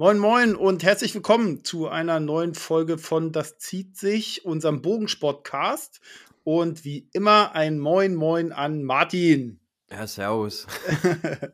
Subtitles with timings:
[0.00, 6.00] Moin, moin und herzlich willkommen zu einer neuen Folge von Das zieht sich, unserem Bogensportcast.
[6.44, 9.58] Und wie immer ein Moin, moin an Martin.
[9.90, 10.68] Ja, servus.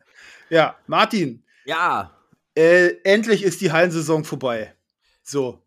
[0.51, 1.43] ja, Martin.
[1.65, 2.15] Ja.
[2.53, 4.75] Äh, endlich ist die Hallensaison vorbei.
[5.23, 5.63] So.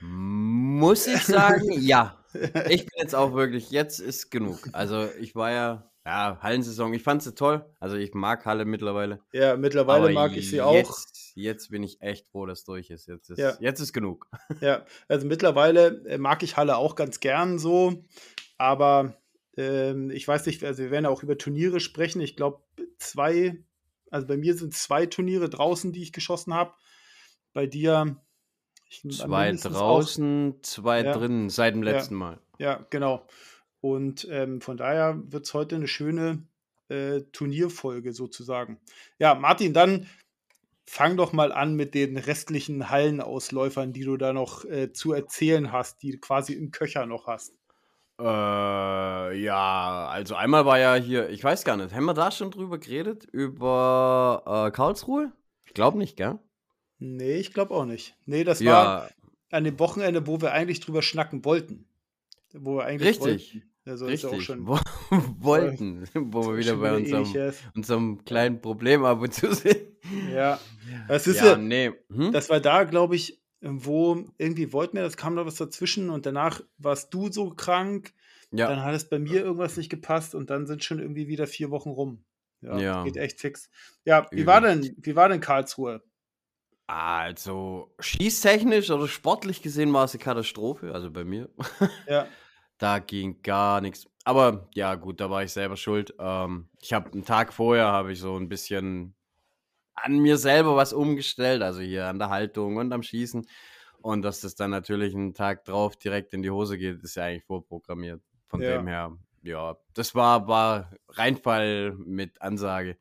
[0.00, 2.24] Muss ich sagen, ja.
[2.70, 4.70] Ich bin jetzt auch wirklich, jetzt ist genug.
[4.72, 7.64] Also ich war ja ja, Hallensaison, ich fand sie toll.
[7.78, 9.20] Also ich mag Halle mittlerweile.
[9.32, 10.72] Ja, mittlerweile Aber mag ich sie auch.
[11.34, 13.06] Jetzt, jetzt bin ich echt froh, dass durch ist.
[13.06, 13.56] Jetzt ist, ja.
[13.60, 14.28] jetzt ist genug.
[14.60, 18.04] Ja, also mittlerweile äh, mag ich Halle auch ganz gern so.
[18.58, 19.16] Aber
[19.56, 22.20] ähm, ich weiß nicht, also wir werden auch über Turniere sprechen.
[22.20, 22.62] Ich glaube,
[22.98, 23.62] zwei,
[24.10, 26.72] also bei mir sind zwei Turniere draußen, die ich geschossen habe.
[27.52, 28.16] Bei dir.
[28.88, 32.38] Ich, zwei draußen, auch, zwei ja, drinnen, seit dem letzten ja, Mal.
[32.58, 33.26] Ja, genau.
[33.80, 36.46] Und ähm, von daher wird es heute eine schöne
[36.88, 38.78] äh, Turnierfolge sozusagen.
[39.18, 40.06] Ja, Martin, dann
[40.86, 45.72] fang doch mal an mit den restlichen Hallenausläufern, die du da noch äh, zu erzählen
[45.72, 47.54] hast, die du quasi im Köcher noch hast.
[48.20, 52.50] Äh, ja, also einmal war ja hier, ich weiß gar nicht, haben wir da schon
[52.50, 53.24] drüber geredet?
[53.24, 55.32] Über äh, Karlsruhe?
[55.64, 56.38] Ich glaube nicht, gell?
[56.98, 58.16] Nee, ich glaube auch nicht.
[58.26, 58.72] Nee, das ja.
[58.72, 59.10] war
[59.50, 61.88] an dem Wochenende, wo wir eigentlich drüber schnacken wollten.
[62.52, 63.54] Wo wir eigentlich Richtig.
[63.54, 63.71] Wollten.
[63.84, 64.30] Also Richtig.
[64.30, 64.66] Ist auch schon
[65.40, 69.76] wollten, wo wir wieder bei unserem, unserem kleinen Problem ab und zu sind.
[70.32, 70.60] Ja,
[71.08, 71.92] das ist ja, ja nee.
[72.12, 72.32] Hm?
[72.32, 76.26] das war da, glaube ich, wo irgendwie wollten wir, das kam da was dazwischen und
[76.26, 78.12] danach warst du so krank,
[78.52, 78.68] ja.
[78.68, 81.70] dann hat es bei mir irgendwas nicht gepasst und dann sind schon irgendwie wieder vier
[81.70, 82.24] Wochen rum.
[82.60, 83.04] Ja, ja.
[83.04, 83.68] geht echt fix.
[84.04, 86.02] Ja, wie war denn, wie war denn Karlsruhe?
[86.86, 91.48] Also, schießtechnisch oder sportlich gesehen war es eine Katastrophe, also bei mir.
[92.06, 92.26] Ja.
[92.82, 94.08] Da ging gar nichts.
[94.24, 96.16] Aber ja, gut, da war ich selber schuld.
[96.18, 99.14] Ähm, ich habe einen Tag vorher habe ich so ein bisschen
[99.94, 103.46] an mir selber was umgestellt, also hier an der Haltung und am Schießen.
[104.00, 107.26] Und dass das dann natürlich einen Tag drauf direkt in die Hose geht, ist ja
[107.26, 108.20] eigentlich vorprogrammiert.
[108.48, 108.78] Von ja.
[108.78, 112.98] dem her, ja, das war, war Reinfall mit Ansage.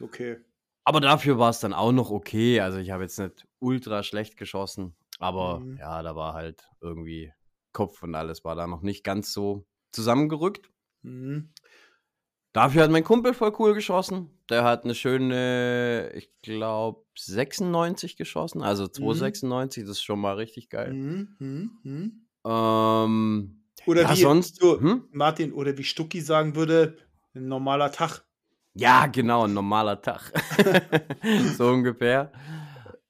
[0.00, 0.38] Okay.
[0.82, 2.58] Aber dafür war es dann auch noch okay.
[2.58, 5.76] Also ich habe jetzt nicht ultra schlecht geschossen, aber mhm.
[5.76, 7.32] ja, da war halt irgendwie
[7.72, 10.70] Kopf und alles war da noch nicht ganz so zusammengerückt.
[11.02, 11.50] Mhm.
[12.52, 14.28] Dafür hat mein Kumpel voll cool geschossen.
[14.50, 18.62] Der hat eine schöne, ich glaube, 96 geschossen.
[18.62, 19.86] Also 296, mhm.
[19.86, 20.92] das ist schon mal richtig geil.
[20.92, 21.36] Mhm.
[21.38, 21.70] mhm.
[21.82, 22.26] Mhm.
[22.44, 25.08] Ähm, oder ja, wie sonst, so, hm?
[25.12, 26.98] Martin, oder wie Stucki sagen würde,
[27.34, 28.22] ein normaler Tag.
[28.74, 30.32] Ja, genau, ein normaler Tag.
[31.56, 32.32] so ungefähr.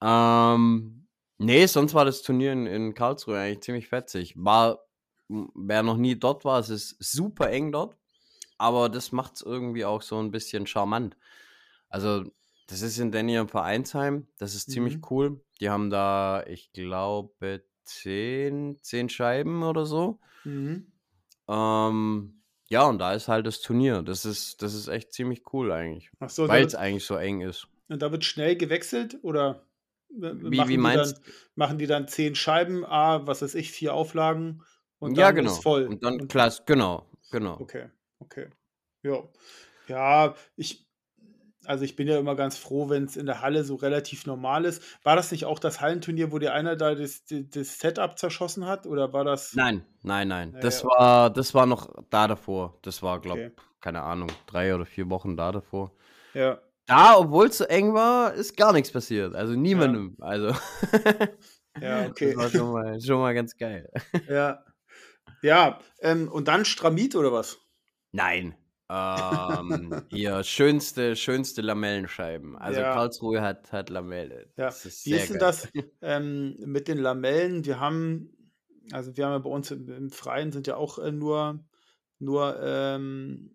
[0.01, 1.02] Ähm,
[1.43, 4.35] Nee, sonst war das Turnier in, in Karlsruhe eigentlich ziemlich fetzig.
[4.37, 4.85] War,
[5.29, 7.97] wer noch nie dort war, es ist super eng dort,
[8.59, 11.17] aber das macht es irgendwie auch so ein bisschen charmant.
[11.89, 12.25] Also,
[12.69, 15.03] das ist in Danny im Vereinsheim, das ist ziemlich mhm.
[15.11, 15.41] cool.
[15.61, 20.21] Die haben da, ich glaube, zehn, zehn Scheiben oder so.
[20.45, 20.93] Mhm.
[21.49, 24.03] Ähm, ja, und da ist halt das Turnier.
[24.03, 26.11] Das ist, das ist echt ziemlich cool eigentlich.
[26.29, 27.67] So, weil es eigentlich so eng ist.
[27.89, 29.67] Und da wird schnell gewechselt oder?
[30.15, 31.23] Wie, wie meinst du?
[31.55, 34.63] Machen die dann zehn Scheiben, A, was weiß ich, vier Auflagen
[34.99, 35.51] und dann ja, genau.
[35.51, 35.87] ist voll.
[35.87, 37.59] Und dann klasse, genau, genau.
[37.61, 37.89] Okay,
[38.21, 38.49] okay.
[39.03, 39.23] Ja.
[39.89, 40.87] Ja, ich,
[41.65, 44.65] also ich bin ja immer ganz froh, wenn es in der Halle so relativ normal
[44.65, 44.83] ist.
[45.03, 48.87] War das nicht auch das Hallenturnier, wo dir einer da das, das Setup zerschossen hat?
[48.87, 49.55] Oder war das.
[49.55, 50.53] Nein, nein, nein.
[50.55, 50.85] Ja, das.
[50.85, 52.79] War, das war noch da davor.
[52.83, 53.57] Das war, glaube ich, okay.
[53.81, 55.93] keine Ahnung, drei oder vier Wochen da davor.
[56.35, 56.61] Ja.
[56.87, 59.35] Da, obwohl es so eng war, ist gar nichts passiert.
[59.35, 60.17] Also niemandem.
[60.19, 60.27] Ja.
[60.27, 60.47] Also.
[61.81, 62.35] ja, okay.
[62.35, 63.89] Das war schon mal, schon mal ganz geil.
[64.29, 64.65] Ja.
[65.43, 67.59] Ja, ähm, und dann Stramit oder was?
[68.13, 68.55] Nein.
[68.89, 72.57] ähm, hier schönste, schönste Lamellenscheiben.
[72.57, 72.93] Also ja.
[72.93, 74.53] Karlsruhe hat, hat Lamelle.
[74.57, 74.69] Ja.
[74.69, 75.41] Ist Wie ist denn geil.
[75.41, 75.69] das
[76.01, 77.65] ähm, mit den Lamellen?
[77.65, 78.53] Wir haben,
[78.93, 81.65] also wir haben ja bei uns im, im Freien sind ja auch äh, nur,
[82.21, 83.51] nur ähm,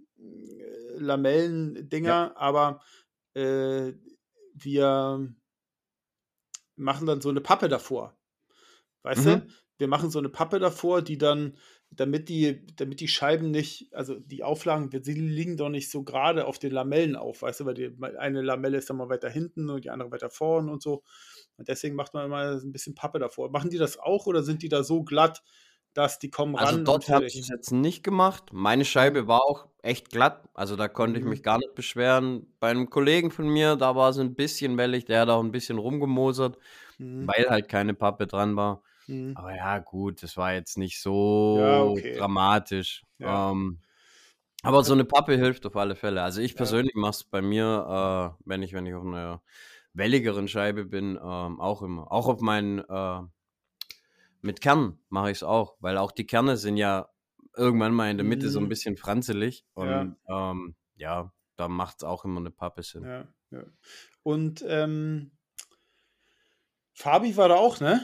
[0.98, 2.34] Lamellen-Dinger, ja.
[2.36, 2.82] aber
[3.38, 3.94] äh,
[4.54, 5.34] wir
[6.76, 8.18] machen dann so eine Pappe davor.
[9.04, 9.30] Weißt mhm.
[9.30, 9.48] du?
[9.78, 11.56] Wir machen so eine Pappe davor, die dann,
[11.92, 16.46] damit die, damit die Scheiben nicht, also die Auflagen, sie liegen doch nicht so gerade
[16.46, 19.70] auf den Lamellen auf, weißt du, weil die, eine Lamelle ist dann mal weiter hinten
[19.70, 21.04] und die andere weiter vorn und so.
[21.58, 23.52] Und deswegen macht man immer ein bisschen Pappe davor.
[23.52, 25.44] Machen die das auch oder sind die da so glatt,
[25.98, 26.80] dass die kommen also ran.
[26.82, 28.52] Also dort habe ich es jetzt nicht gemacht.
[28.52, 30.48] Meine Scheibe war auch echt glatt.
[30.54, 31.32] Also da konnte ich mhm.
[31.32, 32.46] mich gar nicht beschweren.
[32.60, 35.52] Bei einem Kollegen von mir, da war es ein bisschen wellig, der hat auch ein
[35.52, 36.58] bisschen rumgemosert,
[37.00, 37.28] mhm.
[37.28, 38.84] weil halt keine Pappe dran war.
[39.08, 39.34] Mhm.
[39.36, 42.16] Aber ja, gut, das war jetzt nicht so ja, okay.
[42.16, 43.04] dramatisch.
[43.18, 43.52] Ja.
[43.52, 43.80] Ähm,
[44.62, 46.22] aber so eine Pappe hilft auf alle Fälle.
[46.22, 49.42] Also ich persönlich mache es bei mir, äh, wenn ich, wenn ich auf einer
[49.94, 52.12] welligeren Scheibe bin, ähm, auch immer.
[52.12, 53.22] Auch auf meinen, äh,
[54.48, 57.10] mit Kern mache ich es auch, weil auch die Kerne sind ja
[57.56, 58.70] irgendwann mal in der Mitte so ein Mhm.
[58.70, 60.02] bisschen franzelig Ja.
[60.02, 63.04] und ähm, ja, da macht es auch immer eine Pappe Sinn.
[63.04, 63.64] Ja, ja.
[64.24, 65.32] Und ähm,
[66.94, 68.02] Fabi war da auch, ne?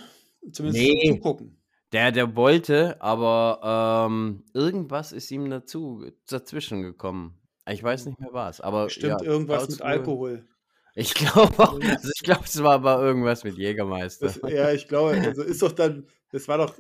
[0.52, 1.10] Zumindest zum Nee.
[1.16, 1.60] Zugucken.
[1.92, 7.40] Der, der wollte, aber ähm, irgendwas ist ihm dazu dazwischen gekommen.
[7.68, 10.48] Ich weiß nicht mehr was, aber Bestimmt ja, irgendwas mit Alkohol.
[10.96, 14.28] Ich glaube also ich glaube, es war aber irgendwas mit Jägermeister.
[14.28, 16.76] Das, ja, ich glaube, also ist doch dann, das war doch,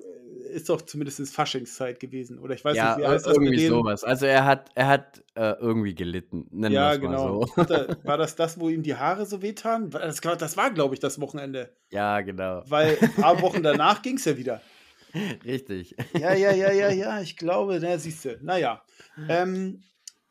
[0.54, 2.38] ist doch zumindest Faschingszeit gewesen.
[2.38, 4.04] Oder ich weiß ja, nicht, wie heißt das irgendwie sowas.
[4.04, 7.39] Also er hat, er hat äh, irgendwie gelitten, nennen Ja, genau.
[7.39, 7.63] mal so.
[7.74, 9.89] Er- War das das, wo ihm die Haare so wehtan?
[9.89, 11.75] Das, das war, glaube ich, das Wochenende.
[11.89, 12.63] Ja, genau.
[12.68, 14.62] Weil ein paar Wochen danach ging es ja wieder.
[15.44, 15.95] Richtig.
[16.13, 18.38] Ja, ja, ja, ja, ja, ich glaube, na, siehst du.
[18.42, 18.83] Naja.
[19.30, 19.81] Ähm,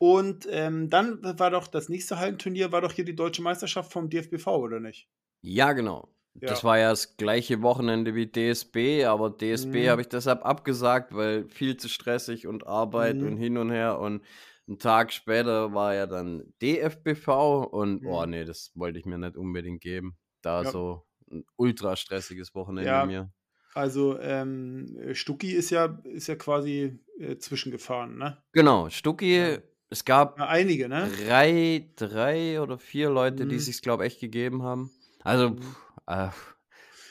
[0.02, 4.10] und ähm, dann war doch das nächste Hallenturnier, war doch hier die deutsche Meisterschaft vom
[4.10, 5.08] DFBV, oder nicht?
[5.44, 6.08] Ja, genau.
[6.40, 6.48] Ja.
[6.48, 9.90] Das war ja das gleiche Wochenende wie DSB, aber DSB Mhm.
[9.90, 13.22] habe ich deshalb abgesagt, weil viel zu stressig und Arbeit Mhm.
[13.22, 13.98] und hin und her.
[13.98, 14.22] Und
[14.68, 18.26] einen Tag später war ja dann DFBV und, oh Mhm.
[18.26, 20.16] nee, das wollte ich mir nicht unbedingt geben.
[20.42, 20.72] Da Ja.
[20.72, 23.02] so ein ultra stressiges Wochenende Ja.
[23.02, 23.32] mir.
[23.74, 28.42] Also ähm, Stucki ist ja, ist ja quasi äh, zwischengefahren, ne?
[28.54, 29.62] Genau, Stucki, Ja.
[29.92, 31.10] Es gab Ja, einige, ne?
[31.26, 33.60] drei, drei oder vier Leute, die Mhm.
[33.60, 34.90] sich's, glaube ich, echt gegeben haben.
[35.22, 35.58] Also, Mhm.
[35.62, 36.28] pff, äh,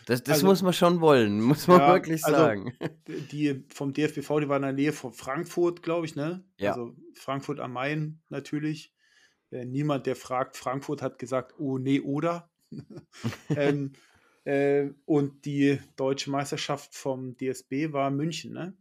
[0.07, 2.73] das, das Also- muss man schon wollen, muss man Ja, wirklich also- sagen.
[3.07, 6.43] Die vom DFBV, die waren in der Nähe von Frankfurt, glaube ich, ne?
[6.57, 6.71] Ja.
[6.71, 8.93] Also Frankfurt am Main natürlich.
[9.51, 12.49] Äh, niemand, der fragt, Frankfurt hat gesagt, oh nee, oder?
[13.49, 13.93] ähm,
[14.45, 18.75] äh, und die deutsche Meisterschaft vom DSB war München, ne?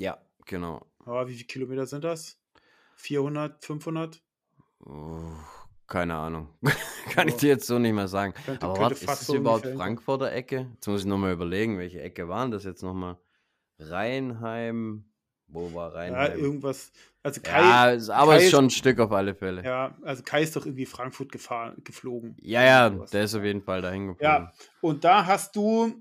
[0.00, 0.86] Ja, genau.
[1.00, 2.38] Aber wie viele Kilometer sind das?
[3.02, 4.22] 400, 500?
[4.84, 5.20] Oh,
[5.86, 6.48] keine Ahnung.
[7.10, 7.40] Kann ich Ja.
[7.40, 8.32] dir jetzt so nicht mehr sagen.
[8.32, 10.70] Könnte, Aber könnte warte, ist das so überhaupt Frankfurter Ecke?
[10.74, 13.18] Jetzt muss ich nochmal überlegen, welche Ecke waren das jetzt nochmal?
[13.78, 15.04] Rheinheim.
[15.48, 16.38] Wo war Ja, Rheinheim?
[16.38, 16.92] irgendwas.
[17.22, 19.62] Also Kai, Ja, ist- aber Kai ist schon ein Stück auf alle Fälle.
[19.62, 22.36] Ja, ja, also Kai ist doch irgendwie Frankfurt gefahren, geflogen.
[22.40, 23.10] ja, Sowas.
[23.10, 24.24] der ist auf jeden Fall dahin geflogen.
[24.46, 25.94] Ja, und da hast du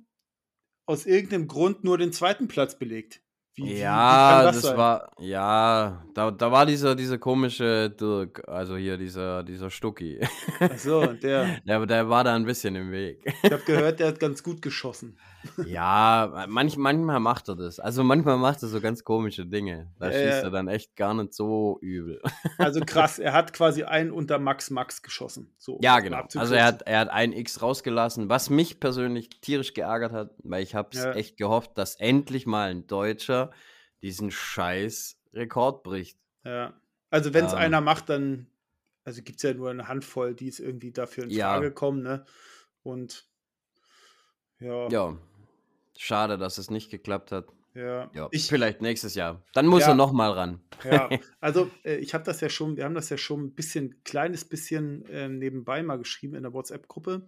[0.86, 3.21] aus irgendeinem Grund nur den zweiten Platz belegt.
[3.62, 7.90] Wie, wie, wie Ja, kann das, das, war, ja, da, da war dieser, dieser komische
[7.90, 10.19] Dirk, also hier dieser, dieser Stucki.
[10.60, 11.60] Ach so, der.
[11.66, 13.24] Der, der war da ein bisschen im Weg.
[13.44, 15.18] Ich habe gehört, der hat ganz gut geschossen.
[15.65, 17.79] Ja, manch, manchmal macht er das.
[17.79, 19.91] Also manchmal macht er so ganz komische Dinge.
[19.99, 20.43] Da Ja, schießt ja.
[20.43, 22.21] er dann echt gar nicht so übel.
[22.57, 25.53] Also krass, er hat quasi einen unter Max Max geschossen.
[25.57, 26.25] So, Ja, genau.
[26.35, 30.63] Also er hat, er hat ein X rausgelassen, was mich persönlich tierisch geärgert hat, weil
[30.63, 31.13] ich habe es Ja.
[31.13, 33.51] echt gehofft, dass endlich mal ein Deutscher
[34.01, 36.17] diesen scheiß Rekord bricht.
[36.43, 36.73] Ja.
[37.09, 37.59] Also wenn es Ähm.
[37.59, 38.47] einer macht, dann,
[39.03, 41.49] also gibt es ja nur eine Handvoll, die es irgendwie dafür in Ja.
[41.53, 42.25] Frage kommen, ne?
[42.83, 43.27] Und
[44.59, 45.17] ja, Ja,
[46.01, 47.45] schade, dass es nicht geklappt hat.
[47.74, 48.09] ja.
[48.13, 49.44] Ja, Ich, vielleicht nächstes Jahr.
[49.53, 49.89] Dann muss Ja.
[49.89, 50.62] er noch mal ran.
[50.83, 51.09] Ja,
[51.39, 54.44] also äh, ich habe das ja schon, wir haben das ja schon ein bisschen, kleines
[54.45, 57.27] bisschen ähm, nebenbei mal geschrieben in der WhatsApp-Gruppe.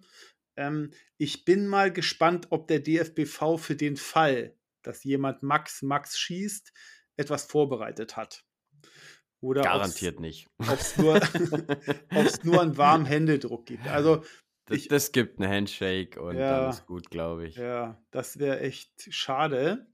[0.58, 6.18] Ähm, ich bin mal gespannt, ob der DFBV für den Fall, dass jemand Max Max
[6.18, 6.74] schießt,
[7.16, 8.44] etwas vorbereitet hat.
[9.40, 10.48] Oder ob's- Garantiert nicht.
[10.60, 11.15] ob es nur,
[12.15, 13.88] ob's nur einen warmen Händedruck gibt.
[13.88, 14.24] Also
[14.65, 16.50] Das, ich- das gibt einen Handshake und Ja.
[16.62, 17.55] dann ist gut, glaube ich.
[17.55, 19.88] Ja, das wäre echt schade,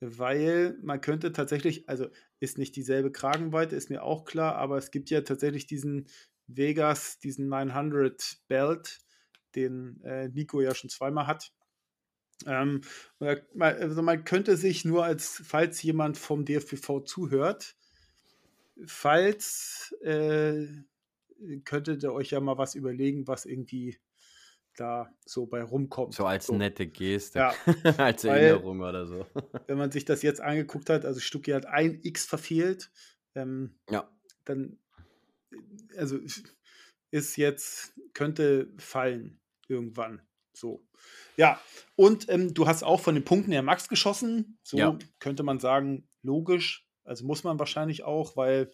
[0.00, 2.08] weil man könnte tatsächlich, also
[2.40, 6.08] ist nicht dieselbe Kragenweite, ist mir auch klar, aber es gibt ja tatsächlich diesen
[6.46, 8.98] Vegas, diesen 900 Belt,
[9.54, 11.52] den äh, Nico ja schon zweimal hat.
[12.46, 12.80] Ähm,
[13.58, 17.76] also man könnte sich nur als, falls jemand vom DFBV zuhört,
[18.86, 20.66] falls äh,
[21.64, 23.98] könntet ihr euch ja mal was überlegen, was irgendwie
[24.76, 26.14] da so bei rumkommt.
[26.14, 27.38] So als nette Geste.
[27.38, 27.54] Ja,
[27.98, 29.26] als Weil- Erinnerung oder so.
[29.66, 32.90] wenn man sich das jetzt angeguckt hat, also Stucki hat ein X verfehlt,
[33.34, 34.10] ähm, Ja.
[34.44, 34.78] dann,
[35.52, 36.18] äh, also
[37.10, 40.20] ist jetzt, könnte fallen irgendwann.
[40.52, 40.86] So.
[41.36, 41.60] Ja,
[41.96, 44.58] und ähm, du hast auch von den Punkten her Max geschossen.
[44.62, 44.98] So Ja.
[45.18, 46.88] könnte man sagen, logisch.
[47.04, 48.72] Also muss man wahrscheinlich auch, weil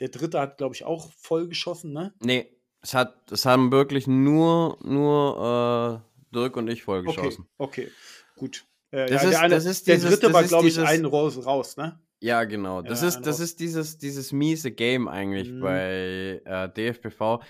[0.00, 2.14] der dritte hat, glaube ich, auch voll geschossen, ne?
[2.22, 7.48] Nee, es, hat, es haben wirklich nur, nur äh, Dirk und ich voll Okay, geschossen.
[7.58, 7.90] okay,
[8.36, 8.64] gut.
[8.90, 10.74] Äh, Das ja, ist- der, eine, das ist der dieses- dritte das war, glaube ich,
[10.74, 12.00] dieses- einen raus, raus, ne?
[12.20, 12.82] Ja, genau.
[12.82, 15.60] Das Ja, ist, das ist dieses, dieses miese Game eigentlich Mhm.
[15.60, 17.40] bei äh, DFBV.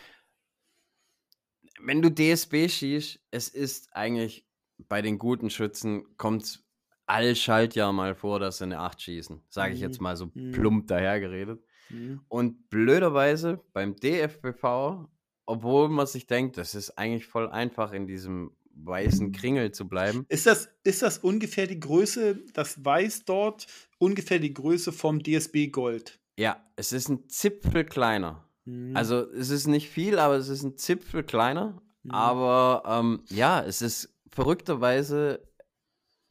[1.80, 4.46] Wenn du DSB schießt, es ist eigentlich
[4.88, 6.64] bei den guten Schützen, kommt es
[7.06, 9.40] all Schaltjahr mal vor, dass sie eine 8 schießen.
[9.48, 9.86] Sage ich Mhm.
[9.86, 10.52] jetzt mal so Mhm.
[10.52, 11.62] plump dahergeredet.
[11.88, 12.20] Mhm.
[12.28, 15.08] Und blöderweise beim DFBV
[15.48, 20.26] obwohl man sich denkt, das ist eigentlich voll einfach in diesem weißen Kringel zu bleiben.
[20.28, 25.68] Ist das, ist das ungefähr die Größe, das Weiß dort, ungefähr die Größe vom DSB
[25.68, 26.20] Gold?
[26.36, 28.46] Ja, es ist ein Zipfel kleiner.
[28.66, 28.94] Mhm.
[28.94, 31.80] Also es ist nicht viel, aber es ist ein Zipfel kleiner.
[32.02, 32.10] Mhm.
[32.10, 35.42] Aber ähm, ja, es ist verrückterweise,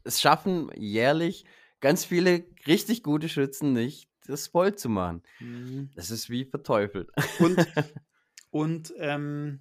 [0.03, 1.45] es schaffen jährlich
[1.79, 5.24] ganz viele richtig gute Schützen nicht, das voll zu machen.
[5.39, 5.89] Mhm.
[5.95, 7.09] Das ist wie verteufelt.
[7.39, 7.57] Und,
[8.50, 9.60] und ähm,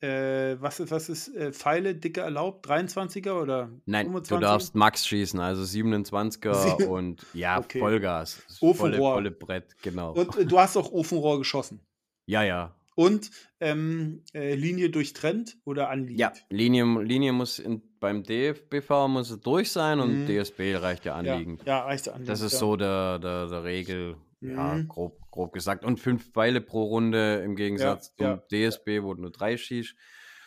[0.00, 2.66] äh, was ist, was ist äh, Pfeile dicke erlaubt?
[2.68, 4.40] 23er oder Nein, du 25er?
[4.40, 7.78] darfst Max schießen, also 27er Sie- und ja, Okay.
[7.78, 8.42] Vollgas.
[8.46, 9.14] Das volle, Ofenrohr.
[9.14, 10.12] volle Brett, genau.
[10.12, 11.80] Und äh, du hast auch Ofenrohr geschossen.
[12.26, 12.74] ja, ja.
[12.96, 16.20] Und ähm, äh, Linie durchtrennt oder anliegend?
[16.20, 20.26] Ja, Linie, Linie muss in, beim DFBV muss es durch sein und Mhm.
[20.28, 21.64] DSB reicht ja ja, anliegend.
[21.66, 22.28] ja, reicht anliegend.
[22.28, 22.58] Das ist ja.
[22.60, 24.88] so der, der, der Regel, ja, Mhm.
[24.88, 25.84] grob, grob gesagt.
[25.84, 28.36] Und fünf Pfeile pro Runde im Gegensatz zum ja.
[28.50, 29.94] DSB, wo du nur drei schießt.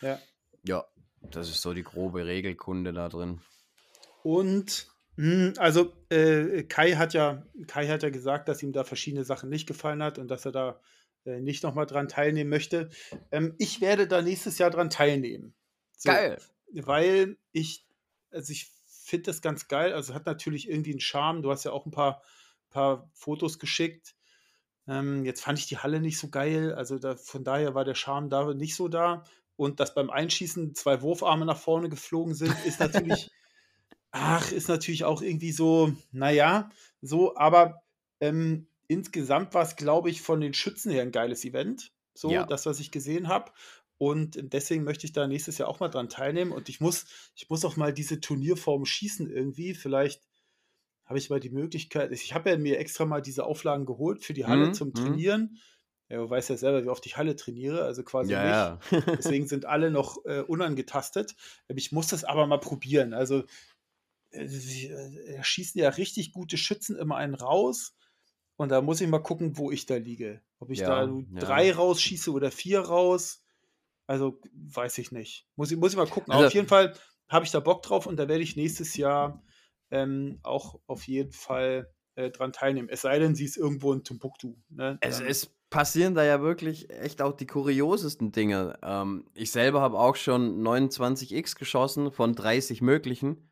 [0.02, 0.18] Ja.
[0.64, 0.84] Ja,
[1.30, 3.40] das ist so die grobe Regelkunde da drin.
[4.22, 9.24] Und mh, also äh, Kai hat ja Kai hat ja gesagt, dass ihm da verschiedene
[9.24, 10.80] Sachen nicht gefallen hat und dass er da
[11.24, 12.90] äh, nicht nochmal dran teilnehmen möchte.
[13.30, 15.54] Ähm, ich werde da nächstes Jahr dran teilnehmen.
[15.96, 16.10] So,
[16.72, 17.86] Weil ich,
[18.30, 19.92] also ich finde das ganz geil.
[19.94, 21.42] Also hat natürlich irgendwie einen Charme.
[21.42, 22.22] Du hast ja auch ein paar,
[22.78, 24.14] paar Fotos geschickt.
[24.86, 26.72] Ähm, jetzt fand ich die Halle nicht so geil.
[26.74, 29.24] Also da, von daher war der Charme da nicht so da.
[29.56, 33.30] Und dass beim Einschießen zwei Wurfarme nach vorne geflogen sind, ist natürlich,
[34.12, 36.70] ach, ist natürlich auch irgendwie so, naja,
[37.02, 37.82] so, aber
[38.20, 41.92] ähm, insgesamt war es, glaube ich, von den Schützen her ein geiles Event.
[42.14, 42.46] So, Ja.
[42.46, 43.52] das, was ich gesehen habe.
[43.98, 46.52] Und deswegen möchte ich da nächstes Jahr auch mal dran teilnehmen.
[46.52, 49.74] Und ich muss, ich muss auch mal diese Turnierform schießen irgendwie.
[49.74, 50.22] Vielleicht
[51.08, 52.12] habe ich mal die Möglichkeit.
[52.12, 54.94] Ich habe ja mir extra mal diese Auflagen geholt für die Halle Mhm, zum mhm.
[54.94, 55.58] Trainieren.
[56.10, 58.36] Ja, du weißt ja selber, wie oft ich Halle trainiere, also quasi nicht.
[58.42, 59.00] Ja, ja.
[59.18, 61.34] Deswegen sind alle noch äh, unangetastet.
[61.68, 63.12] Ich muss das aber mal probieren.
[63.14, 63.44] Also,
[64.30, 67.94] äh, äh, schießen ja richtig gute Schützen immer einen raus.
[68.56, 70.42] Und da muss ich mal gucken, wo ich da liege.
[70.60, 71.40] Ob ich Ja, da ja.
[71.40, 73.42] drei rausschieße oder vier raus.
[74.06, 75.46] Also, weiß ich nicht.
[75.56, 76.32] Muss ich, muss ich mal gucken.
[76.32, 76.94] Also- auf jeden Fall
[77.28, 79.42] habe ich da Bock drauf und da werde ich nächstes Jahr
[79.90, 82.88] ähm, auch auf jeden Fall äh, dran teilnehmen.
[82.90, 84.56] Es sei denn, sie ist irgendwo in Timbuktu.
[84.68, 84.98] Ne?
[85.00, 88.78] Es, es passieren da ja wirklich echt auch die kuriosesten Dinge.
[88.82, 93.50] Ähm, ich selber habe auch schon 29x geschossen von 30 möglichen,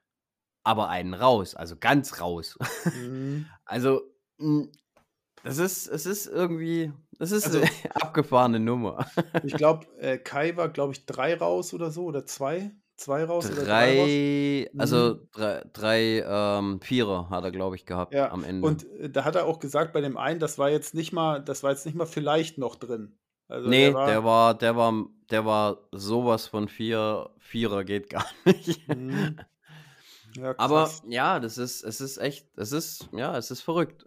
[0.65, 2.59] aber einen raus, also ganz raus.
[2.95, 3.47] Mhm.
[3.69, 4.01] Also,
[4.39, 4.69] mh,
[5.43, 9.11] das ist, es ist irgendwie, das ist Also- eine abgefahrene Nummer.
[9.45, 12.71] Ich glaube, äh, Kai war, glaube ich, drei raus oder so oder zwei.
[12.97, 14.09] Zwei raus oder drei raus.
[14.09, 18.67] Drei, also drei, drei ähm, Vierer hat er, glaube ich, gehabt Ja, am Ende.
[18.67, 21.43] Und äh, da hat er auch gesagt, bei dem einen, das war jetzt nicht mal,
[21.43, 23.19] das war jetzt nicht mal vielleicht noch drin.
[23.49, 28.09] Also nee, der war, der war, der war, der war sowas von vier, Vierer geht
[28.11, 28.89] gar nicht.
[28.89, 29.37] Mhm.
[30.37, 34.07] Ja, Aber ja, das ist, es ist echt, es ist, ja, es ist verrückt.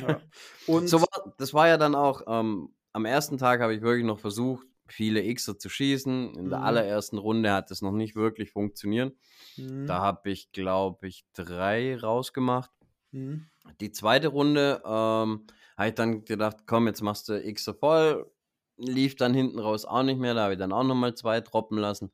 [0.00, 0.20] Ja.
[0.66, 4.04] Und So war, das war ja dann auch, ähm, am ersten Tag habe ich wirklich
[4.04, 6.34] noch versucht, viele Xer zu schießen.
[6.34, 6.64] In der Mhm.
[6.64, 9.14] allerersten Runde hat das noch nicht wirklich funktioniert.
[9.56, 9.86] Mhm.
[9.86, 12.70] Da habe ich, glaube ich, drei rausgemacht.
[13.12, 13.46] Mhm.
[13.80, 18.30] Die zweite Runde ähm, habe ich dann gedacht, komm, jetzt machst du Xer voll.
[18.76, 20.34] Lief dann hinten raus auch nicht mehr.
[20.34, 22.12] Da habe ich dann auch nochmal zwei droppen lassen.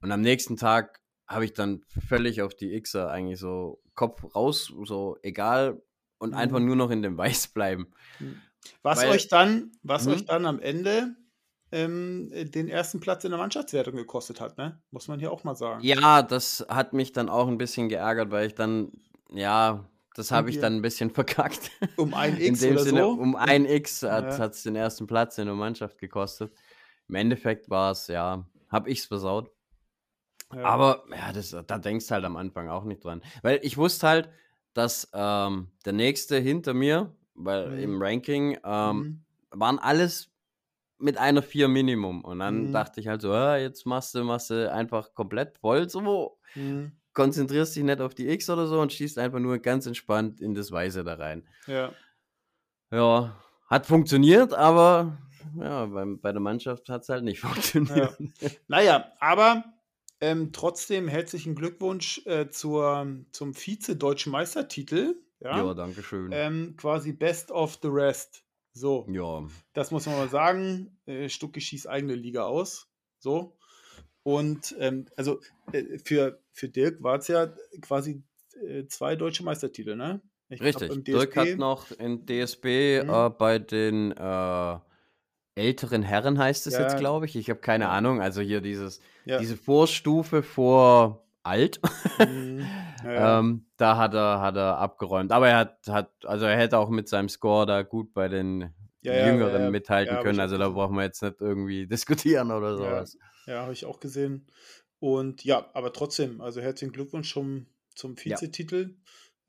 [0.00, 4.72] Und am nächsten Tag habe ich dann völlig auf die Xer eigentlich so Kopf raus,
[4.84, 5.82] so egal
[6.18, 6.36] und Mhm.
[6.36, 7.88] einfach nur noch in dem Weiß bleiben.
[8.82, 10.12] Was Weil- euch dann, was Mhm.
[10.12, 11.16] euch dann am Ende
[11.76, 14.80] ähm, den ersten Platz in der Mannschaftswertung gekostet hat, ne?
[14.90, 15.82] Muss man hier auch mal sagen.
[15.84, 18.92] Ja, das hat mich dann auch ein bisschen geärgert, weil ich dann,
[19.30, 21.70] ja, das habe ich dann ein bisschen verkackt.
[21.96, 23.10] Um ein In X dem oder Sinne, so.
[23.10, 24.46] um ein X hat Ja.
[24.46, 26.52] es den ersten Platz in der Mannschaft gekostet.
[27.08, 29.50] Im Endeffekt war es, ja, habe ich es versaut.
[30.54, 30.62] Ja.
[30.64, 33.22] Aber ja, das, da denkst du halt am Anfang auch nicht dran.
[33.42, 34.28] Weil ich wusste halt,
[34.74, 37.78] dass ähm, der nächste hinter mir, weil Mhm.
[37.82, 39.24] im Ranking ähm, Mhm.
[39.50, 40.30] waren alles
[40.98, 42.24] mit einer 4 Minimum.
[42.24, 42.72] Und dann Mhm.
[42.72, 46.92] dachte ich halt so, ah, jetzt machst du, machst du einfach komplett voll so, Mhm.
[47.12, 50.54] konzentrierst dich nicht auf die X oder so und schießt einfach nur ganz entspannt in
[50.54, 51.46] das Weiße da rein.
[51.66, 51.92] Ja.
[52.92, 55.18] Ja, hat funktioniert, aber
[55.58, 58.16] ja, beim, bei der Mannschaft hat es halt nicht funktioniert.
[58.68, 59.64] Naja, aber
[60.20, 65.16] ähm, trotzdem herzlichen Glückwunsch äh, zur, zum Vize-Deutschen Meistertitel.
[65.40, 65.58] Ja.
[65.58, 66.30] Ja, danke schön.
[66.32, 68.44] ähm, quasi Best of the Rest.
[68.76, 69.42] So, ja,
[69.72, 70.98] das muss man mal sagen.
[71.06, 72.88] Äh, Stucki schießt eigene Liga aus.
[73.18, 73.56] So.
[74.22, 75.40] Und ähm, also
[75.72, 78.22] äh, für, für Dirk war es ja quasi
[78.62, 80.20] äh, zwei deutsche Meistertitel, ne?
[80.50, 80.92] Ich richtig.
[80.92, 83.08] im Dirk hat noch in DSB Mhm.
[83.08, 84.78] äh, bei den äh,
[85.54, 87.34] älteren Herren heißt es jetzt, Ja, glaube ich.
[87.34, 88.20] Ich habe keine Ahnung.
[88.20, 89.38] Also hier dieses, ja.
[89.38, 91.80] diese Vorstufe vor alt.
[92.18, 92.66] Mhm.
[93.04, 95.30] Ja, ähm, da hat er, hat er abgeräumt.
[95.30, 98.74] Aber er hat, hat, also er hätte auch mit seinem Score da gut bei den
[99.00, 100.40] Ja, Jüngeren ja, mithalten können.
[100.40, 103.16] Also da brauchen wir jetzt nicht irgendwie diskutieren oder sowas.
[103.46, 104.48] ja, habe ich auch gesehen.
[104.98, 108.16] Und ja, aber trotzdem, also herzlichen Glückwunsch zum, zum.
[108.16, 108.96] Vizetitel.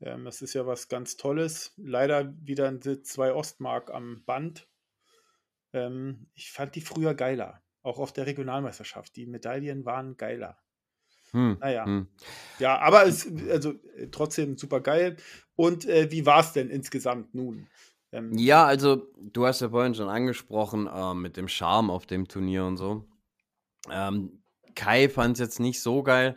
[0.00, 1.72] Ähm, das ist ja was ganz Tolles.
[1.76, 4.68] Leider wieder 2 Ostmark am Band.
[5.72, 7.62] Ähm, ich fand die früher geiler.
[7.82, 9.16] Auch auf der Regionalmeisterschaft.
[9.16, 10.58] Die Medaillen waren geiler.
[11.32, 12.06] Hm, Naja, hm.
[12.58, 15.16] ja, aber es, also äh, trotzdem super geil.
[15.56, 17.66] Und äh, wie war es denn insgesamt nun?
[18.12, 22.28] Ähm, Ja, also du hast ja vorhin schon angesprochen, äh, mit dem Charme auf dem
[22.28, 23.04] Turnier und so.
[23.90, 24.42] Ähm,
[24.74, 26.36] Kai fand es jetzt nicht so geil.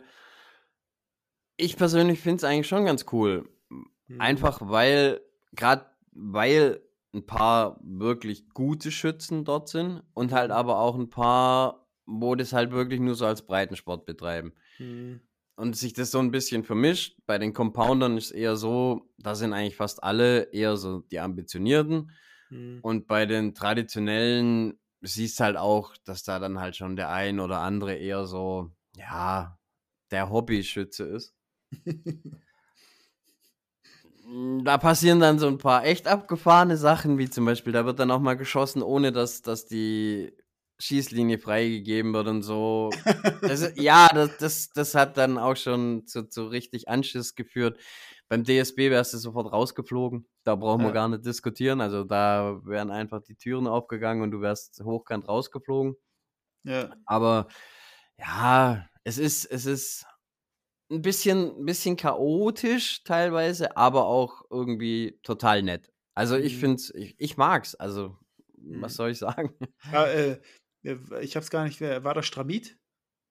[1.56, 3.48] Ich persönlich finde es eigentlich schon ganz cool.
[4.08, 5.20] hm, Einfach weil,
[5.52, 6.80] gerade weil
[7.14, 12.34] ein paar wirklich gute Schützen dort sind und halt hm, aber auch ein paar, wo
[12.34, 14.52] das halt wirklich nur so als Breitensport betreiben.
[14.78, 15.20] Hm,
[15.56, 17.16] Und sich das so ein bisschen vermischt.
[17.26, 22.10] Bei den Compoundern ist eher so, da sind eigentlich fast alle eher so die Ambitionierten.
[22.50, 27.40] hm, Und bei den traditionellen siehst halt auch, dass da dann halt schon der ein
[27.40, 29.58] oder andere eher so, ja,
[30.10, 31.34] der Hobbyschütze ist.
[34.64, 38.10] Da passieren dann so ein paar echt abgefahrene Sachen, wie zum Beispiel, da wird dann
[38.10, 40.32] auch mal geschossen, ohne dass, dass die
[40.82, 42.90] Schießlinie freigegeben wird und so.
[43.42, 47.78] Also, ja, das, das, das hat dann auch schon zu, zu richtig Anschiss geführt.
[48.28, 50.26] Beim DSB wärst du sofort rausgeflogen.
[50.44, 50.94] Da brauchen wir Ja.
[50.94, 51.80] gar nicht diskutieren.
[51.80, 55.94] Also da wären einfach die Türen aufgegangen und du wärst hochkant rausgeflogen.
[56.64, 57.48] ja, Aber
[58.18, 60.06] ja, es ist, es ist
[60.90, 65.90] ein bisschen, ein bisschen chaotisch teilweise, aber auch irgendwie total nett.
[66.14, 67.74] Also ich hm, finde es, ich, ich mag's.
[67.74, 68.16] Also,
[68.54, 68.96] was hm.
[68.96, 69.54] soll ich sagen?
[69.92, 70.40] Ja, äh,
[70.82, 72.76] ich habe es gar nicht, war das Stramit?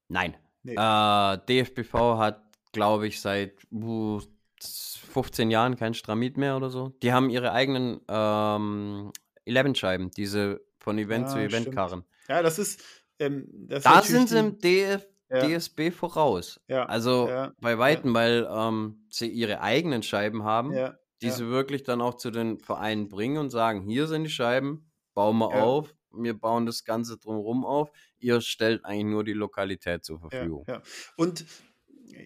[0.07, 0.35] Nein.
[0.63, 0.75] Nee.
[0.75, 4.21] Äh, DFBV hat, glaube ich, seit uh,
[4.63, 6.89] 15 Jahren kein Stramit mehr oder so.
[7.01, 9.11] Die haben ihre eigenen ähm,
[9.47, 11.75] 11-Scheiben, diese von Event zu Ja, Event stimmt.
[11.75, 12.03] Karren.
[12.27, 12.83] Ja, das ist,
[13.19, 16.59] ähm, das ist Da natürlich sind sie im DF, ja, DSB voraus.
[16.67, 20.73] ja, Also bei Weitem, weil ähm, sie ihre eigenen Scheiben haben,
[21.21, 24.91] die sie wirklich dann auch zu den Vereinen bringen und sagen, hier sind die Scheiben,
[25.13, 30.03] bauen wir auf, wir bauen das Ganze drumherum auf, ihr stellt eigentlich nur die Lokalität
[30.05, 30.67] zur ja, Verfügung.
[30.67, 30.81] ja.
[31.15, 31.45] Und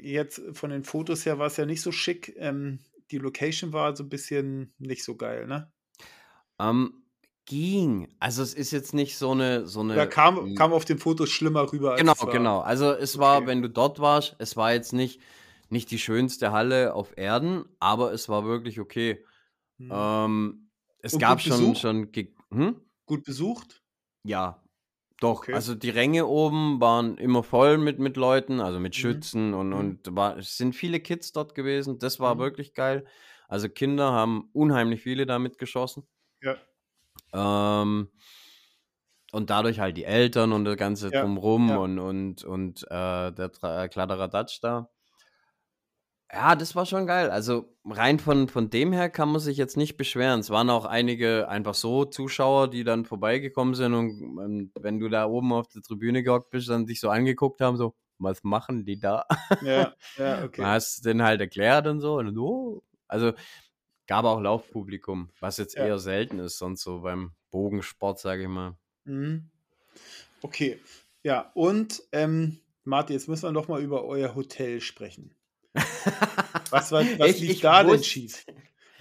[0.02, 2.34] jetzt von den Fotos her war es ja nicht so schick.
[2.38, 2.80] Ähm,
[3.12, 5.72] die Location war so ein bisschen nicht so geil, ne?
[6.60, 7.04] Ähm,
[7.46, 8.14] ging.
[8.20, 10.08] Also es ist jetzt nicht so eine, so eine.
[10.08, 12.60] kam, m- kam auf den Fotos schlimmer rüber, als Genau, genau.
[12.60, 13.48] Also es war, Okay.
[13.48, 15.22] wenn du dort warst, es war jetzt nicht,
[15.70, 19.24] nicht die schönste Halle auf Erden, aber es war wirklich okay.
[19.80, 19.92] Hm.
[19.92, 22.12] Ähm, es Und gab schon, schon,
[22.54, 22.82] hm?
[23.08, 23.84] Gut besucht?
[24.24, 24.64] Ja,
[25.20, 25.48] doch.
[25.48, 25.52] Okay.
[25.52, 29.22] Also die Ränge oben waren immer voll mit, mit Leuten, also mit Mhm.
[29.22, 29.96] Schützen und, Mhm.
[30.06, 32.00] und war, es sind viele Kids dort gewesen.
[32.00, 32.40] Das war Mhm.
[32.40, 33.06] wirklich geil.
[33.48, 36.08] Also Kinder haben unheimlich viele damit geschossen.
[36.42, 36.56] Ja,
[37.34, 38.10] Ähm,
[39.32, 41.78] und dadurch halt die Eltern und das Ganze ja, drumrum ja.
[41.78, 44.90] und, und, und äh, der äh, Kladderadatsch da.
[46.36, 47.30] Ja, das war schon geil.
[47.30, 50.42] Also rein von, von dem her kann man sich jetzt nicht beschweren.
[50.42, 55.08] Es waren auch einige einfach so Zuschauer, die dann vorbeigekommen sind und, und wenn du
[55.08, 58.84] da oben auf der Tribüne gehockt bist, dann dich so angeguckt haben, so, was machen
[58.84, 59.26] die da?
[59.62, 60.62] Ja, ja, okay.
[60.62, 62.18] hast du denen halt erklärt und so.
[62.18, 62.84] Und oh.
[63.08, 63.32] Also
[64.08, 65.86] gab auch Laufpublikum, was jetzt Ja.
[65.86, 68.76] eher selten ist, sonst so beim Bogensport, sage ich mal.
[69.06, 69.50] Mhm.
[70.42, 70.82] Okay.
[71.24, 75.34] Ja, und ähm, Martin, jetzt müssen wir noch mal über euer Hotel sprechen.
[76.72, 78.06] Was, war, was Ich, lief ich da denn wusste.
[78.10, 78.46] schief?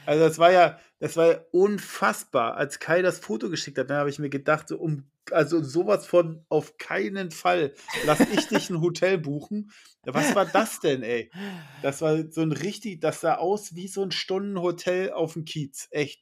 [0.07, 2.57] Also das war ja, das war ja unfassbar.
[2.57, 6.07] Als Kai das Foto geschickt hat, dann habe ich mir gedacht, so um, also sowas
[6.07, 7.73] von auf keinen Fall
[8.07, 9.71] lass ich dich ein Hotel buchen.
[10.05, 11.31] Was war das denn, ey?
[11.83, 15.89] Das war so ein richtig, das sah aus wie so ein Stundenhotel auf dem Kiez.
[15.91, 16.21] Echt.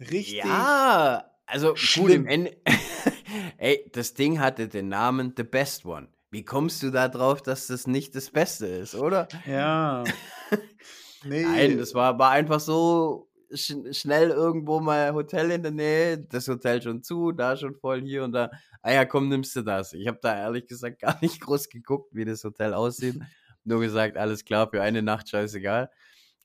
[0.00, 2.26] Richtig Ja, also gut, im schlimm.
[2.26, 2.56] Ende.
[3.58, 6.08] Ey, das Ding hatte den Namen The Best One.
[6.30, 9.26] Wie kommst du da drauf, dass das nicht das Beste ist, oder?
[9.46, 10.04] Ja.
[11.24, 11.76] Nein, Nee.
[11.76, 16.80] das war, war einfach so sch schnell irgendwo mal Hotel in der Nähe, das Hotel
[16.80, 18.50] schon zu, da schon voll, hier und da.
[18.82, 19.92] Ah ja, komm, nimmst du das.
[19.92, 23.16] Ich habe da ehrlich gesagt gar nicht groß geguckt, wie das Hotel aussieht.
[23.64, 25.90] Nur gesagt, alles klar, für eine Nacht scheißegal.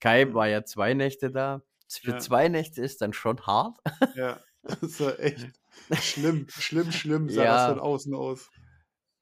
[0.02, 1.62] Kai war ja zwei Nächte da.
[1.88, 2.18] Für Ja.
[2.20, 3.78] zwei Nächte ist dann schon hart.
[4.16, 5.48] Ja, das war echt
[6.02, 7.82] schlimm, schlimm, schlimm sah das von Ja.
[7.84, 8.50] außen aus.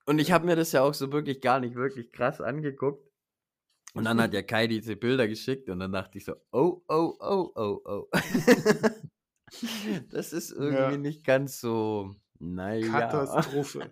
[0.05, 3.07] Und ich habe mir das ja auch so wirklich gar nicht wirklich krass angeguckt.
[3.93, 7.13] Und dann hat ja Kai diese Bilder geschickt und dann dachte ich so, oh, oh,
[7.19, 8.07] oh, oh, oh.
[10.09, 10.97] das ist irgendwie Ja.
[10.97, 12.87] nicht ganz so, Naja.
[12.87, 13.89] Katastrophe.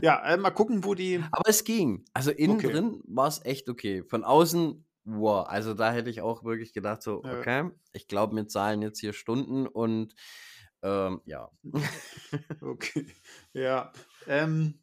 [0.00, 1.22] Ja, äh, mal gucken, wo die.
[1.32, 2.04] Aber es ging.
[2.14, 2.70] Also innen Okay.
[2.70, 4.04] drin war es echt okay.
[4.04, 5.44] Von außen, wow.
[5.48, 7.38] Also da hätte ich auch wirklich gedacht, so, Ja.
[7.40, 10.14] okay, ich glaube, wir zahlen jetzt hier Stunden und
[10.82, 11.50] ähm, ja.
[12.60, 13.06] Okay.
[13.54, 13.92] Ja.
[14.28, 14.78] Ähm,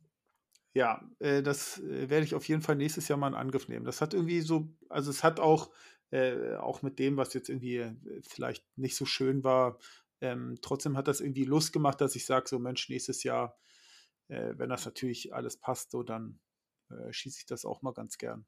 [0.80, 3.86] ja, äh, das äh, werde ich auf jeden Fall nächstes Jahr mal in Angriff nehmen.
[3.86, 5.72] Das hat irgendwie so, also es hat auch,
[6.12, 9.78] äh, auch mit dem, was jetzt irgendwie äh, vielleicht nicht so schön war,
[10.22, 13.58] ähm, trotzdem hat das irgendwie Lust gemacht, dass ich sage, so Mensch, nächstes Jahr,
[14.30, 16.40] äh, wenn das natürlich alles passt, so dann
[16.92, 18.46] äh, schieße ich das auch mal ganz gern.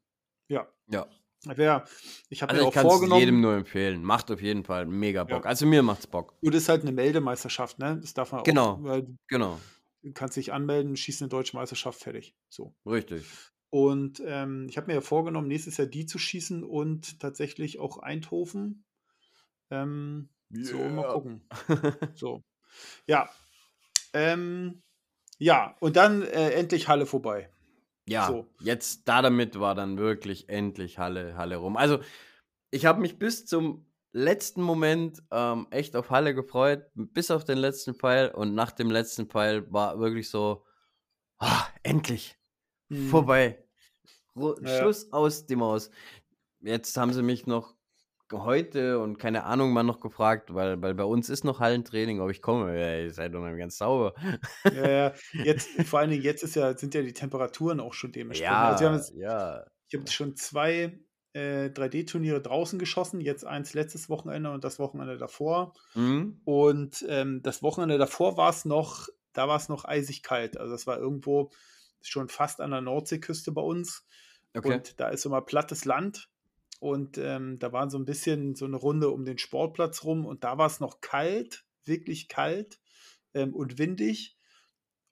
[0.48, 0.66] Ja.
[0.90, 1.06] Ja.
[1.44, 1.84] Wer,
[2.30, 4.02] ich habe Also mir ich auch kann es vorgenommen, jedem nur empfehlen.
[4.04, 5.44] Macht auf jeden Fall mega Bock.
[5.44, 5.48] Ja.
[5.50, 6.38] Also mir macht's Bock.
[6.40, 7.98] gut, ist halt eine Meldemeisterschaft, ne?
[8.00, 8.74] Das darf man Genau.
[8.74, 9.58] auch, weil Genau.
[10.02, 12.34] Du kannst dich anmelden, schießt eine deutsche Meisterschaft, fertig.
[12.48, 12.74] So.
[12.86, 13.24] Richtig.
[13.70, 17.98] Und ähm, ich habe mir ja vorgenommen, nächstes Jahr die zu schießen und tatsächlich auch
[17.98, 18.84] Eindhoven.
[19.70, 21.12] Ähm, So, mal Yeah.
[21.12, 21.42] gucken.
[22.16, 22.42] So.
[23.06, 23.30] Ja.
[24.12, 24.82] Ähm,
[25.38, 27.50] ja, und dann äh, endlich Halle vorbei.
[28.08, 28.46] Ja, So.
[28.60, 31.76] jetzt da damit war dann wirklich endlich Halle, Halle rum.
[31.76, 32.00] Also,
[32.70, 37.58] ich habe mich bis zum letzten Moment ähm, echt auf Halle gefreut, bis auf den
[37.58, 38.30] letzten Pfeil.
[38.30, 40.64] Und nach dem letzten Pfeil war wirklich so,
[41.38, 42.38] ah, endlich,
[42.90, 43.08] Hm.
[43.08, 43.64] vorbei.
[44.36, 44.78] Ru Ja.
[44.78, 45.90] Schluss aus die Maus.
[46.60, 47.74] Jetzt haben sie mich noch
[48.32, 52.30] heute und keine Ahnung mal noch gefragt, weil, weil bei uns ist noch Hallentraining, ob
[52.30, 52.78] ich komme.
[52.80, 54.14] Ja, ihr seid doch noch ganz sauber.
[54.64, 55.12] Ja, ja.
[55.44, 58.56] Jetzt, vor allen Dingen, jetzt ist ja, sind ja die Temperaturen auch schon dementsprechend.
[58.56, 59.64] Also Ja, jetzt, ja.
[59.88, 60.98] ich habe schon zwei
[61.34, 65.74] äh, 3D-Turniere draußen geschossen, jetzt eins letztes Wochenende und das Wochenende davor.
[65.94, 66.40] Mhm.
[66.44, 70.58] Und ähm, das Wochenende davor war es noch, da war es noch eisig kalt.
[70.58, 71.50] Also das war irgendwo
[72.02, 74.06] schon fast an der Nordseeküste bei uns.
[74.54, 74.74] Okay.
[74.74, 76.28] Und da ist immer plattes Land.
[76.80, 80.26] Und ähm, da waren so ein bisschen so eine Runde um den Sportplatz rum.
[80.26, 82.80] Und da war es noch kalt, wirklich kalt
[83.34, 84.36] ähm, und windig.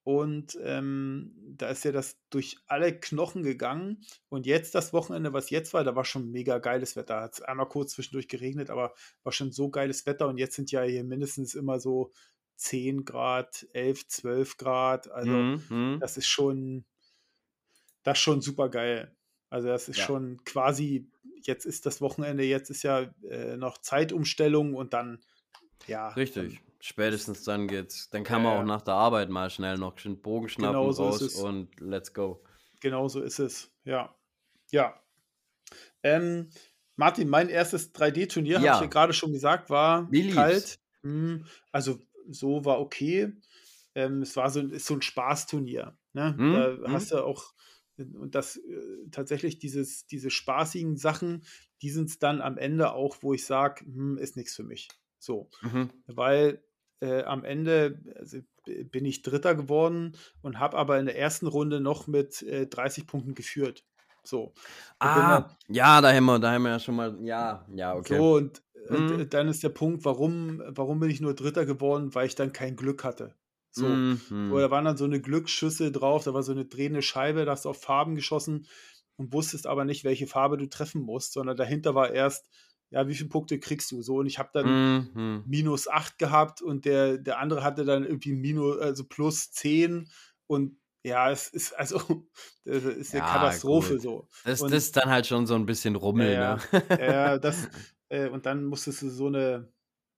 [0.02, 4.02] Und ähm, da ist ja das durch alle Knochen gegangen.
[4.28, 7.20] Und jetzt das Wochenende, was jetzt war, da war schon mega geiles Wetter.
[7.20, 10.28] Hat es einmal kurz zwischendurch geregnet, aber war schon so geiles Wetter.
[10.28, 12.12] Und jetzt sind ja hier mindestens immer so
[12.56, 15.10] 10 Grad, 11, 12 Grad.
[15.10, 16.00] Also Mhm, mhm.
[16.00, 16.84] das ist schon,
[18.02, 19.14] das ist schon super geil.
[19.50, 20.06] Also das ist Ja.
[20.06, 21.10] schon quasi,
[21.42, 25.20] jetzt ist das Wochenende, jetzt ist ja äh, noch Zeitumstellung und dann,
[25.86, 26.60] ja, Richtig.
[26.80, 28.10] Spätestens dann geht's.
[28.10, 28.64] Dann kann man Ja, auch ja.
[28.64, 32.12] nach der Arbeit mal schnell noch einen Bogen schnappen Genau so ist raus und let's
[32.12, 32.42] go.
[32.80, 33.72] Genau so ist es.
[33.84, 34.14] Ja.
[34.72, 35.02] Ja.
[36.02, 36.50] Ähm,
[36.96, 40.66] Martin, mein erstes 3D-Turnier, habe ich ja Ja, gerade schon gesagt, war wie lief's?
[40.66, 40.78] kalt.
[41.02, 43.32] Hm, Also so war okay.
[43.94, 45.98] Ähm, es war so, ist so ein Spaßturnier.
[46.12, 46.38] Ne?
[46.38, 46.50] Hm?
[46.50, 46.92] Da Hm?
[46.92, 47.54] hast du auch,
[47.98, 51.44] und das äh, tatsächlich dieses, diese spaßigen Sachen,
[51.82, 54.88] die sind es dann am Ende auch, wo ich sage, hm, ist nichts für mich.
[55.18, 55.50] So.
[55.62, 55.90] Mhm.
[56.06, 56.64] Weil
[57.00, 61.80] äh, am Ende also, bin ich Dritter geworden und habe aber in der ersten Runde
[61.80, 63.84] noch mit äh, 30 Punkten geführt.
[64.22, 64.54] So.
[65.00, 67.16] Und bin dann, Ah, ja, da haben wir, da haben wir ja schon mal.
[67.22, 68.18] Ja, ja, okay.
[68.18, 69.20] so, und, und Mhm.
[69.20, 72.14] äh, dann ist der Punkt, warum, warum bin ich nur Dritter geworden?
[72.14, 73.34] Weil ich dann kein Glück hatte.
[73.70, 73.86] So.
[74.48, 74.58] So, Mhm.
[74.58, 77.64] da waren dann so eine Glücksschüsse drauf, da war so eine drehende Scheibe, da hast
[77.66, 78.66] du auf Farben geschossen
[79.16, 82.50] und wusstest aber nicht, welche Farbe du treffen musst, sondern dahinter war erst,
[82.90, 84.02] ja, wie viele Punkte kriegst du?
[84.02, 84.82] So, und ich habe dann
[85.14, 85.44] Mhm.
[85.44, 90.10] minus 8 gehabt und der, der andere hatte dann irgendwie minus, also plus 10
[90.46, 91.98] und ja, es ist also
[92.64, 94.00] das ist eine Ja, Katastrophe gut.
[94.00, 94.28] so.
[94.42, 96.58] Das, Und das ist dann halt schon so ein bisschen Rummel, ja, ne?
[96.96, 97.68] ja, das,
[98.08, 99.72] äh, und dann musstest du so eine,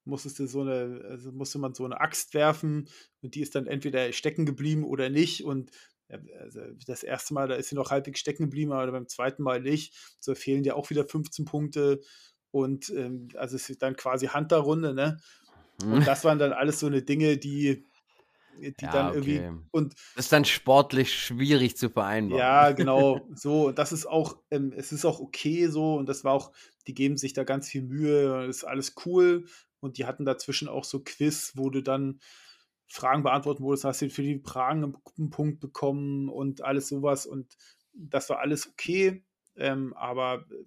[0.05, 2.89] musstest du so eine, also musste man so eine Axt werfen
[3.23, 5.45] und die ist dann entweder stecken geblieben oder nicht.
[5.45, 5.71] Und
[6.09, 9.43] ja, also das erste Mal, da ist sie noch halbwegs stecken geblieben, aber beim zweiten
[9.43, 9.95] Mal nicht.
[10.21, 12.01] So fehlen dir auch wieder 15 Punkte.
[12.53, 15.19] Und ähm, also es ist dann quasi Hunter-Runde, ne?
[15.89, 16.09] Und Mhm.
[16.09, 17.89] das waren dann alles so eine Dinge, die,
[18.81, 19.51] die Ja, dann irgendwie okay.
[19.73, 22.57] und Das ist dann sportlich schwierig zu vereinbaren.
[22.57, 26.25] ja, genau, so, und das ist auch, ähm, es ist auch okay so, und das
[26.25, 26.53] war auch,
[26.87, 29.47] die geben sich da ganz viel Mühe, ist alles cool,
[29.81, 32.21] und die hatten dazwischen auch so Quiz, wo du dann
[32.87, 34.85] Fragen beantworten wurdest, hast du für die Fragen
[35.19, 37.57] einen Punkt bekommen und alles sowas, und
[37.95, 39.25] das war alles okay,
[39.57, 40.65] ähm, aber äh,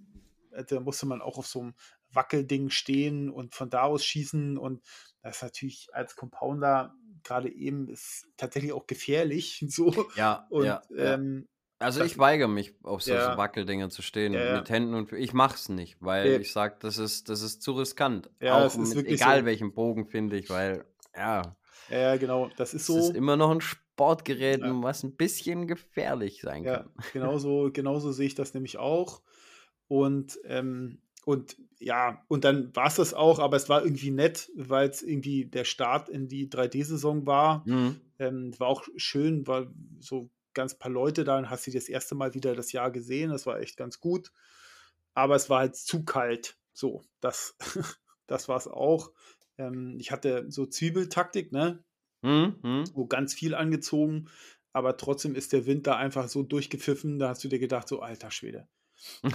[0.63, 1.73] da musste man auch auf so einem
[2.11, 4.81] Wackelding stehen und von da aus schießen, und
[5.21, 10.81] das ist natürlich als Compounder gerade eben ist tatsächlich auch gefährlich, so, Ja, und ja,
[10.95, 11.47] ähm,
[11.79, 14.93] Also das, ich weigere mich, auf so, so ja, Wackeldinger zu stehen ja, mit Händen
[14.93, 18.29] und ich mach's nicht, weil ja, ich sag, das ist, das ist zu riskant.
[18.39, 19.45] ja, Auch ist mit egal so.
[19.45, 21.55] welchem Bogen finde ich, weil ja,
[21.89, 23.13] Ja, genau, das ist es ist so.
[23.13, 26.89] immer noch ein Sportgerät, was ein bisschen gefährlich sein kann.
[27.13, 29.21] genauso, genauso sehe ich das nämlich auch.
[29.87, 34.51] Und, ähm, und ja, und dann war es das auch, aber es war irgendwie nett,
[34.55, 37.63] weil es irgendwie der Start in die 3D-Saison war.
[37.67, 37.99] Mhm.
[38.19, 39.67] Ähm, war auch schön, war
[39.99, 43.31] so ganz paar Leute da und hast sie das erste Mal wieder das Jahr gesehen.
[43.31, 44.31] Das war echt ganz gut.
[45.13, 46.57] Aber es war halt zu kalt.
[46.73, 47.57] So, das,
[48.27, 49.11] das war es auch.
[49.57, 51.83] Ähm, ich hatte so Zwiebeltaktik, ne?
[52.21, 52.55] Mhm.
[52.61, 52.83] Mhm.
[52.93, 54.29] Wo ganz viel angezogen,
[54.73, 58.01] aber trotzdem ist der Wind da einfach so durchgepfiffen, da hast du dir gedacht, so
[58.01, 58.67] alter Schwede.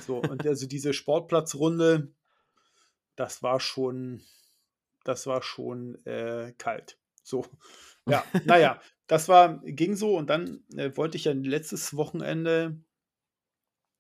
[0.07, 2.13] So, und also diese Sportplatzrunde,
[3.17, 4.23] das war schon,
[5.05, 6.99] das war schon äh, kalt.
[7.23, 7.45] So,
[8.07, 12.81] ja, naja, das war, ging so und dann äh, wollte ich ja letztes Wochenende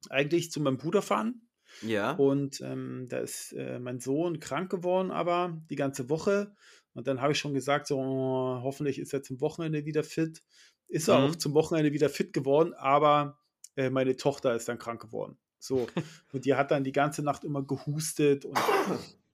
[0.09, 1.49] eigentlich zu meinem Bruder fahren.
[1.83, 2.12] Ja.
[2.12, 6.55] Und ähm, da ist äh, mein Sohn krank geworden, aber die ganze Woche.
[6.94, 10.42] Und dann habe ich schon gesagt, so oh, hoffentlich ist er zum Wochenende wieder fit.
[10.88, 11.25] Ist er Mhm.
[11.31, 13.38] auch zum Wochenende wieder fit geworden, aber
[13.77, 15.38] äh, meine Tochter ist dann krank geworden.
[15.61, 15.87] So.
[16.33, 18.59] Und die hat dann die ganze Nacht immer gehustet und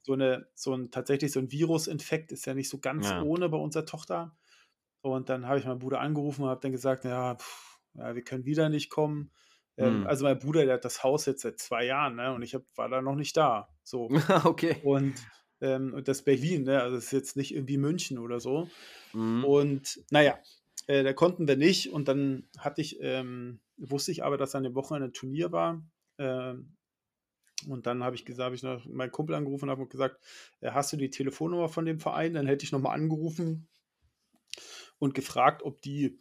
[0.02, 3.22] so eine, so ein tatsächlich so ein Virusinfekt ist ja nicht so ganz Ja.
[3.22, 4.36] ohne bei unserer Tochter.
[5.00, 8.22] Und dann habe ich meinen Bruder angerufen und habe dann gesagt, ja, pff, ja, wir
[8.22, 9.30] können wieder nicht kommen.
[9.78, 10.06] Ähm, Hm.
[10.06, 12.32] also mein Bruder, der hat das Haus jetzt seit zwei Jahren, ne?
[12.34, 13.68] Und ich hab, war da noch nicht da.
[13.82, 14.08] So.
[14.44, 14.76] okay.
[14.82, 15.14] Und,
[15.60, 16.82] ähm, und das Berlin, ne?
[16.82, 18.68] Also es ist jetzt nicht irgendwie München oder so.
[19.12, 19.44] Mhm.
[19.44, 20.38] Und naja,
[20.86, 21.92] äh, da konnten wir nicht.
[21.92, 25.82] Und dann hatte ich, ähm, wusste ich aber, dass an dem Wochenende ein Turnier war.
[26.18, 26.76] Ähm,
[27.68, 30.20] und dann habe ich gesagt, habe ich noch meinen Kumpel angerufen und habe gesagt,
[30.60, 32.34] äh, hast du die Telefonnummer von dem Verein?
[32.34, 33.68] Dann hätte ich nochmal angerufen
[34.98, 36.18] und gefragt, ob die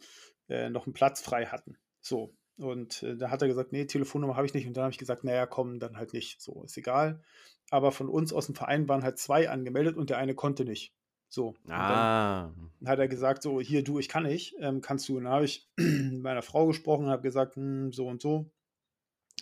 [0.48, 1.76] äh, noch einen Platz frei hatten.
[2.00, 2.34] So.
[2.58, 4.66] Und äh, da hat er gesagt, nee, Telefonnummer habe ich nicht.
[4.66, 6.40] Und dann habe ich gesagt, naja, komm, dann halt nicht.
[6.40, 7.22] So, ist egal.
[7.70, 10.94] Aber von uns aus dem Verein waren halt zwei angemeldet und der eine konnte nicht.
[11.28, 11.48] So.
[11.48, 12.54] Und dann Ah.
[12.86, 15.18] hat er gesagt, so, hier, du, ich kann nicht, ähm, kannst du.
[15.18, 18.50] Und dann habe ich mit meiner Frau gesprochen, habe gesagt, hm, so und so.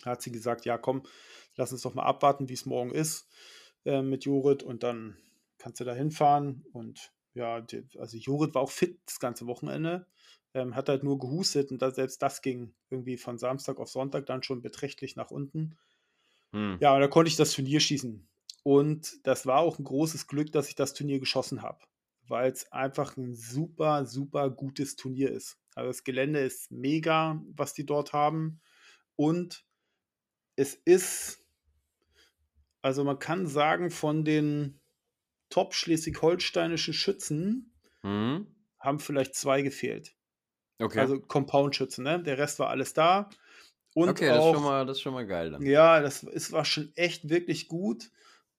[0.05, 1.03] Hat sie gesagt, ja, komm,
[1.55, 3.27] lass uns doch mal abwarten, wie es morgen ist
[3.85, 5.17] äh, mit Jorit und dann
[5.57, 6.65] kannst du da hinfahren.
[6.73, 10.07] Und ja, die, also Jorit war auch fit das ganze Wochenende,
[10.53, 14.25] ähm, hat halt nur gehustet und da, selbst das ging irgendwie von Samstag auf Sonntag
[14.25, 15.77] dann schon beträchtlich nach unten.
[16.51, 16.77] Hm.
[16.79, 18.27] Ja, und da konnte ich das Turnier schießen.
[18.63, 21.83] Und das war auch ein großes Glück, dass ich das Turnier geschossen habe,
[22.27, 25.59] weil es einfach ein super, super gutes Turnier ist.
[25.75, 28.61] Also das Gelände ist mega, was die dort haben.
[29.17, 29.64] Und
[30.55, 31.45] es ist,
[32.81, 34.79] also man kann sagen, von den
[35.49, 37.71] top schleswig-holsteinischen Schützen
[38.03, 38.47] Mhm.
[38.79, 40.15] haben vielleicht zwei gefehlt.
[40.77, 40.99] Okay.
[40.99, 42.21] Also Compound-Schützen, ne?
[42.21, 43.29] Der Rest war alles da.
[43.95, 45.61] Und okay, das ist, auch, schon mal, das ist schon mal geil dann.
[45.63, 48.11] Ja, das ist, war schon echt wirklich gut.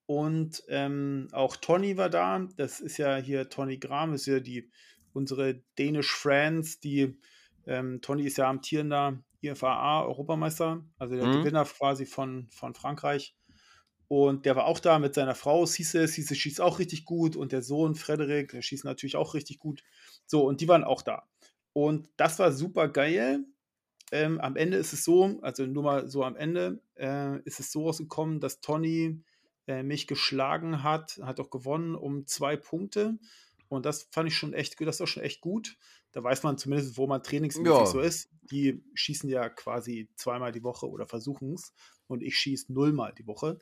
[0.07, 2.49] Und ähm, auch Tony war da.
[2.57, 4.71] Das ist ja hier Tony Gram, ist ja die
[5.13, 7.19] unsere Danish Friends, die
[7.67, 11.33] ähm, Tony ist ja amtierender IFAA-Europameister, also der Mhm.
[11.33, 13.35] Gewinner quasi von, von Frankreich.
[14.09, 16.07] Und der war auch da mit seiner Frau, Cisse.
[16.07, 17.35] Cisse schießt auch richtig gut.
[17.37, 19.83] Und der Sohn Frederik, der schießt natürlich auch richtig gut.
[20.27, 21.25] So, und die waren auch da.
[21.73, 23.45] Und das war super geil.
[24.13, 27.73] Ähm, am Ende ist es so, also nur mal so am Ende, äh, ist es
[27.73, 29.21] so rausgekommen, dass Tony
[29.67, 33.19] äh, mich geschlagen hat, hat auch gewonnen um zwei Punkte.
[33.69, 35.77] Und das fand ich schon echt gut, das war schon echt gut.
[36.13, 37.91] Da weiß man zumindest, wo man trainingsmäßig Ja.
[37.91, 38.31] so ist.
[38.43, 41.75] Die schießen ja quasi zweimal die Woche oder versuchen es.
[42.07, 43.59] Und ich schieße nullmal die Woche.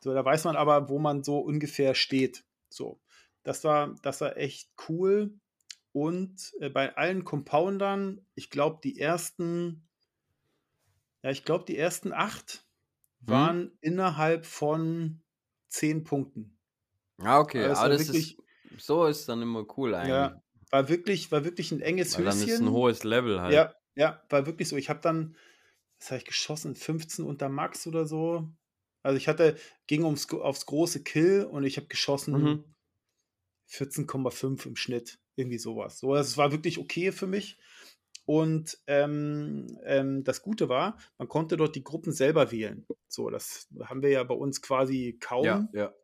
[0.00, 2.44] So, da weiß man aber, wo man so ungefähr steht.
[2.68, 3.00] So,
[3.42, 5.38] das war, das war echt cool.
[5.92, 9.88] Und äh, bei allen Compoundern, ich glaube, die ersten,
[11.22, 12.66] ja, ich glaube, die ersten acht
[13.26, 13.50] Mhm.
[13.50, 15.22] waren innerhalb von
[15.68, 16.58] zehn Punkten.
[17.18, 17.66] Ah, okay.
[17.66, 18.40] Also Aber das wirklich, ist,
[18.78, 20.10] so ist dann immer cool eigentlich.
[20.10, 22.70] ja, war wirklich, war wirklich ein enges Weil dann ist ein Höschen.
[22.70, 23.54] hohes Level halt.
[23.54, 24.76] Ja, ja, war wirklich so.
[24.76, 25.36] Ich habe dann,
[25.98, 26.74] was habe ich geschossen?
[26.74, 28.48] 15 unter Max oder so.
[29.02, 32.64] Also ich hatte, ging ums, aufs große Kill und ich habe geschossen Mhm.
[33.68, 35.18] 14,5 im Schnitt.
[35.36, 35.98] Irgendwie sowas.
[35.98, 37.58] So, also es war wirklich okay für mich.
[38.24, 42.84] Und ähm, ähm, das Gute war, man konnte dort die Gruppen selber wählen.
[43.08, 45.44] So, das haben wir ja bei uns quasi kaum.
[45.44, 45.94] Ja, ja.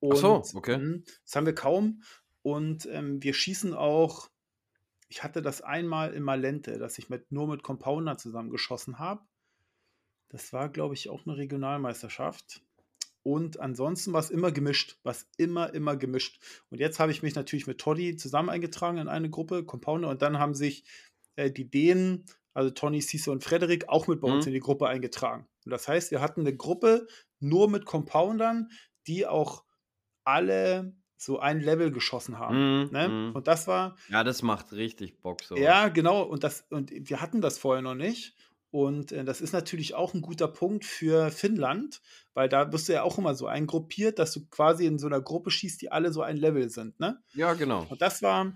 [0.00, 0.78] Und so, okay.
[0.78, 2.02] mh, das haben wir kaum.
[2.42, 4.30] Und ähm, wir schießen auch.
[5.08, 9.22] Ich hatte das einmal in Malente, dass ich mit, nur mit Compounder zusammen geschossen habe.
[10.28, 12.62] Das war, glaube ich, auch eine Regionalmeisterschaft.
[13.22, 16.40] Und ansonsten war es immer gemischt, was immer, immer gemischt.
[16.70, 20.22] Und jetzt habe ich mich natürlich mit Toddy zusammen eingetragen in eine Gruppe, Compounder, und
[20.22, 20.84] dann haben sich
[21.36, 24.50] äh, die Dänen, also Tony, Cisse und Frederik, auch mit bei uns Mhm.
[24.50, 25.46] in die Gruppe eingetragen.
[25.64, 27.06] Und das heißt, wir hatten eine Gruppe
[27.40, 28.70] nur mit Compoundern,
[29.06, 29.64] die auch
[30.30, 32.84] alle so ein Level geschossen haben.
[32.84, 33.08] Mhm, Ne?
[33.08, 33.32] mhm.
[33.36, 35.56] Und das war, Ja, das macht richtig Bock so.
[35.56, 38.34] ja, genau, und das, und wir hatten das vorher noch nicht.
[38.72, 42.00] Und äh, das ist natürlich auch ein guter Punkt für Finnland,
[42.34, 45.20] weil da wirst du ja auch immer so eingruppiert, dass du quasi in so einer
[45.20, 47.20] Gruppe schießt, die alle so ein Level sind, ne?
[47.34, 47.84] Ja, genau.
[47.88, 48.54] Und das war,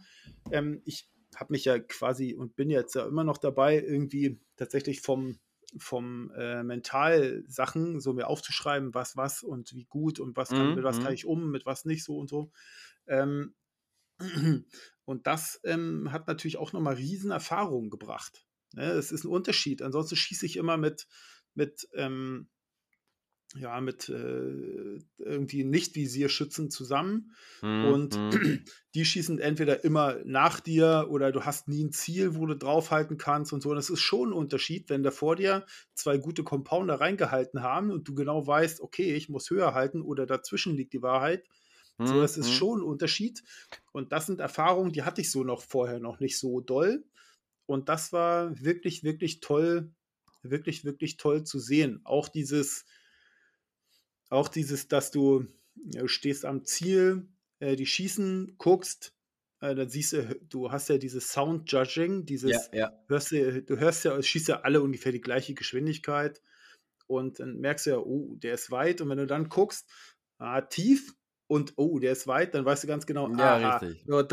[0.52, 5.00] ähm, ich habe mich ja quasi und bin jetzt ja immer noch dabei, irgendwie tatsächlich
[5.00, 5.40] vom,
[5.78, 10.74] vom äh, Mentalsachen so mir aufzuschreiben, was was und wie gut und was kann, Mhm,
[10.74, 11.14] mit was kann mhm.
[11.14, 12.50] ich um, mit was nicht so und so.
[13.06, 13.54] Ähm,
[15.04, 18.46] und das ähm, hat natürlich auch nochmal riesen Erfahrungen gebracht.
[18.72, 18.84] Ne?
[18.92, 19.82] Es ist ein Unterschied.
[19.82, 21.06] Ansonsten schieße ich immer mit,
[21.54, 22.48] mit ähm,
[23.57, 28.64] ja, mit äh, irgendwie Nicht-Visierschützen zusammen Mhm, und mhm.
[28.95, 33.17] die schießen entweder immer nach dir oder du hast nie ein Ziel, wo du draufhalten
[33.17, 33.71] kannst und so.
[33.71, 37.90] Und das ist schon ein Unterschied, wenn da vor dir zwei gute Compounder reingehalten haben
[37.90, 41.45] und du genau weißt, okay, ich muss höher halten oder dazwischen liegt die Wahrheit.
[42.03, 42.53] So, Mhm, das ist mhm.
[42.53, 43.43] schon ein Unterschied.
[43.93, 47.05] Und das sind Erfahrungen, die hatte ich so noch vorher noch nicht so doll.
[47.67, 49.93] Und das war wirklich, wirklich toll,
[50.43, 52.01] wirklich, wirklich toll zu sehen.
[52.05, 52.85] Auch dieses,
[54.35, 55.47] auch dieses, dass du
[55.94, 57.29] äh, stehst am Ziel,
[57.61, 59.14] äh, die schießen, guckst,
[59.61, 62.92] äh, dann siehst du, du hast ja dieses Sound Judging, Ja, dieses, ja.
[63.09, 66.42] hörst du, du hörst ja, es schießt ja alle ungefähr die gleiche Geschwindigkeit
[67.07, 69.88] und dann merkst du ja, oh, der ist weit und wenn du dann guckst,
[70.38, 71.14] ah, tief
[71.47, 74.05] und oh, der ist weit, dann weißt du ganz genau, Ja, aha, richtig.
[74.07, 74.31] ja,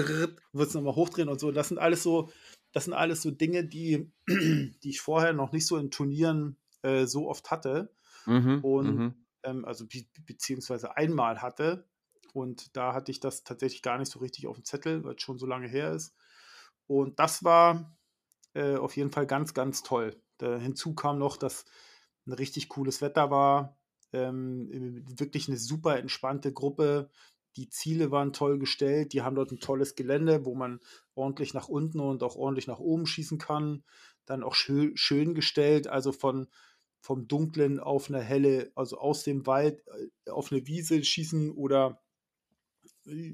[0.53, 1.51] wird es nochmal hochdrehen und so.
[1.51, 2.31] Das sind alles so,
[2.71, 7.05] das sind alles so Dinge, die, die ich vorher noch nicht so in Turnieren äh,
[7.05, 7.91] so oft hatte
[8.25, 9.20] Mhm, und mhm.
[9.43, 11.87] Ähm, also be beziehungsweise einmal hatte.
[12.33, 15.21] Und da hatte ich das tatsächlich gar nicht so richtig auf dem Zettel, weil es
[15.21, 16.15] schon so lange her ist.
[16.87, 17.97] Und das war
[18.53, 20.21] äh, auf jeden Fall ganz, ganz toll.
[20.37, 21.65] Da, hinzu kam noch, dass
[22.25, 23.77] ein richtig cooles Wetter war.
[24.13, 27.09] Ähm, wirklich eine super entspannte Gruppe.
[27.57, 29.13] Die Ziele waren toll gestellt.
[29.13, 30.79] Die haben dort ein tolles Gelände, wo man
[31.15, 33.83] ordentlich nach unten und auch ordentlich nach oben schießen kann.
[34.25, 36.47] Dann auch schön, schön gestellt, also von
[37.01, 42.01] vom Dunklen auf eine helle, also aus dem Wald äh, auf eine Wiese schießen oder
[43.05, 43.33] äh,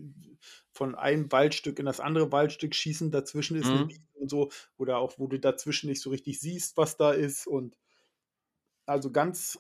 [0.72, 3.88] von einem Waldstück in das andere Waldstück schießen, dazwischen ist eine Mhm.
[3.88, 7.48] Wiese und so, oder auch wo du dazwischen nicht so richtig siehst, was da ist.
[7.48, 7.78] Und
[8.86, 9.60] also ganz,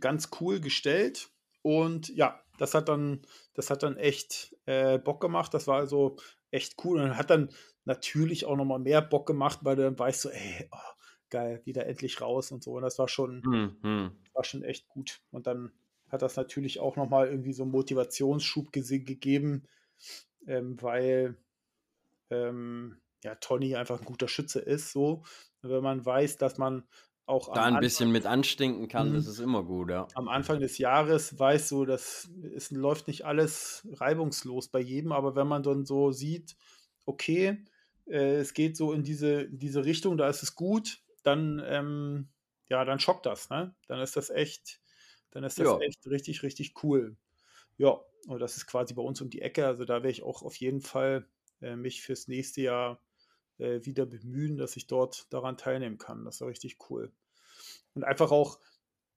[0.00, 1.30] ganz cool gestellt.
[1.62, 3.22] Und ja, das hat dann,
[3.54, 6.16] das hat dann echt äh, Bock gemacht, das war also
[6.50, 7.00] echt cool.
[7.00, 7.50] Und hat dann
[7.84, 10.76] natürlich auch nochmal mehr Bock gemacht, weil du dann weißt so, ey, oh,
[11.30, 15.20] geil, wieder endlich raus und so und das war schon, Mhm, war schon echt gut.
[15.30, 15.72] Und dann
[16.08, 19.68] hat das natürlich auch nochmal irgendwie so einen Motivationsschub gegeben,
[20.46, 21.36] ähm, weil
[22.30, 25.24] ähm, ja, Tony einfach ein guter Schütze ist, so.
[25.62, 26.88] Und wenn man weiß, dass man
[27.26, 29.28] auch Da ein bisschen Anfang, mit anstinken kann, das Mhm.
[29.28, 30.12] ist immer gut, ja.
[30.14, 35.36] am Anfang des Jahres weiß, so, dass es läuft nicht alles reibungslos bei jedem, aber
[35.36, 36.56] wenn man dann so sieht,
[37.06, 37.64] okay,
[38.06, 42.28] äh, es geht so in diese, in diese Richtung, da ist es gut, dann, ähm,
[42.68, 43.74] ja, dann schockt das, ne?
[43.88, 44.80] Dann ist das echt,
[45.30, 45.78] dann ist das Ja.
[45.80, 47.16] echt richtig, richtig cool.
[47.78, 49.66] Ja, und das ist quasi bei uns um die Ecke.
[49.66, 51.28] Also da werde ich auch auf jeden Fall
[51.62, 53.02] äh, mich fürs nächste Jahr
[53.58, 56.24] äh, wieder bemühen, dass ich dort daran teilnehmen kann.
[56.24, 57.12] Das war richtig cool.
[57.94, 58.60] Und einfach auch,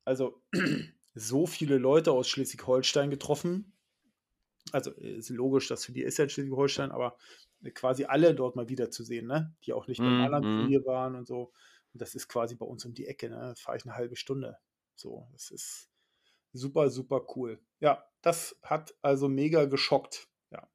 [0.06, 0.42] also
[1.16, 3.74] so viele Leute aus Schleswig-Holstein getroffen.
[4.72, 7.18] Also äh, ist logisch, dass für die ist ja Schleswig-Holstein, aber
[7.64, 9.56] äh, quasi alle dort mal wiederzusehen, ne?
[9.66, 10.50] Die auch nicht beim anderen mhm.
[10.50, 11.54] Turnier waren und so.
[11.94, 13.38] Und das ist quasi bei uns um die Ecke, ne?
[13.38, 14.58] Da fahre ich eine halbe Stunde.
[14.96, 15.90] So, das ist
[16.52, 17.60] super, super cool.
[17.80, 20.28] Ja, das hat also mega geschockt.
[20.52, 20.68] Ja.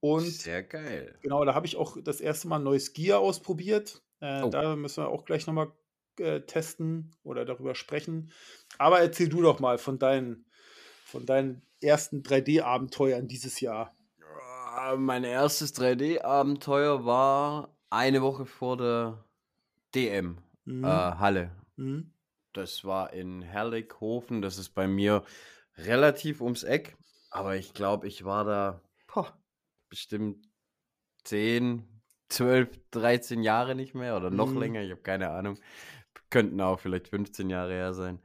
[0.00, 1.18] Und Sehr geil.
[1.22, 4.02] genau, da habe ich auch das erste Mal ein neues Gear ausprobiert.
[4.20, 4.48] Äh, Oh.
[4.50, 5.72] da müssen wir auch gleich nochmal
[6.18, 8.30] äh, testen oder darüber sprechen.
[8.78, 10.46] Aber erzähl du doch mal von deinen,
[11.04, 13.96] von deinen ersten 3D-Abenteuern dieses Jahr.
[14.74, 19.24] Ah, Mein erstes 3D-Abenteuer war eine Woche vor der
[19.94, 20.84] DM Mhm.
[20.84, 21.50] äh, Halle.
[21.76, 22.12] Mhm.
[22.52, 24.42] Das war in Herrlichhofen.
[24.42, 25.24] Das ist bei mir
[25.76, 26.96] relativ ums Eck.
[27.30, 29.38] Aber ich glaube, ich war da boah,
[29.88, 30.46] bestimmt
[31.24, 34.58] 10, 12, 13 Jahre nicht mehr oder noch Mhm.
[34.58, 34.82] länger.
[34.82, 35.58] Ich habe keine Ahnung.
[36.30, 38.20] Könnten auch vielleicht 15 Jahre her sein.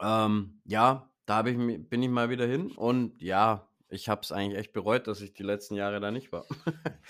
[0.00, 4.58] Ähm, ja, da ich, bin ich mal wieder hin und ja, ich habe es eigentlich
[4.58, 6.46] echt bereut, dass ich die letzten Jahre da nicht war.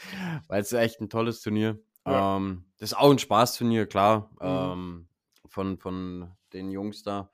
[0.48, 1.78] Weil es echt ein tolles Turnier.
[2.06, 2.36] Ja.
[2.36, 4.38] Ähm, das ist auch ein Spaßturnier, klar, Mhm.
[4.40, 5.08] ähm,
[5.46, 7.30] von, von den Jungs da.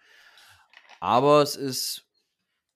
[1.00, 2.06] Aber es ist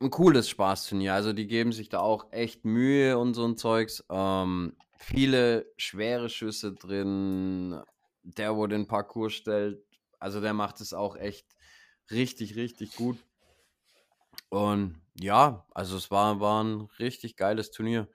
[0.01, 1.15] ein cooles Spaßturnier.
[1.15, 4.05] Also die geben sich da auch echt Mühe und so ein Zeugs.
[4.11, 7.81] Ähm, viele schwere Schüsse drin.
[8.25, 9.85] Der, wo den Parcours stellt,
[10.21, 11.45] also der macht es auch echt
[12.13, 13.19] richtig, richtig gut.
[14.49, 18.09] Und ja, also es war, war ein richtig geiles Turnier.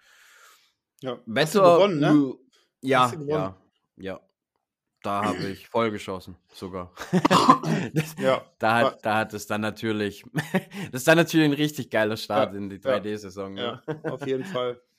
[1.01, 1.19] Ja.
[1.25, 2.33] Wetter, gewonnen, ne?
[2.81, 3.57] ja, ja,
[3.97, 4.19] ja.
[5.03, 6.93] Da habe ich voll geschossen, sogar.
[7.93, 10.23] das, Ja, da, hat, da hat es dann natürlich,
[10.91, 13.55] das ist dann natürlich ein richtig geiler Start ja, in die ja, 3D-Saison.
[13.55, 13.83] ja, Ne?
[14.05, 14.81] auf jeden Fall.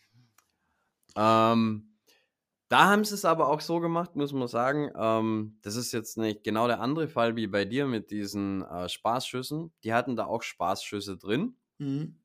[1.17, 1.95] Ähm,
[2.69, 4.91] da haben sie es aber auch so gemacht, muss man sagen.
[4.97, 8.89] Ähm, das ist jetzt nicht genau der andere Fall wie bei dir mit diesen äh,
[8.89, 9.73] Spaßschüssen.
[9.85, 12.19] Die hatten da auch Spaßschüsse drin, Mhm.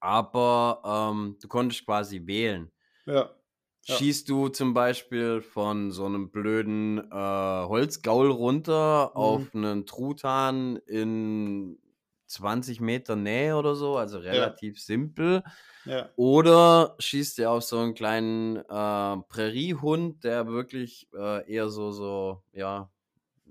[0.00, 2.70] aber ähm, du konntest quasi wählen.
[3.06, 3.34] Ja,
[3.90, 9.20] ja, Schießt du zum Beispiel von so einem blöden äh, Holzgaul runter mhm.
[9.20, 11.78] auf einen Truthahn in
[12.26, 15.42] 20 Meter Nähe oder so, also ja, relativ simpel.
[15.84, 18.62] ja, Oder schießt ihr auf so einen kleinen äh,
[19.28, 22.90] Präriehund, der wirklich äh, eher so, so, ja,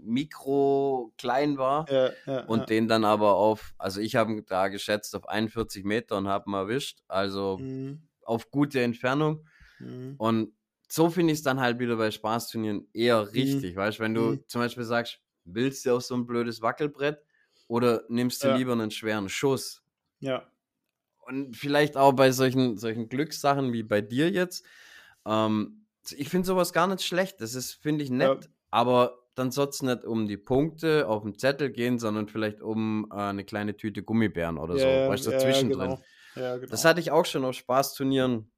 [0.02, 2.66] mikro klein war ja, ja, und ja.
[2.66, 6.54] den dann aber auf, also ich habe da geschätzt auf 41 Meter und habe ihn
[6.54, 8.04] erwischt, also Mhm.
[8.24, 9.46] auf gute Entfernung.
[9.80, 10.20] Mhm.
[10.20, 10.54] Und
[10.90, 13.34] so finde ich es dann halt wieder bei Spaßturnieren eher Mhm.
[13.34, 14.44] richtig, weißt du, wenn du Mhm.
[14.48, 17.20] zum Beispiel sagst, willst du auf so ein blödes Wackelbrett
[17.68, 19.84] oder nimmst du Ja, lieber einen schweren Schuss?
[20.20, 20.52] ja,
[21.18, 24.66] Und vielleicht auch bei solchen, solchen Glückssachen wie bei dir jetzt.
[25.26, 27.42] Ähm, ich finde sowas gar nicht schlecht.
[27.42, 31.24] Das ist, finde ich, ja, nett, aber dann soll es nicht um die Punkte auf
[31.24, 35.06] dem Zettel gehen, sondern vielleicht um äh, eine kleine Tüte Gummibären oder ja, so.
[35.06, 35.64] ja, Weißt du, ja, ja, zwischendrin.
[35.64, 36.08] genau.
[36.36, 36.86] Ja, Das genau.
[36.86, 38.52] hatte ich auch schon auf Spaßturnieren.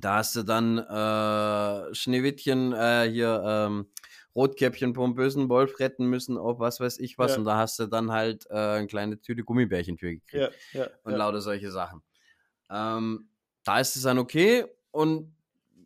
[0.00, 3.86] Da hast du dann äh, Schneewittchen, äh, hier ähm,
[4.34, 7.32] Rotkäppchen vom bösen Wolf retten müssen auf was weiß ich was.
[7.32, 10.54] Ja, Und da hast du dann halt äh, eine kleine Tüte Gummibärchen für gekriegt.
[10.72, 12.02] ja, ja, Und lauter solche Sachen.
[12.70, 13.28] Ähm,
[13.64, 15.34] da ist es dann okay und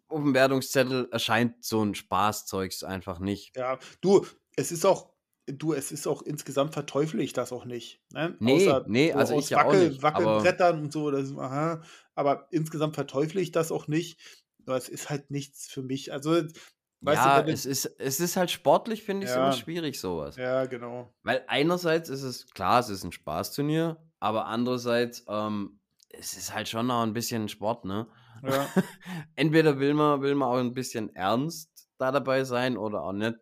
[0.08, 3.56] auf dem Wertungszettel erscheint so ein Spaßzeugs einfach nicht.
[3.56, 5.12] Ja, du, es ist auch,
[5.46, 8.00] du, es ist auch insgesamt verteufle ich das auch nicht.
[8.12, 8.36] Ne?
[8.40, 10.04] Nee, Außer nee, so also ich ja auch Wackel, nicht.
[10.04, 11.82] Aber Wackelbrettern und so, das, aha,
[12.14, 14.20] aber insgesamt verteufle ich das auch nicht.
[14.66, 16.12] Nur es ist halt nichts für mich.
[16.12, 16.52] Also, weißt
[17.00, 19.98] du, ja, du, es ist, es ist halt sportlich, finde ich es immer ja, schwierig,
[19.98, 20.36] sowas.
[20.36, 21.12] ja, genau.
[21.22, 25.80] Weil einerseits ist es, klar, es ist ein Spaßturnier, aber andererseits, ähm,
[26.10, 28.06] es ist halt schon noch ein bisschen Sport, ne?
[28.42, 28.66] Ja,
[29.36, 33.34] Entweder will man, will man auch ein bisschen ernst da dabei sein oder auch nicht.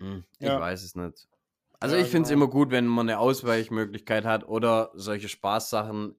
[0.00, 1.28] Hm, ich ja, weiß es nicht.
[1.80, 2.44] Also ja, ich finde es genau.
[2.44, 6.18] immer gut, wenn man eine Ausweichmöglichkeit hat oder solche Spaßsachen Ja,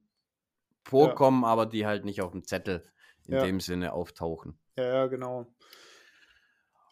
[0.90, 2.84] vorkommen, aber die halt nicht auf dem Zettel
[3.26, 4.58] in ja, dem Sinne auftauchen.
[4.76, 5.46] ja, ja, genau.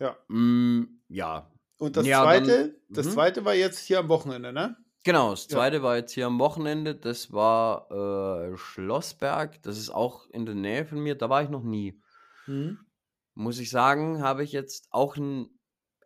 [0.01, 0.17] Ja.
[0.29, 1.51] Mm, ja.
[1.79, 3.11] Und das Ja, dann, zweite, das mhm.
[3.13, 4.77] zweite war jetzt hier am Wochenende, ne?
[5.05, 5.57] Genau, das Ja.
[5.57, 6.95] zweite war jetzt hier am Wochenende.
[6.95, 9.63] Das war äh, Schlossberg.
[9.63, 11.15] Das ist auch in der Nähe von mir.
[11.15, 12.01] Da war ich noch nie.
[12.47, 12.79] Mhm.
[13.35, 15.58] Muss ich sagen, habe ich jetzt auch n-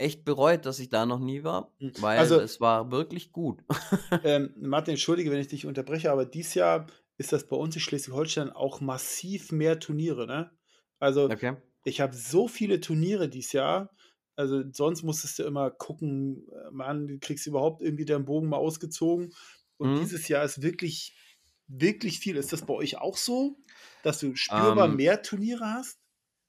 [0.03, 1.93] echt bereut, dass ich da noch nie war, Mhm.
[1.95, 3.63] weil Also, es war wirklich gut.
[4.23, 6.87] ähm, Martin, entschuldige, wenn ich dich unterbreche, aber dieses Jahr
[7.19, 10.51] ist das bei uns in Schleswig-Holstein auch massiv mehr Turniere, ne?
[10.99, 11.57] Also, Okay.
[11.85, 13.95] ich habe so viele Turniere dieses Jahr.
[14.37, 18.57] Also, sonst musstest du immer gucken, äh, Mann, du kriegst überhaupt irgendwie deinen Bogen mal
[18.59, 19.35] ausgezogen.
[19.77, 20.03] Und Mhm.
[20.03, 21.17] dieses Jahr ist wirklich,
[21.67, 22.37] wirklich viel.
[22.37, 23.59] Ist das bei euch auch so,
[24.03, 25.99] dass du spürbar Ähm, mehr Turniere hast?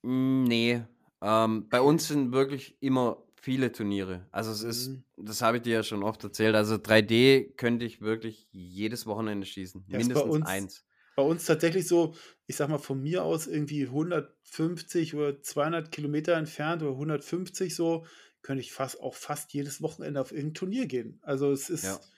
[0.02, 0.82] mm, nee.
[1.22, 4.28] Ähm, bei uns sind wirklich immer viele Turniere.
[4.32, 5.04] Also es ist, Mhm.
[5.16, 6.54] das habe ich dir ja schon oft erzählt.
[6.56, 9.84] Also 3D könnte ich wirklich jedes Wochenende schießen.
[9.90, 10.84] Ja, ist bei Mindestens uns, eins.
[11.14, 12.14] bei uns tatsächlich so,
[12.46, 18.06] ich sag mal, von mir aus irgendwie 150 oder 200 Kilometer entfernt oder 150 so,
[18.42, 21.20] könnte ich fast auch fast jedes Wochenende auf irgendein Turnier gehen.
[21.22, 22.00] Also es Ja.
[22.00, 22.08] ist,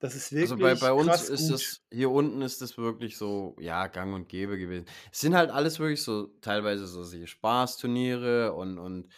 [0.00, 1.50] das ist Also bei, wirklich bei uns krass ist gut.
[1.50, 4.84] es, hier unten ist es wirklich so, ja, gang und gäbe gewesen.
[5.10, 9.08] Es sind halt alles wirklich so, teilweise so Spaßturniere und, und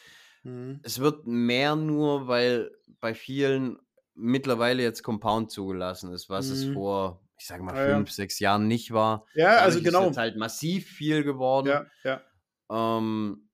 [0.44, 0.82] Mhm.
[0.82, 3.78] es wird mehr nur, weil bei vielen
[4.14, 6.64] mittlerweile jetzt Compound zugelassen ist, was es Mhm.
[6.64, 7.98] vor, ich sage mal, Ja, ja.
[7.98, 9.26] fünf, sechs Jahren nicht war.
[9.34, 10.00] Ja, also Dadurch ist genau.
[10.00, 11.80] jetzt halt massiv viel geworden.
[11.80, 12.22] Ja, ja.
[12.70, 13.50] Ähm,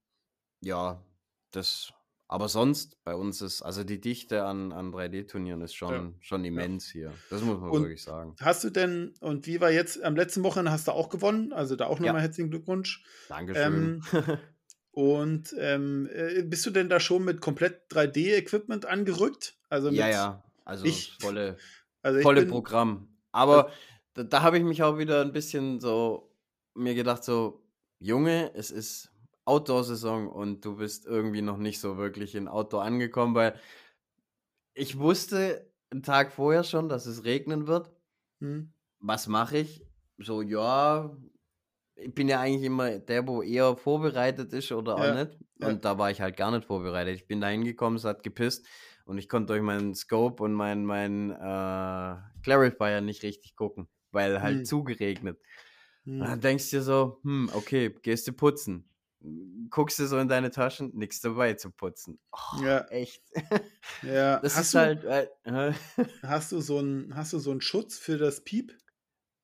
[0.62, 1.04] ja,
[1.52, 1.92] das,
[2.28, 6.44] aber sonst bei uns ist, also die Dichte an, an 3D-Turnieren ist Ja, schon, schon
[6.54, 6.64] ja.
[6.64, 7.22] immens hier.
[7.28, 8.38] Das muss man Und wirklich sagen.
[8.40, 11.76] hast du denn, und wie war jetzt, am letzten Wochenende hast du auch gewonnen, also
[11.76, 13.04] da auch Ja, nochmal herzlichen Glückwunsch.
[13.28, 13.94] Dankeschön.
[13.94, 14.02] Ähm,
[14.94, 19.56] und ähm, äh, bist du denn da schon mit komplett 3D-Equipment angerückt?
[19.68, 21.56] Also Ja, mit, ja, also ich, volle,
[22.02, 23.08] also volle bin, Programm.
[23.32, 23.70] also, Aber
[24.14, 26.30] da, da habe ich mich auch wieder ein bisschen so
[26.74, 27.62] mir gedacht, so,
[27.98, 29.10] Junge, es ist
[29.44, 33.58] Outdoor-Saison und du bist irgendwie noch nicht so wirklich in Outdoor angekommen, weil
[34.74, 37.90] ich wusste einen Tag vorher schon, dass es regnen wird.
[38.40, 39.86] hm, Was mache ich?
[40.18, 41.16] So, ja,
[41.96, 45.38] ich bin ja eigentlich immer der, wo eher vorbereitet ist oder auch ja, nicht.
[45.58, 47.16] ja, Und da war ich halt gar nicht vorbereitet.
[47.16, 48.66] Ich bin da hingekommen, es hat gepisst
[49.06, 54.42] und ich konnte durch meinen Scope und meinen mein, äh, Clarifier nicht richtig gucken, weil
[54.42, 55.40] halt hm, zugeregnet.
[56.18, 58.90] Und hm, dann denkst du dir so, hm, okay, gehst du putzen.
[59.70, 62.20] guckst du so in deine Taschen, nichts dabei zu putzen.
[62.32, 62.86] Oh, Ja.
[62.88, 63.22] echt.
[64.02, 64.42] Ja.
[64.42, 65.04] Das Hast ist du halt.
[65.04, 65.28] Äh,
[66.22, 68.76] hast du so 'n hast du so 'n Schutz für das Piep?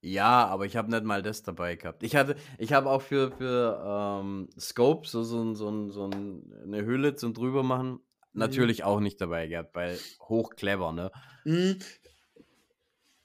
[0.03, 2.03] Ja, aber ich habe nicht mal das dabei gehabt.
[2.03, 7.17] Ich hatte, ich habe auch für, für ähm, Scope so, so, so, so eine Hülle
[7.17, 8.01] zum drüber machen.
[8.35, 8.35] Mhm.
[8.35, 11.11] Natürlich auch nicht dabei gehabt, weil hoch clever, ne?
[11.45, 11.79] Mhm.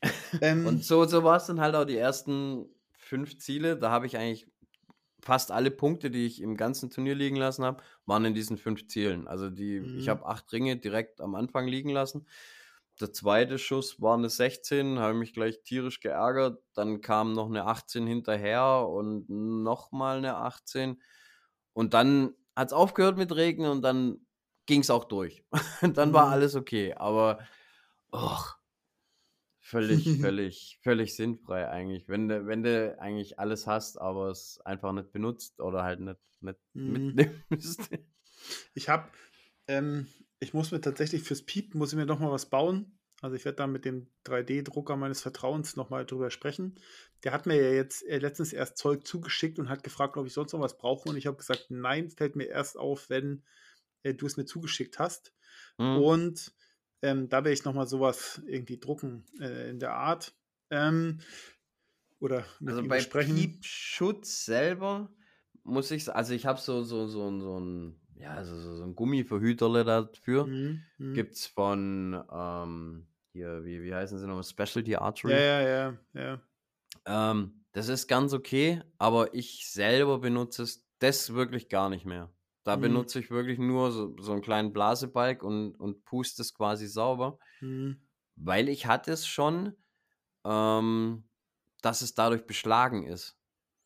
[0.41, 3.77] Ähm, Und so, so war es dann halt auch die ersten fünf Ziele.
[3.77, 4.47] Da habe ich eigentlich
[5.23, 8.87] fast alle Punkte, die ich im ganzen Turnier liegen lassen habe, waren in diesen fünf
[8.87, 9.27] Zielen.
[9.27, 10.09] Also die, ich Mhm.
[10.09, 12.27] habe acht Ringe direkt am Anfang liegen lassen.
[13.01, 16.63] Der zweite Schuss war eine 16, habe mich gleich tierisch geärgert.
[16.73, 21.01] Dann kam noch eine 18 hinterher und nochmal eine 18.
[21.73, 24.25] Und dann hat es aufgehört mit Regen und dann
[24.65, 25.43] ging es auch durch.
[25.81, 26.31] dann war Mhm.
[26.31, 26.93] alles okay.
[26.93, 27.39] Aber
[28.13, 28.57] och,
[29.59, 32.07] völlig, völlig, völlig sinnfrei eigentlich.
[32.07, 36.19] Wenn du, wenn du eigentlich alles hast, aber es einfach nicht benutzt oder halt nicht,
[36.41, 37.15] nicht Mhm.
[37.15, 37.89] mitnimmst.
[38.75, 39.09] Ich habe
[39.67, 40.07] ähm,
[40.39, 42.99] ich muss mir tatsächlich fürs Piep muss ich mir noch mal was bauen.
[43.21, 46.75] Also, ich werde da mit dem 3D-Drucker meines Vertrauens noch mal drüber sprechen.
[47.23, 50.33] Der hat mir ja jetzt, äh, letztens erst Zeug zugeschickt und hat gefragt, ob ich
[50.33, 53.43] sonst noch was brauche und ich habe gesagt: „Nein, fällt mir erst auf, wenn,
[54.03, 55.33] äh, du es mir zugeschickt hast.“
[55.79, 56.15] Mhm.
[56.19, 56.53] Und,
[57.01, 60.35] ähm, da werde ich noch mal so was irgendwie drucken, äh, in der Art,
[60.71, 61.19] ähm,
[62.19, 63.07] oder mit Also ihm bei.
[63.17, 65.09] Piepschutz selber
[65.63, 68.95] muss ich, also ich habe so, so, so, so ein, ja, so, so so ein
[68.95, 70.51] Gummiverhüterle dafür.
[70.51, 71.13] Mhm, mhm.
[71.13, 74.43] Gibt es von, ähm, hier, wie, wie heißen sie nochmal?
[74.43, 75.41] Specialty Ja, Archery.
[75.41, 76.41] ja, ja, ja.
[77.05, 82.33] Ähm, das ist ganz okay, aber ich selber benutze es das wirklich gar nicht mehr.
[82.63, 82.75] Da Mhm.
[82.77, 87.37] benutze ich wirklich nur so, so einen kleinen Blasebalg und, und puste es quasi sauber,
[87.61, 88.05] Mhm.
[88.35, 89.75] weil ich hatte es schon,
[90.45, 91.29] ähm,
[91.81, 93.37] dass es dadurch beschlagen ist.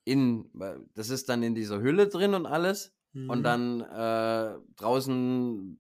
[0.06, 0.52] In,
[0.96, 2.96] das ist dann in dieser Hülle drin und alles
[3.26, 3.44] und Mhm.
[3.44, 5.80] dann äh, draußen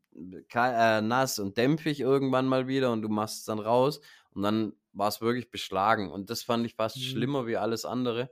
[0.53, 4.01] äh, nass und dämpfig irgendwann mal wieder und du machst es dann raus
[4.32, 6.99] und dann war es wirklich beschlagen und das fand ich fast Mhm.
[7.03, 8.30] schlimmer wie alles andere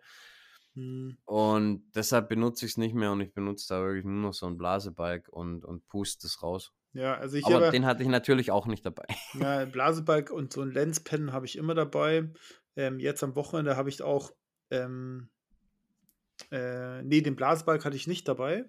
[0.75, 1.17] Mhm.
[1.25, 4.45] und deshalb benutze ich es nicht mehr und ich benutze da wirklich nur noch so
[4.45, 6.73] einen Blasebalg und, und puste es raus.
[6.93, 9.05] Ja, also ich Aber habe den hatte ich natürlich auch nicht dabei.
[9.33, 12.31] ja, Blasebalg und so 'n Lenspen habe ich immer dabei.
[12.75, 14.31] Ähm, jetzt am Wochenende habe ich auch,
[14.71, 15.29] ähm
[16.51, 18.65] äh, ne, den Blasebalg hatte ich nicht dabei.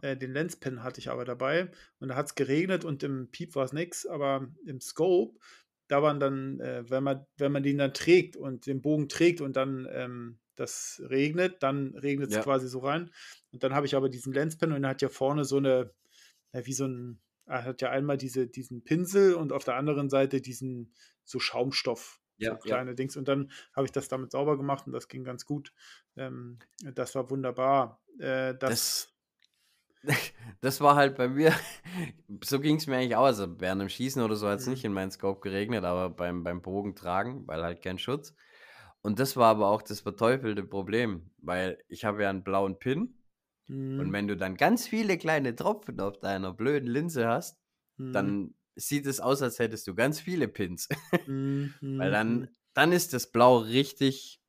[0.00, 3.54] Äh, den Lenspen hatte ich aber dabei und da hat es geregnet und im Piep
[3.56, 5.38] war es nix, aber im Scope,
[5.88, 9.40] da waren dann, äh, wenn man wenn man den dann trägt und den Bogen trägt
[9.40, 12.42] und dann, ähm, das regnet, dann regnet es Ja.
[12.42, 13.10] quasi so rein.
[13.52, 15.92] Und dann habe ich aber diesen Lenspen und der hat ja vorne so eine
[16.52, 20.10] ja, wie so ein er hat ja einmal diese diesen Pinsel und auf der anderen
[20.10, 20.94] Seite diesen
[21.24, 22.78] so Schaumstoff, so Ja, ja.
[22.78, 23.16] kleine Dings.
[23.16, 25.72] Und dann habe ich das damit sauber gemacht und das ging ganz gut.
[26.16, 28.02] Ähm, das war wunderbar.
[28.18, 29.14] Äh, das Das,
[30.60, 31.52] das war halt bei mir,
[32.44, 33.24] so ging es mir eigentlich auch.
[33.24, 34.68] Also während dem Schießen oder so hat es Mhm.
[34.68, 38.34] nicht in meinen Scope geregnet, aber beim, beim Bogen tragen, weil halt kein Schutz.
[39.02, 43.22] Und das war aber auch das verteufelte Problem, weil ich habe ja einen blauen Pin
[43.96, 44.14] und Mhm.
[44.14, 47.60] wenn du dann ganz viele kleine Tropfen auf deiner blöden Linse hast,
[47.98, 48.08] Mhm.
[48.12, 50.88] dann sieht es aus, als hättest du ganz viele Pins.
[51.26, 52.56] Mhm, Weil dann, mhm.
[52.74, 54.40] dann ist das Blau richtig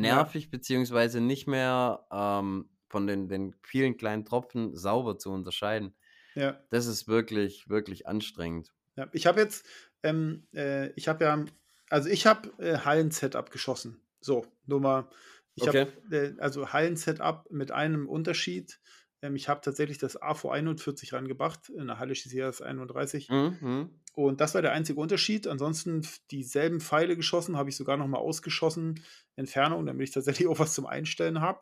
[0.00, 0.28] Ja.
[0.28, 5.94] nervig, beziehungsweise nicht mehr ähm, von den, den vielen kleinen Tropfen sauber zu unterscheiden.
[6.34, 6.64] Ja.
[6.70, 8.74] Das ist wirklich, wirklich anstrengend.
[8.96, 9.66] Ja, ich habe jetzt,
[10.02, 11.44] ähm, äh, ich habe ja,
[11.90, 14.00] also ich habe äh, Hallen-Setup geschossen.
[14.20, 15.10] So, nur mal,
[15.54, 15.68] ich Okay.
[15.68, 18.80] habe, äh, also Hallen-Setup mit einem Unterschied.
[19.24, 21.70] Ähm, ich habe tatsächlich das AVO 41 rangebracht.
[21.70, 23.30] In der Halle ja das 31.
[23.30, 23.88] Mhm.
[24.14, 25.46] Und das war der einzige Unterschied.
[25.46, 29.02] Ansonsten dieselben Pfeile geschossen, habe ich sogar noch mal ausgeschossen,
[29.34, 31.60] Entfernung, damit ich tatsächlich auch was zum Einstellen habe.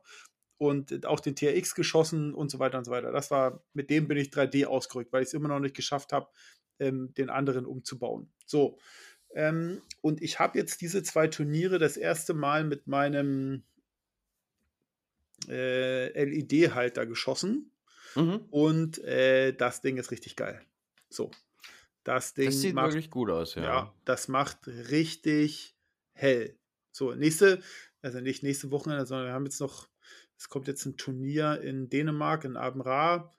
[0.59, 3.13] Und äh, auch den TRX geschossen und so weiter und so weiter.
[3.13, 6.13] Das war, mit dem bin ich 3D ausgerückt, weil ich es immer noch nicht geschafft
[6.13, 6.29] habe,
[6.81, 8.33] ähm, den anderen umzubauen.
[8.45, 8.79] So.
[9.35, 13.63] Ähm, und ich habe jetzt diese zwei Turniere das erste Mal mit meinem
[15.49, 17.73] äh, LED-Halter geschossen.
[18.15, 18.47] Mhm.
[18.51, 20.61] Und äh, das Ding ist richtig geil.
[21.09, 21.31] So.
[22.05, 23.63] Das Ding Das sieht macht wirklich gut aus, ja.
[23.63, 25.77] ja, das macht richtig
[26.15, 26.59] hell.
[26.91, 27.63] So, nächste,
[28.03, 29.89] also nicht nächste Wochenende, sondern wir haben jetzt noch,
[30.37, 33.31] es kommt jetzt ein Turnier in Dänemark, in Abenra.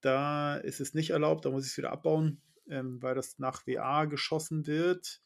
[0.00, 3.66] Da ist es nicht erlaubt, da muss ich es wieder abbauen, ähm, weil das nach
[3.66, 5.20] WA geschossen wird.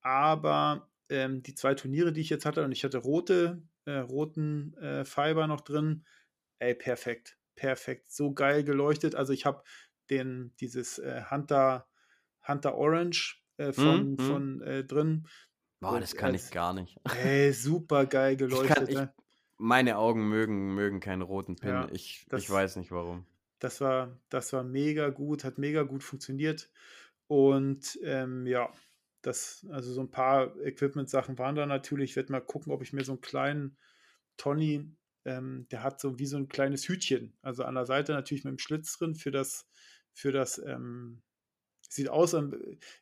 [0.00, 4.74] Aber ähm, die zwei Turniere, die ich jetzt hatte, und ich hatte rote, äh, roten
[4.78, 6.04] äh, Fiber noch drin,
[6.60, 9.14] ey, perfekt, perfekt, so geil geleuchtet.
[9.14, 9.62] Also ich habe
[10.10, 11.88] den, dieses äh, Hunter,
[12.46, 14.26] Hunter Orange äh, von, Mhm, mhm.
[14.28, 15.28] von äh, drin.
[15.80, 16.98] Boah, das kann als- ich gar nicht.
[17.12, 18.88] Ey, super geil Ich kann, geleuchtet.
[18.88, 19.14] ich, ne?
[19.58, 21.70] meine Augen mögen, mögen keinen roten Pin.
[21.70, 23.26] Ja, ich, das- ich weiß nicht warum.
[23.58, 26.70] Das war, das war mega gut, hat mega gut funktioniert.
[27.26, 28.72] Und ähm, ja,
[29.22, 32.10] das, also so ein paar Equipment-Sachen waren da natürlich.
[32.10, 33.76] Ich werde mal gucken, ob ich mir so einen kleinen
[34.36, 34.90] Tony,
[35.24, 37.36] ähm, der hat so wie so ein kleines Hütchen.
[37.42, 39.68] Also an der Seite natürlich mit dem Schlitz drin für das,
[40.12, 41.22] für das, ähm,
[41.88, 42.34] sieht aus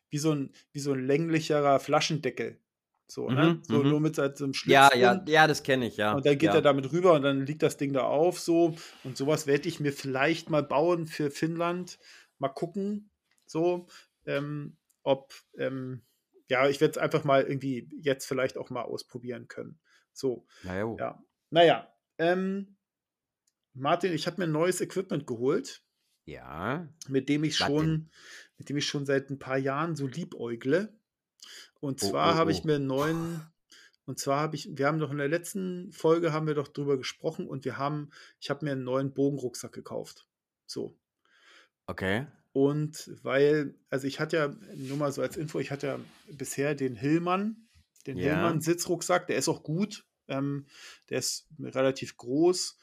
[0.09, 2.59] wie so ein, wie so ein länglicherer Flaschendeckel.
[3.07, 3.55] So, ne?
[3.55, 3.89] Mhm, So mhm.
[3.89, 4.71] nur mit so einem Schlitz.
[4.71, 5.33] Ja, ja, drin.
[5.33, 6.13] ja, das kenne ich, ja.
[6.13, 6.55] Und dann geht ja.
[6.55, 8.75] er damit rüber und dann liegt das Ding da auf so.
[9.03, 11.97] Und sowas werde ich mir vielleicht mal bauen für Finnland.
[12.37, 13.09] Mal gucken,
[13.45, 13.87] so,
[14.25, 16.03] ähm, ob, ähm,
[16.49, 19.79] ja, ich werde es einfach mal irgendwie jetzt vielleicht auch mal ausprobieren können.
[20.13, 20.97] So, Ja, jo.
[20.99, 21.23] ja.
[21.51, 22.75] Naja, ähm,
[23.73, 25.83] Martin, ich habe mir ein neues Equipment geholt,
[26.25, 26.87] ja.
[27.07, 28.09] mit dem ich schon,
[28.57, 30.93] mit dem ich schon seit ein paar Jahren so liebäugle.
[31.79, 32.67] Und Oh, zwar oh, habe ich oh.
[32.67, 33.41] mir einen neuen,
[34.05, 36.97] und zwar habe ich, wir haben doch in der letzten Folge haben wir doch drüber
[36.97, 40.27] gesprochen und wir haben, ich habe mir einen neuen Bogenrucksack gekauft.
[40.65, 40.97] So.
[41.85, 42.27] Okay.
[42.59, 45.99] Und weil, also ich hatte ja, nur mal so als Info, ich hatte ja
[46.29, 47.69] bisher den Hillmann,
[48.05, 48.25] den Ja.
[48.33, 50.05] Hillmann Sitzrucksack, der ist auch gut.
[50.27, 50.65] Ähm,
[51.09, 52.77] der ist relativ groß.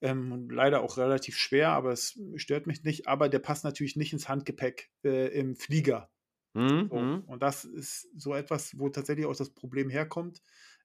[0.00, 3.06] Ähm, und leider auch relativ schwer, aber es stört mich nicht.
[3.06, 6.10] Aber der passt natürlich nicht ins Handgepäck äh, im Flieger.
[6.54, 6.88] Mhm.
[6.90, 6.96] So.
[6.96, 7.20] mhm.
[7.26, 10.40] Und das ist so etwas, wo tatsächlich auch das Problem herkommt.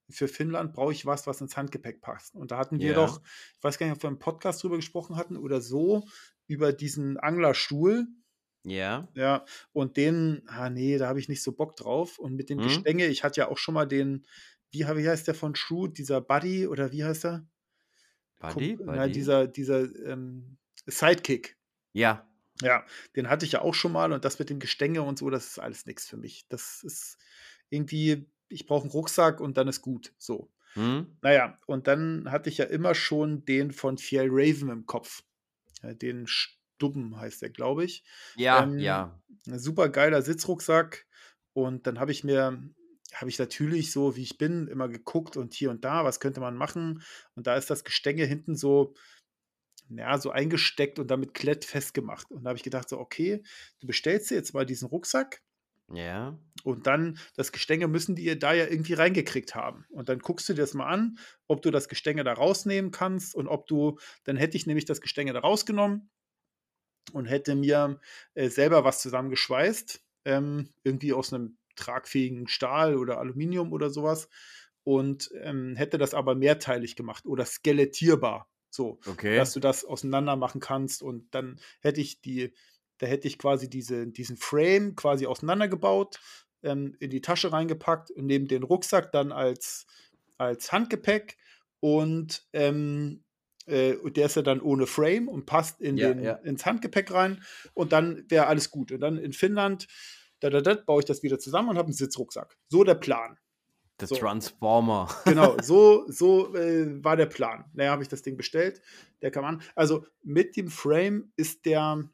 [0.09, 2.35] Für Finnland brauche ich was, was ins Handgepäck passt.
[2.35, 2.95] Und da hatten wir Ja.
[2.95, 3.21] doch,
[3.57, 6.05] ich weiß gar nicht, ob wir im Podcast drüber gesprochen hatten oder so,
[6.49, 8.07] über diesen Anglerstuhl.
[8.65, 9.07] Ja.
[9.15, 12.19] Ja, und den, ah nee, da habe ich nicht so Bock drauf.
[12.19, 12.63] Und mit dem Mhm.
[12.63, 14.25] Gestänge, ich hatte ja auch schon mal den,
[14.71, 17.47] wie, wie heißt der von Shrewd, dieser Buddy oder wie heißt er?
[18.39, 19.11] Buddy, Na, Buddy.
[19.11, 21.57] dieser, dieser ähm, Sidekick.
[21.93, 22.25] Ja.
[22.61, 22.85] Ja,
[23.15, 25.47] den hatte ich ja auch schon mal und das mit dem Gestänge und so, das
[25.47, 26.45] ist alles nichts für mich.
[26.49, 27.17] Das ist
[27.69, 30.13] irgendwie, ich brauche einen Rucksack und dann ist gut.
[30.17, 30.51] So.
[30.73, 31.17] Hm?
[31.21, 35.23] Naja, und dann hatte ich ja immer schon den von Fjell Raven im Kopf.
[35.83, 38.03] Ja, den Stubben heißt der, glaube ich.
[38.35, 39.21] Ja, Ähm, ja.
[39.45, 41.05] Super geiler Sitzrucksack.
[41.53, 42.61] Und dann habe ich mir,
[43.13, 46.39] habe ich natürlich so, wie ich bin, immer geguckt und hier und da, was könnte
[46.39, 47.03] man machen.
[47.35, 48.93] Und da ist das Gestänge hinten so,
[49.89, 52.29] ja, so eingesteckt und damit klett festgemacht.
[52.31, 53.43] Und da habe ich gedacht, so, okay,
[53.79, 55.41] du bestellst dir jetzt mal diesen Rucksack
[55.91, 56.39] Ja.
[56.63, 59.85] und dann das Gestänge müssen die da ja irgendwie reingekriegt haben.
[59.89, 61.17] Und dann guckst du dir das mal an,
[61.47, 64.99] ob du das Gestänge da rausnehmen kannst und ob du, dann hätte ich nämlich das
[65.01, 66.09] Gestänge da rausgenommen
[67.13, 67.99] und hätte mir
[68.35, 74.29] äh, selber was zusammengeschweißt, ähm, irgendwie aus einem tragfähigen Stahl oder Aluminium oder sowas
[74.83, 78.49] und ähm, hätte das aber mehrteilig gemacht oder skelettierbar.
[78.71, 79.33] So, Okay.
[79.33, 82.53] dass du das auseinander machen kannst und dann hätte ich die,
[82.99, 86.19] da hätte ich quasi diese, diesen Frame quasi auseinandergebaut,
[86.63, 89.87] ähm, in die Tasche reingepackt und neben den Rucksack dann als,
[90.37, 91.37] als Handgepäck
[91.79, 93.23] und ähm,
[93.65, 96.33] äh, der ist ja dann ohne Frame und passt in Ja, den, ja.
[96.33, 97.43] ins Handgepäck rein
[97.73, 98.91] und dann wäre alles gut.
[98.91, 99.87] Und dann in Finnland,
[100.39, 102.57] da, da, da, baue ich das wieder zusammen und habe einen Sitzrucksack.
[102.67, 103.37] So der Plan.
[103.99, 104.15] Der so.
[104.15, 105.09] Transformer.
[105.25, 107.65] Genau, so, so äh, war der Plan.
[107.73, 108.81] Naja, habe ich das Ding bestellt.
[109.21, 109.61] Der kam an.
[109.75, 112.09] Also mit dem Frame ist der,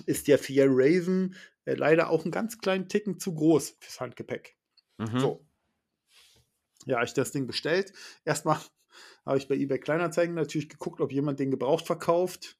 [0.00, 1.34] ist der Fiel Raven
[1.64, 4.56] äh, leider auch einen ganz kleinen Ticken zu groß fürs Handgepäck.
[4.98, 5.20] Mhm.
[5.20, 5.46] So.
[6.86, 7.92] Ja, ich das Ding bestellt.
[8.24, 8.58] Erstmal
[9.26, 12.56] habe ich bei eBay Kleinanzeigen natürlich geguckt, ob jemand den gebraucht verkauft.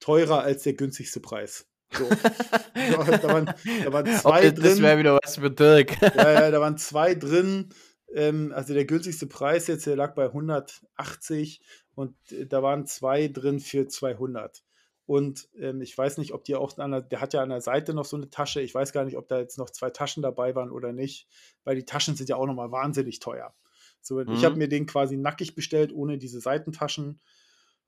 [0.00, 1.66] Teurer als der günstigste Preis.
[1.92, 2.08] So.
[2.74, 4.82] da, waren, da waren zwei das das drin.
[4.82, 6.00] wäre wieder was für Dirk.
[6.00, 7.70] Ja, ja, da waren zwei drin.
[8.12, 11.60] Ähm, also der günstigste Preis jetzt, der lag bei 180
[11.94, 14.63] und äh, da waren zwei drin für 200.
[15.06, 17.60] Und ähm, ich weiß nicht, ob die auch an der, der hat ja an der
[17.60, 18.62] Seite noch so eine Tasche.
[18.62, 21.28] Ich weiß gar nicht, ob da jetzt noch zwei Taschen dabei waren oder nicht,
[21.64, 23.54] weil die Taschen sind ja auch nochmal wahnsinnig teuer.
[24.00, 24.30] So, Mhm.
[24.30, 27.20] ich habe mir den quasi nackig bestellt, ohne diese Seitentaschen.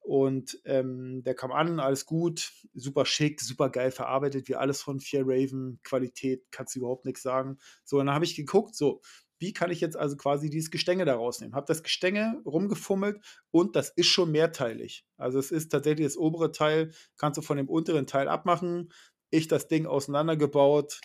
[0.00, 5.00] Und ähm, der kam an, alles gut, super schick, super geil verarbeitet, wie alles von
[5.00, 7.58] Fear Raven, Qualität, kannst du überhaupt nichts sagen.
[7.84, 9.00] So, und dann habe ich geguckt, so,
[9.38, 11.54] wie kann ich jetzt also quasi dieses Gestänge da rausnehmen?
[11.54, 13.20] Habe das Gestänge rumgefummelt
[13.50, 15.04] und das ist schon mehrteilig.
[15.16, 18.92] Also es ist tatsächlich das obere Teil, kannst du von dem unteren Teil abmachen.
[19.30, 21.00] Ich das Ding auseinandergebaut,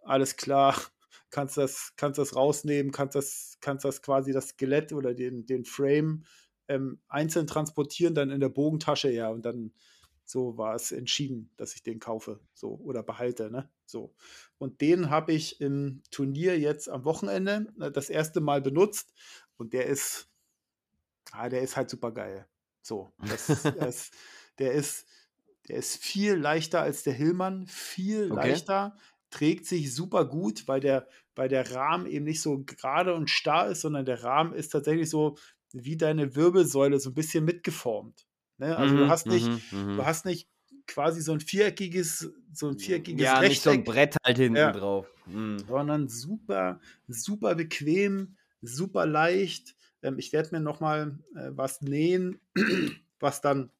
[0.00, 0.76] alles klar,
[1.30, 5.64] kannst das, kannst das rausnehmen, kannst das, kannst das quasi das Skelett oder den, den
[5.64, 6.24] Frame
[6.68, 9.72] ähm, einzeln transportieren, dann in der Bogentasche, ja, und dann
[10.24, 13.70] so war es entschieden, dass ich den kaufe, so oder behalte, ne?
[13.86, 14.14] So.
[14.58, 19.12] Und den habe ich im Turnier jetzt am Wochenende äh, das erste Mal benutzt
[19.58, 20.28] und der ist,
[21.32, 22.46] ah, der ist halt super geil.
[22.82, 24.10] So, das, das,
[24.58, 25.06] der ist,
[25.68, 28.34] der ist viel leichter als der Hillmann, viel Okay.
[28.34, 28.96] leichter,
[29.30, 33.68] trägt sich super gut, weil der, weil der Rahmen eben nicht so gerade und starr
[33.70, 35.36] ist, sondern der Rahmen ist tatsächlich so,
[35.72, 38.26] wie deine Wirbelsäule so ein bisschen mitgeformt.
[38.62, 38.76] Ne?
[38.78, 40.06] Also du Mhm, hast nicht, mhm, du mhm.
[40.06, 40.48] hast nicht
[40.86, 44.72] quasi so ein viereckiges, so ein viereckiges Ja, nicht so ein Rechteck, Brett halt hinten
[44.72, 44.72] Ja.
[44.72, 45.06] drauf.
[45.26, 45.68] Mhm.
[45.68, 49.76] sondern super, super bequem, super leicht.
[50.02, 52.40] Ähm, ich werde mir noch mal äh, was nähen,
[53.20, 53.70] was dann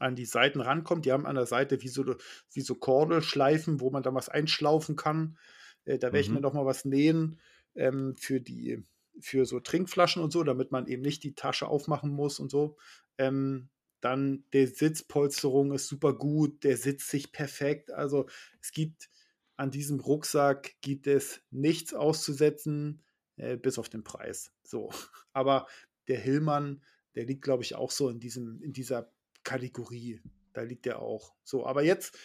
[0.00, 1.06] an die Seiten rankommt.
[1.06, 2.04] Die haben an der Seite wie so,
[2.52, 5.38] wie so Kordelschleifen, wo man dann was einschlaufen kann.
[5.84, 6.42] Äh, da werde ich mir Mhm.
[6.42, 7.40] noch mal was nähen
[7.74, 8.84] ähm, für die
[9.20, 12.76] für so Trinkflaschen und so, damit man eben nicht die Tasche aufmachen muss und so.
[13.18, 13.68] Ähm,
[14.00, 17.90] dann der Sitzpolsterung ist super gut, der sitzt sich perfekt.
[17.90, 18.26] Also
[18.60, 19.10] es gibt
[19.56, 23.02] an diesem Rucksack gibt es nichts auszusetzen,
[23.36, 24.52] äh, bis auf den Preis.
[24.62, 24.90] So.
[25.32, 25.66] Aber
[26.06, 26.82] der Hillmann,
[27.14, 30.20] der liegt, glaube ich, auch so in, diesem, in dieser Kategorie.
[30.52, 31.34] Da liegt er auch.
[31.44, 32.18] So, aber jetzt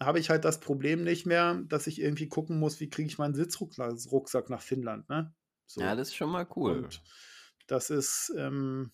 [0.00, 3.18] habe ich halt das Problem nicht mehr, dass ich irgendwie gucken muss, wie kriege ich
[3.18, 5.08] meinen Sitzrucksack nach Finnland.
[5.08, 5.34] Ne?
[5.66, 5.80] So.
[5.80, 6.84] Ja, das ist schon mal cool.
[6.84, 7.02] Und
[7.66, 8.92] das ist, ähm,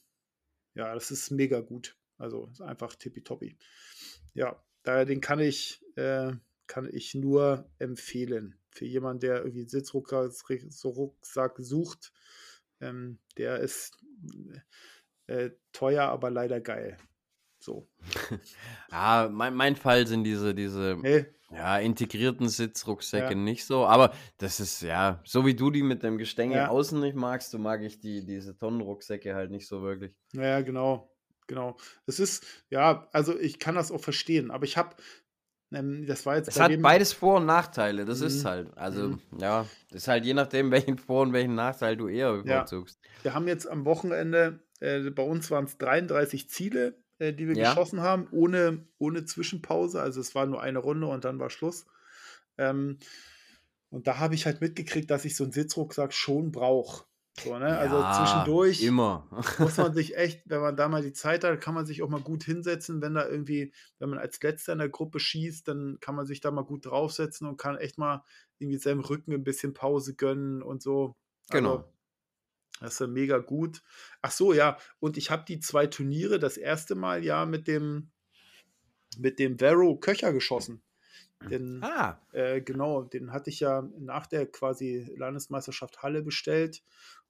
[0.75, 1.97] ja, das ist mega gut.
[2.19, 3.57] Also ist einfach tippitoppi.
[4.35, 6.33] Ja, daher den kann ich, äh,
[6.67, 8.59] kann ich nur empfehlen.
[8.71, 12.13] Für jemanden, der irgendwie einen Sitzrucksack sucht,
[12.81, 13.99] ähm, der ist
[15.27, 16.97] äh, teuer, aber leider geil.
[17.59, 17.89] So.
[18.91, 23.35] Ja, mein, mein Fall sind diese, diese Nee, ja, integrierten Sitzrucksäcke Ja.
[23.35, 26.69] nicht so, aber das ist ja, so wie du die mit dem Gestänge Ja.
[26.69, 30.15] außen nicht magst, so mag ich die, diese Tonnenrucksäcke halt nicht so wirklich.
[30.33, 31.09] ja, genau.
[31.49, 31.77] Genau.
[32.07, 34.97] Es ist, ja, also ich kann das auch verstehen, aber ich habe,
[35.75, 38.49] ähm, das war jetzt Es hat beides Vor- und Nachteile, das ist Mhm.
[38.49, 38.79] halt.
[38.79, 39.21] Also, Mhm.
[39.39, 42.61] ja, das ist halt je nachdem, welchen Vor- und welchen Nachteil du eher Ja.
[42.61, 42.99] bevorzugst.
[43.23, 47.57] Wir haben jetzt am Wochenende, äh, bei uns waren es 33 Ziele, äh, die wir
[47.57, 47.57] Ja.
[47.57, 50.01] geschossen haben, ohne, ohne Zwischenpause.
[50.01, 51.87] Also es war nur eine Runde und dann war Schluss.
[52.59, 52.99] Ähm,
[53.91, 57.05] und da habe ich halt mitgekriegt, dass ich so einen Sitzrucksack schon brauche.
[57.39, 57.77] So, ne?
[57.79, 59.29] Also Ja, zwischendurch Immer.
[59.59, 62.09] muss man sich echt, wenn man da mal die Zeit hat, kann man sich auch
[62.09, 65.99] mal gut hinsetzen, wenn da irgendwie, wenn man als Letzter in der Gruppe schießt, dann
[66.01, 68.25] kann man sich da mal gut draufsetzen und kann echt mal
[68.59, 71.17] irgendwie seinem Rücken ein bisschen Pause gönnen und so.
[71.51, 71.77] Genau.
[71.77, 71.93] Also,
[72.81, 73.83] das ist ja mega gut.
[74.23, 78.11] Ach so, ja, und ich habe die zwei Turniere das erste Mal ja mit dem
[79.19, 80.83] mit dem Vero Köcher geschossen.
[81.51, 86.83] Den, Ah, äh, genau, den hatte ich ja nach der quasi Landesmeisterschaft Halle bestellt.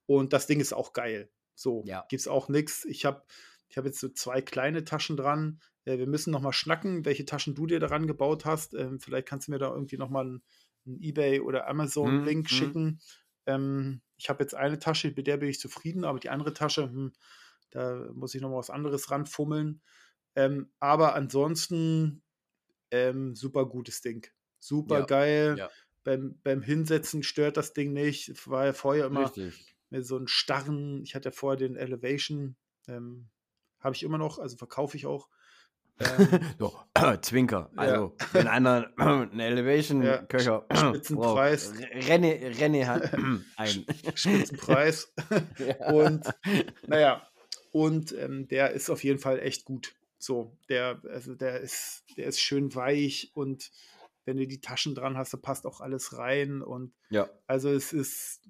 [0.07, 1.31] Und das Ding ist auch geil.
[1.55, 2.05] So, Ja.
[2.09, 2.85] gibt es auch nichts.
[2.85, 3.25] Ich habe
[3.69, 5.61] ich hab jetzt so zwei kleine Taschen dran.
[5.85, 8.75] Äh, wir müssen noch mal schnacken, welche Taschen du dir daran gebaut hast.
[8.75, 10.43] Ähm, vielleicht kannst du mir da irgendwie noch mal einen,
[10.85, 12.55] einen eBay oder Amazon-Link mhm.
[12.55, 13.01] schicken.
[13.47, 16.85] Ähm, ich habe jetzt eine Tasche, mit der bin ich zufrieden, aber die andere Tasche,
[16.85, 17.13] hm,
[17.71, 19.83] da muss ich noch mal was anderes ranfummeln.
[20.37, 22.23] Ähm, aber ansonsten
[22.91, 24.27] ähm, super gutes Ding.
[24.59, 25.57] Super Ja, geil.
[25.57, 25.71] ja.
[26.05, 28.29] Beim, beim Hinsetzen stört das Ding nicht.
[28.29, 29.77] Es war ja vorher immer richtig.
[29.91, 32.57] mit so einen starren, ich hatte ja vorher den Elevation,
[32.89, 33.29] ähm,
[33.81, 35.29] habe ich immer noch, also verkaufe ich auch.
[36.01, 36.75] Ähm, So,
[37.23, 37.71] Zwinker.
[37.75, 37.81] Ja.
[37.81, 41.73] Also, wenn einer einen Ja, Elevation-Köcher Spitzenpreis.
[41.73, 43.15] braucht, Renne, Renne hat
[43.57, 43.87] ein.
[44.15, 45.13] Spitzenpreis.
[45.59, 45.89] Ja.
[45.93, 46.25] Und
[46.87, 47.27] naja,
[47.73, 49.95] und ähm, der ist auf jeden Fall echt gut.
[50.19, 53.73] So, der, also der ist, der ist schön weich und
[54.25, 56.63] wenn du die Taschen dran hast, da passt auch alles rein.
[56.63, 57.29] Und ja.
[57.47, 58.41] also es ist,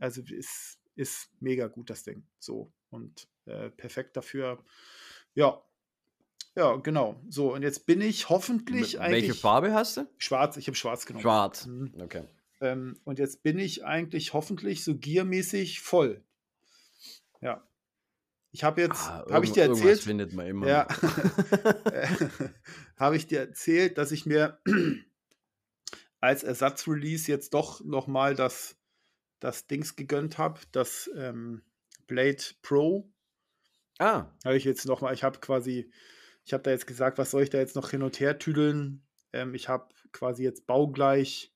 [0.00, 2.26] also es ist mega gut, das Ding.
[2.38, 2.72] So.
[2.90, 4.64] Und äh, perfekt dafür.
[5.34, 5.62] Ja.
[6.56, 7.20] Ja, genau.
[7.28, 10.06] So, und jetzt bin ich hoffentlich Welche eigentlich Farbe hast du?
[10.18, 10.56] schwarz.
[10.56, 11.22] Ich habe schwarz genommen.
[11.22, 11.66] Schwarz.
[11.66, 11.94] Mhm.
[12.00, 12.24] Okay.
[12.60, 16.22] Ähm, und jetzt bin ich eigentlich hoffentlich so giermäßig voll.
[17.40, 17.66] Ja.
[18.52, 20.66] Ich habe jetzt, Ah, habe ich dir erzählt, findet man immer.
[20.66, 20.88] ja,
[22.96, 24.60] habe ich dir erzählt, dass ich mir
[26.20, 28.76] als Ersatzrelease jetzt doch nochmal das,
[29.38, 31.62] das Dings gegönnt habe, das ähm,
[32.08, 33.08] Blade Pro.
[34.00, 35.90] ah, Habe ich jetzt nochmal, ich habe quasi,
[36.50, 39.06] ich habe da jetzt gesagt, was soll ich da jetzt noch hin und her tüdeln?
[39.32, 41.54] Ähm, ich habe quasi jetzt baugleich,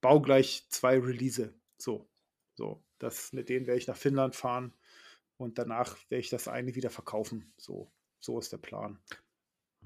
[0.00, 1.52] baugleich zwei Release.
[1.76, 2.08] So,
[2.54, 2.84] so.
[3.00, 4.72] Das, mit denen werde ich nach Finnland fahren
[5.38, 7.52] und danach werde ich das eine wieder verkaufen.
[7.56, 9.00] So, so ist der Plan.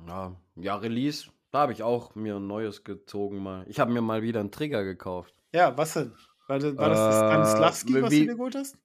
[0.06, 1.30] ja, ja, Release.
[1.50, 3.64] Da habe ich auch mir ein neues gezogen mal.
[3.70, 5.34] Ich habe mir mal wieder einen Trigger gekauft.
[5.54, 6.12] Ja, was denn?
[6.46, 8.76] War das, war das Äh, Stanislavski, was du dir geholt hast?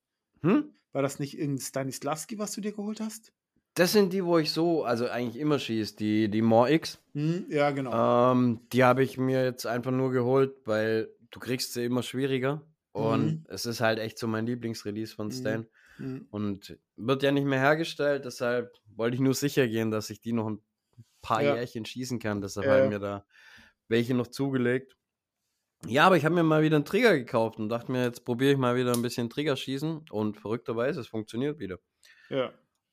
[0.43, 0.74] Hm?
[0.93, 3.34] War das nicht irgendein Stanislavski, was du dir geholt hast?
[3.80, 7.00] Das sind die, wo ich so, also eigentlich immer schieße, die, die More X.
[7.14, 8.32] Hm, ja, genau.
[8.34, 12.62] Ähm, die habe ich mir jetzt einfach nur geholt, weil du kriegst sie immer schwieriger.
[12.92, 13.46] Und Mhm.
[13.48, 15.32] es ist halt echt so mein Lieblingsrelease von Mhm.
[15.32, 15.68] Stan.
[15.98, 16.28] Hm.
[16.32, 20.34] Und wird ja nicht mehr hergestellt, deshalb wollte ich nur sicher gehen, dass ich die
[20.34, 20.62] noch ein
[21.22, 21.56] paar Ja.
[21.56, 22.42] Jährchen schießen kann.
[22.42, 23.26] Deshalb Ja, habe ich mir da
[23.88, 24.96] welche noch zugelegt.
[25.88, 28.52] Ja, aber ich habe mir mal wieder einen Trigger gekauft und dachte mir, jetzt probiere
[28.52, 31.80] ich mal wieder ein bisschen Trigger schießen und verrückterweise, es funktioniert wieder.
[32.30, 32.52] Ja.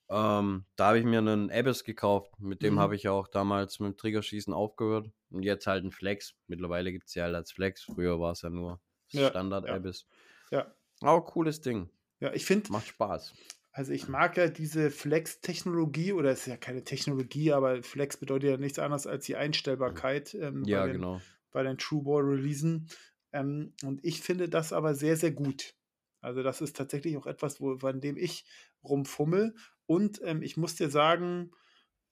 [0.09, 2.79] Ähm, da habe ich mir einen Abyss gekauft, mit dem Mhm.
[2.79, 6.35] habe ich auch damals mit dem Triggerschießen aufgehört und jetzt halt ein Flex.
[6.47, 8.81] Mittlerweile gibt es ja halt als Flex, früher war es ja nur
[9.13, 9.75] Ja, Standard ja.
[9.77, 10.07] Abyss.
[10.51, 10.77] Ja.
[11.01, 11.91] Aber cooles Ding,
[12.21, 13.35] Ja, ich finde, macht Spaß.
[13.73, 18.51] also ich mag ja diese Flex-Technologie, oder es ist ja keine Technologie, aber Flex bedeutet
[18.51, 21.23] ja nichts anderes als die Einstellbarkeit ähm, Ja, bei, den, genau.
[21.53, 22.89] bei den True Ball Releasen.
[23.33, 25.75] Ähm, und ich finde das aber sehr, sehr gut.
[26.21, 28.47] Also das ist tatsächlich auch etwas, wo, an dem ich
[28.83, 29.55] rumfummel.
[29.87, 31.53] Und ähm, ich muss dir sagen,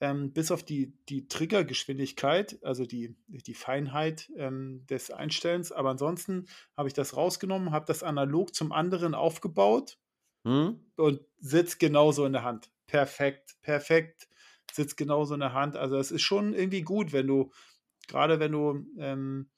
[0.01, 6.47] ähm, bis auf die, die Triggergeschwindigkeit, also die, die Feinheit ähm, des Einstellens, aber ansonsten
[6.77, 9.99] habe ich das rausgenommen, habe das analog zum anderen aufgebaut
[10.45, 10.85] Hm?
[10.97, 12.70] und sitzt genauso in der Hand.
[12.87, 14.29] Perfekt, perfekt,
[14.72, 15.77] sitzt genauso in der Hand.
[15.77, 17.51] Also es ist schon irgendwie gut, wenn du,
[18.09, 19.51] gerade wenn du, ähm,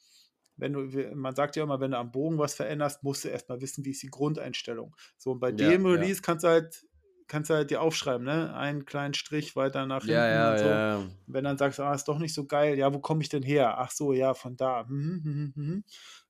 [0.57, 3.61] wenn du, man sagt ja immer, wenn du am Bogen was veränderst, musst du erstmal
[3.61, 4.97] wissen, wie ist die Grundeinstellung.
[5.19, 5.87] So, und bei Ja, dem ja.
[5.87, 6.86] Release kannst du halt,
[7.29, 8.55] kannst du halt dir aufschreiben, ne?
[8.55, 10.85] Einen kleinen Strich weiter nach hinten Ja, ja, und so.
[11.01, 11.11] ja.
[11.27, 13.79] Wenn dann sagst, ah, ist doch nicht so geil, ja, wo komme ich denn her?
[13.79, 14.85] Ach so, ja, von da.
[14.89, 15.85] Mhm, mhm, mhm.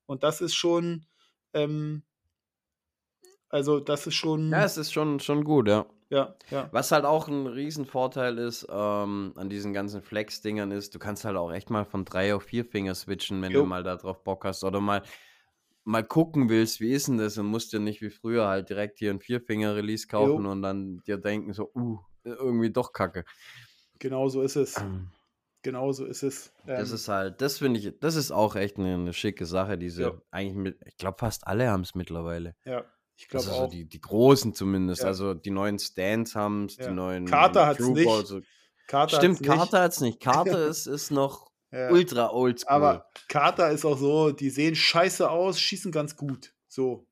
[0.06, 1.06] Und das ist schon,
[1.54, 2.02] ähm,
[3.48, 5.86] also das ist schon, Ja, es ist schon, schon gut, ja.
[6.10, 10.98] ja, ja, Was halt auch ein Riesenvorteil ist ähm, an diesen ganzen Flex-Dingern ist, du
[11.00, 13.62] kannst halt auch echt mal von drei auf vier Finger switchen, wenn Jo.
[13.62, 15.02] du mal da drauf Bock hast oder mal,
[15.86, 18.98] mal gucken willst, wie ist denn das und musst dir nicht wie früher halt direkt
[18.98, 20.50] hier ein Vierfinger-Release kaufen Jo.
[20.50, 23.24] und dann dir denken so, uh, irgendwie doch kacke.
[23.98, 24.76] genau so ist es.
[24.78, 25.10] Ähm,
[25.62, 26.52] Genau so ist es.
[26.64, 29.76] Das Ähm, ist halt, das finde ich, das ist auch echt eine, eine schicke Sache,
[29.76, 30.12] diese, Ja.
[30.30, 32.54] eigentlich mit, ich glaube fast alle haben es mittlerweile.
[32.64, 32.84] ja,
[33.16, 33.70] ich glaube Also so auch.
[33.70, 35.02] die, die großen zumindest.
[35.02, 35.08] Ja.
[35.08, 36.88] Also die neuen Stands haben es, Ja.
[36.88, 38.04] die neuen Carter hat's True nicht.
[38.06, 38.40] Balls, so-
[38.86, 39.48] Carter Stimmt, hat's.
[39.48, 40.20] Carter hat es nicht.
[40.20, 41.90] Carter ist, ist noch Ja.
[41.90, 42.70] ultra oldschool.
[42.72, 46.54] Aber Carter ist auch so, die sehen scheiße aus, schießen ganz gut.
[46.68, 47.06] So.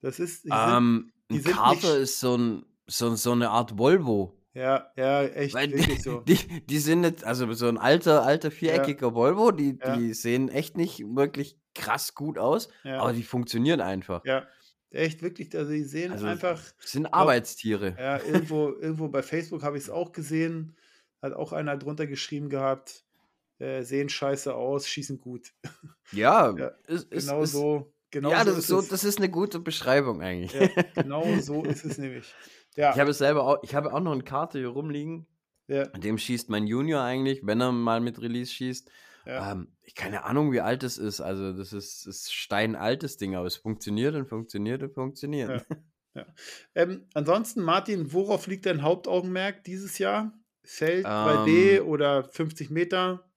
[0.00, 3.50] Das ist, die sind, ähm, ein sind Carter nicht- ist so, ein, so, so eine
[3.50, 4.36] Art Volvo.
[4.54, 6.20] ja, ja, echt, Weil wirklich die, so.
[6.20, 9.96] die, die sind nicht, also so ein alter, alter viereckiger Volvo, die, Ja.
[9.96, 14.24] die sehen echt nicht wirklich krass gut aus, Ja, aber die funktionieren einfach.
[14.24, 14.44] ja,
[14.90, 17.94] echt, wirklich, also die sehen Also, einfach, sind Arbeitstiere.
[17.98, 20.76] ja, irgendwo, irgendwo bei Facebook habe ich es auch gesehen,
[21.22, 23.04] hat auch einer drunter geschrieben gehabt,
[23.60, 25.52] äh, sehen scheiße aus, schießen gut.
[26.12, 28.88] Ja, Ja, ist, Genau ist, so, genau ja, so das ist, so, es.
[28.88, 30.52] das ist eine gute Beschreibung eigentlich.
[30.52, 32.34] Ja, genau so ist es nämlich.
[32.76, 35.26] Ja, Ich habe es selber auch, ich habe auch noch eine Karte hier rumliegen.
[35.68, 38.90] ja, Mit dem schießt mein Junior eigentlich, wenn er mal mit Release schießt.
[39.26, 39.52] ja.
[39.52, 41.20] Ähm, keine Ahnung, wie alt es ist.
[41.20, 45.64] Also, das ist, ist steinaltes Ding, aber es funktioniert und funktioniert und funktioniert.
[46.74, 50.32] Ähm, ansonsten, Martin, worauf liegt dein Hauptaugenmerk dieses Jahr?
[50.64, 53.29] Feld, 3D Ähm, oder 50 Meter?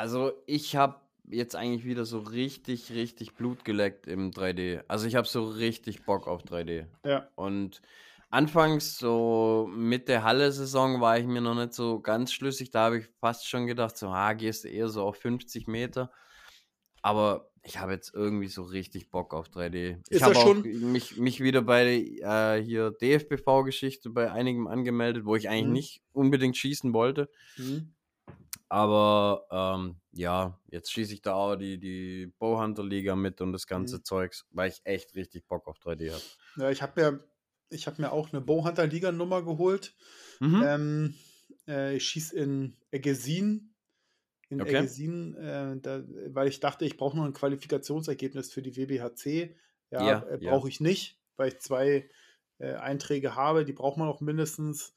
[0.00, 0.96] Also, ich habe
[1.28, 4.80] jetzt eigentlich wieder so richtig, richtig Blut geleckt im 3D.
[4.88, 6.86] Also, ich habe so richtig Bock auf 3D.
[7.04, 7.82] Ja, Und
[8.30, 12.70] anfangs, so mit der Halle-Saison, war ich mir noch nicht so ganz schlüssig.
[12.70, 16.10] Da habe ich fast schon gedacht, so, ah, gehst du eher so auf 50 Meter.
[17.02, 19.98] Aber ich habe jetzt irgendwie so richtig Bock auf 3D.
[20.08, 25.26] Ich Ist habe auch schon- mich, mich wieder bei äh, hier DFBV-Geschichte bei einigem angemeldet,
[25.26, 25.72] wo ich eigentlich Mhm.
[25.74, 27.28] nicht unbedingt schießen wollte.
[27.58, 27.92] Mhm.
[28.70, 34.02] Aber ähm, ja, jetzt schieße ich da auch die, die Bowhunter-Liga mit und das ganze
[34.02, 34.04] Mhm.
[34.04, 36.26] Zeugs, weil ich echt richtig Bock auf 3D habe.
[36.56, 37.24] ja ich habe mir,
[37.70, 39.94] ich hab mir auch eine Bowhunter-Liga-Nummer geholt.
[40.40, 40.62] Mhm.
[40.64, 41.14] Ähm,
[41.68, 43.74] äh, ich schieße in Eggesin.
[44.50, 44.66] In Okay.
[44.66, 49.56] Eggesin, äh, da, weil ich dachte, ich brauche noch ein Qualifikationsergebnis für die WBHC.
[49.90, 50.50] Ja, Ja, äh, ja.
[50.50, 52.10] brauche ich nicht, weil ich zwei
[52.58, 53.64] äh, Einträge habe.
[53.64, 54.94] Die braucht man auch mindestens.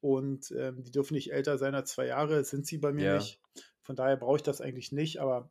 [0.00, 2.44] Und ähm, die dürfen nicht älter sein als zwei Jahre.
[2.44, 3.14] Sind sie bei mir Ja.
[3.16, 3.40] nicht.
[3.82, 5.18] Von daher brauche ich das eigentlich nicht.
[5.20, 5.50] Aber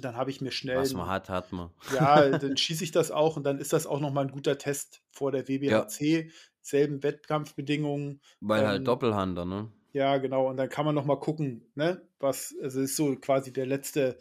[0.00, 0.76] dann habe ich mir schnell.
[0.76, 1.70] Was man hat, hat man.
[1.94, 5.02] Ja, dann schieße ich das auch und dann ist das auch nochmal ein guter Test
[5.10, 6.30] vor der WBHC.
[6.60, 8.20] Selben Wettkampfbedingungen.
[8.40, 9.72] Weil Ähm, halt Doppelhander, ne?
[9.94, 10.48] Ja, genau.
[10.50, 12.02] Und dann kann man noch mal gucken, ne?
[12.20, 14.18] Was, also ist so quasi der letzte,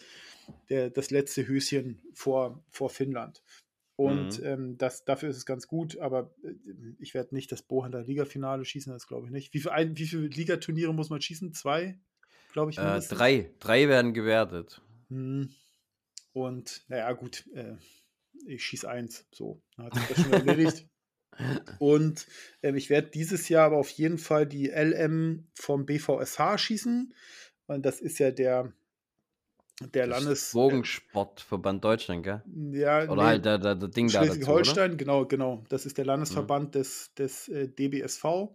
[0.70, 3.44] der, das letzte Höschen vor, vor Finnland.
[3.98, 4.46] Und Mhm.
[4.46, 6.54] ähm, das, dafür ist es ganz gut, aber äh,
[7.00, 9.54] ich werde nicht das Bohander Liga-Finale schießen, das glaube ich nicht.
[9.56, 11.52] Wie, viel, ein, wie viele Ligaturniere muss man schießen?
[11.54, 12.00] Zwei,
[12.54, 12.78] glaube ich.
[12.78, 13.52] Äh, drei.
[13.60, 14.82] Drei werden gewertet.
[15.10, 15.50] Hm.
[16.32, 17.76] Und naja, gut, äh,
[18.46, 19.26] ich schieße eins.
[19.32, 20.88] So, dann hat sich das schon erledigt.
[21.80, 22.28] Und
[22.64, 27.14] ähm, ich werde dieses Jahr aber auf jeden Fall die LM vom BVSH schießen.
[27.68, 28.74] Und das ist ja der,
[29.82, 30.52] der Das Landes.
[30.52, 32.44] Bogensportverband Deutschland, gell?
[32.46, 34.26] ja, Oder nee, halt der, der, der Ding da?
[34.26, 35.64] Schleswig-Holstein, genau, genau.
[35.70, 38.54] Das ist der Landesverband des, des äh, DBSV.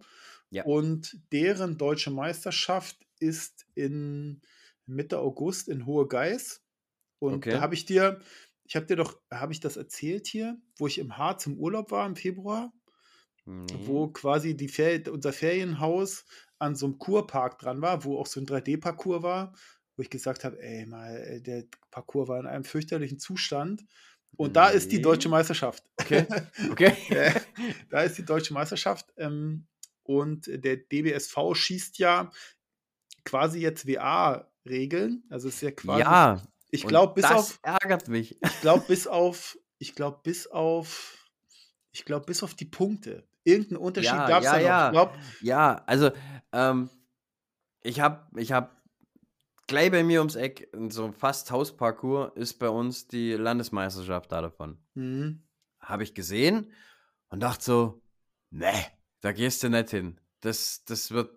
[0.51, 0.63] Ja.
[0.63, 4.41] Und deren deutsche Meisterschaft ist in
[4.85, 6.63] Mitte August in Hohe Geiß.
[7.19, 7.61] Und da Okay.
[7.61, 8.21] habe ich dir
[8.65, 11.91] ich habe dir doch habe ich das erzählt hier, wo ich im Harz im Urlaub
[11.91, 12.73] war im Februar?
[13.75, 14.11] Wo Ne.
[14.11, 16.25] quasi die Fer unser Ferienhaus
[16.59, 19.53] an so 'nem Kurpark dran war, wo auch so 'n 3D-Parcours war,
[19.97, 23.85] wo ich gesagt habe: „Ey, mal, äh, der Parcours war in einem fürchterlichen Zustand.“
[24.37, 25.31] Und da ist die deutsche Ne.
[25.31, 25.83] Meisterschaft.
[25.97, 26.27] Okay,
[26.71, 26.97] okay.
[27.09, 27.33] Äh,
[27.89, 29.67] da ist die deutsche Meisterschaft, ähm,
[30.03, 32.31] und der DBSV schießt ja
[33.25, 35.23] quasi jetzt WA-Regeln.
[35.29, 36.41] Also, ist ja quasi Ja,
[36.71, 38.37] ich glaube, bis das auf ärgert mich.
[38.43, 41.29] ich glaube, bis auf ich glaube, bis auf
[41.93, 43.27] ich glaube, bis auf die Punkte.
[43.45, 44.75] Irgend 'n Unterschied Ja, gab's ja, da noch.
[44.77, 44.91] Ich ja.
[44.91, 46.11] glaube Ja, also,
[46.51, 46.89] ähm,
[47.83, 48.71] ich habe ich habe
[49.67, 54.41] gleich bei mir ums Eck in so fast Hausparcours ist bei uns die Landesmeisterschaft da
[54.41, 54.77] davon.
[54.95, 55.43] Mhm.
[55.81, 56.71] Habe ich gesehen
[57.29, 58.03] und dachte so:
[58.51, 58.73] „Ne,
[59.21, 60.19] da gehst du nicht hin.
[60.41, 61.31] Das das wird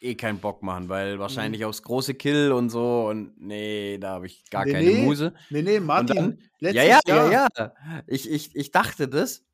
[0.00, 1.58] eh keinen Bock machen, weil Mhm.
[1.58, 4.92] wahrscheinlich aufs große Kill und so und ne, da habe ich gar Ne, keine ne,
[4.92, 7.22] Muße.“ ne, ne, Und Martin, dann ja, ja, Jahr.
[7.24, 7.48] ja, ja.
[8.08, 9.47] Ich ich ich dachte das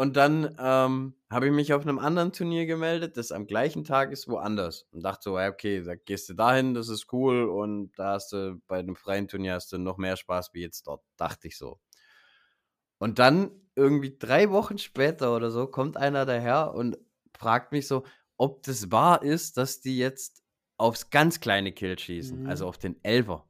[0.00, 4.12] und dann, ähm, habe ich mich auf 'nem anderen Turnier gemeldet, das am gleichen Tag
[4.12, 7.92] ist woanders und dachte so: „Ja, okay, da gehst du dahin, das ist cool und
[7.98, 11.02] da hast du bei 'nem freien Turnier hast du noch mehr Spaß wie jetzt dort“,
[11.18, 11.78] dachte ich so.
[13.02, 16.98] Und dann irgendwie 3 Wochen später oder so kommt einer daher und
[17.34, 18.04] fragt mich so,
[18.36, 20.42] ob das wahr ist, dass die jetzt
[20.76, 22.68] aufs ganz kleine Kill schießen, also Mhm.
[22.68, 23.48] auf den Elfer.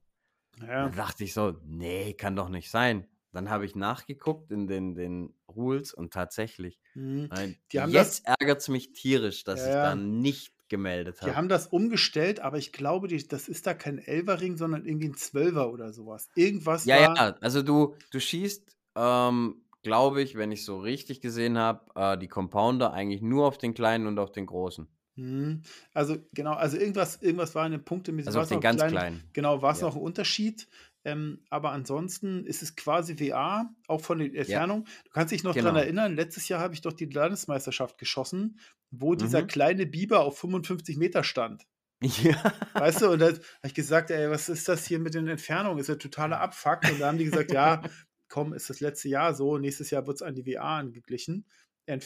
[0.59, 0.91] Ja.
[0.91, 4.95] Dann dachte ich so: „Ne, kann doch nicht sein.“ Dann habe ich nachgeguckt in den
[4.95, 6.81] den Rules und tatsächlich.
[6.97, 7.33] Mhm.
[7.73, 11.37] Die jetzt ärgert's mich tierisch, dass Ja, ich da nicht gemeldet Die habe.
[11.37, 15.17] haben das umgestellt, aber ich glaube, die das ist da kein Elferring, sondern irgendwie 'n
[15.17, 16.31] Zwölfer oder so was.
[16.35, 21.21] Irgendwas Ja, war ja, also du du schießt, ähm, glaube ich, wenn ich's so richtig
[21.21, 24.91] gesehen habe, äh, die Compounder eigentlich nur auf den kleinen und auf den großen.
[25.17, 25.63] Mhm.
[25.93, 29.33] Also, genau, also irgendwas irgendwas war in den punktemäßig Also auf den ganz klein kleinen.
[29.33, 29.83] genau, war's Ja.
[29.83, 30.69] noch 'n Unterschied.
[31.05, 34.61] Ähm, aber ansonsten ist es quasi WA, auch von den Ja.
[34.61, 34.85] Entfernungen.
[35.05, 35.77] Du kannst dich noch Genau.
[35.77, 39.45] erinnern, letztes Jahr habe ich doch die Landesmeisterschaft geschossen, wo dieser Mhm.
[39.45, 41.67] kleine Biber auf 55 Meter stand.
[42.03, 42.53] Ja.
[42.79, 43.11] Weißt du?
[43.11, 45.79] Und da habe ich gesagt: „Ey, was ist das hier mit den Entfernungen?
[45.79, 47.85] Ist ja totaler Abfuck.“ Und da haben die gesagt: „Ja,
[48.29, 51.47] komm, ist das letzte Jahr so, nächstes Jahr wird's an die WA angeglichen,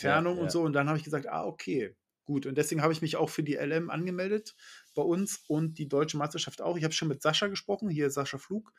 [0.03, 0.51] Ja, Entfernung und ja.
[0.51, 3.31] so.“ Und dann habe ich gesagt: „Ah, okay, gut.“ Und deswegen habe ich mich auch
[3.31, 4.55] für die LM angemeldet
[4.95, 6.77] bei uns und die deutsche Meisterschaft auch.
[6.77, 8.73] Ich habe schon mit Sascha gesprochen, hier Sascha Flug,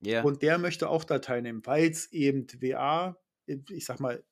[0.00, 0.22] Ja.
[0.24, 3.16] und der möchte auch da teilnehmen, weil's eben WA,
[3.46, 4.24] ich sage mal,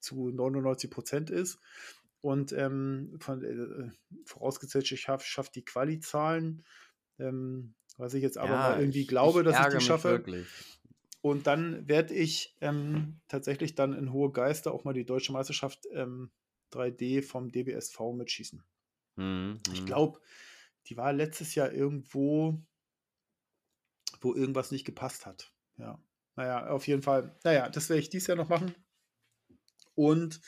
[0.00, 1.58] zu 99 % ist.
[2.22, 3.90] Und, ähm, von äh,
[4.24, 6.64] vorausgesetzt, ich schaff schaffe die Quali-Zahlen,
[7.18, 10.08] ähm, was ich jetzt aber mal Ja, irgendwie ich glaube, ich dass ich die schaffe.
[10.10, 10.46] wirklich.
[11.22, 15.86] Und dann werde ich, ähm, tatsächlich dann in Hohe Geiste auch mal die deutsche Meisterschaft,
[15.92, 16.30] ähm,
[16.76, 18.62] 3D vom DBSV mitschießen.
[19.16, 19.86] Mhm, Ich mhm.
[19.86, 20.20] glaube,
[20.86, 22.60] die war letztes Jahr irgendwo
[24.20, 25.52] wo irgendwas nicht gepasst hat.
[25.78, 25.98] Ja.
[26.36, 27.34] Na ja, auf jeden Fall.
[27.44, 28.74] Na ja, das werde ich dieses Jahr noch machen.
[29.94, 30.40] Und,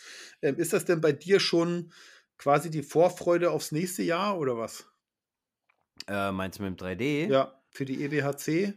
[0.42, 1.92] ähm, ist das denn bei dir schon
[2.36, 4.86] quasi die Vorfreude aufs nächste Jahr oder was?
[6.06, 7.28] Äh, meinst du mit dem 3D?
[7.28, 8.74] Ja, für die EBHC?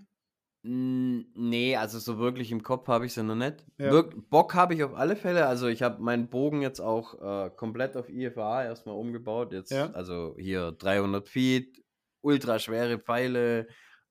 [0.66, 3.66] Hm, ne, also so wirklich im Kopf habe ich sie noch nicht.
[3.80, 3.90] Ja.
[3.90, 5.48] Wirk Bock habe ich auf alle Fälle.
[5.48, 9.54] Also, ich habe meinen Bogen jetzt auch, äh, komplett auf IFA erst mal umgebaut.
[9.54, 9.86] Jetzt Ja.
[9.92, 11.84] also hier 300 Feet,
[12.22, 13.68] ultraschwere Pfeile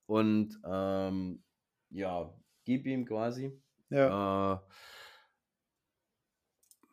[0.07, 1.45] und, ähm,
[1.91, 2.35] ja,
[2.65, 3.63] gib ihm quasi.
[3.91, 4.17] Ja.
[4.55, 4.61] Äh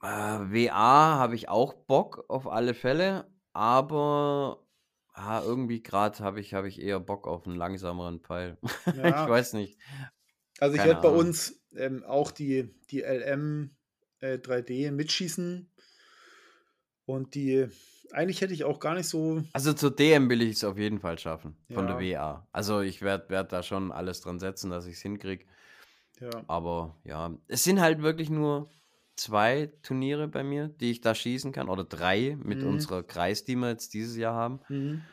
[0.02, 4.67] äh, WA habe ich auch Bock auf alle Fälle, aber,
[5.18, 8.58] ah, irgendwie grad habe ich habe ich eher Bock auf 'n langsameren Pfeil.
[9.04, 9.28] Ich Ja.
[9.28, 9.78] weiß nicht.
[10.60, 13.76] Also, ich werde bei uns, ähm, auch die die LM,
[14.20, 15.70] äh, 3D mitschießen.
[17.08, 17.68] Und die
[18.12, 21.18] eigentlich hätte ich auch gar nicht so Also, zur DM will ich's auf jeden Fall
[21.18, 21.98] schaffen, von der.
[21.98, 22.48] WA.
[22.52, 25.46] Also, ich werde werde da schon alles dran setzen, dass ich's hinkriege.
[26.22, 26.48] Ja.
[26.50, 28.70] Aber ja, es sind halt wirklich nur
[29.18, 32.64] 2 Turniere bei mir, die ich da schießen kann oder 3 mit Mhm.
[32.64, 34.62] unserer Kreis, die wir jetzt dieses Jahr haben.
[34.70, 35.08] Mhm.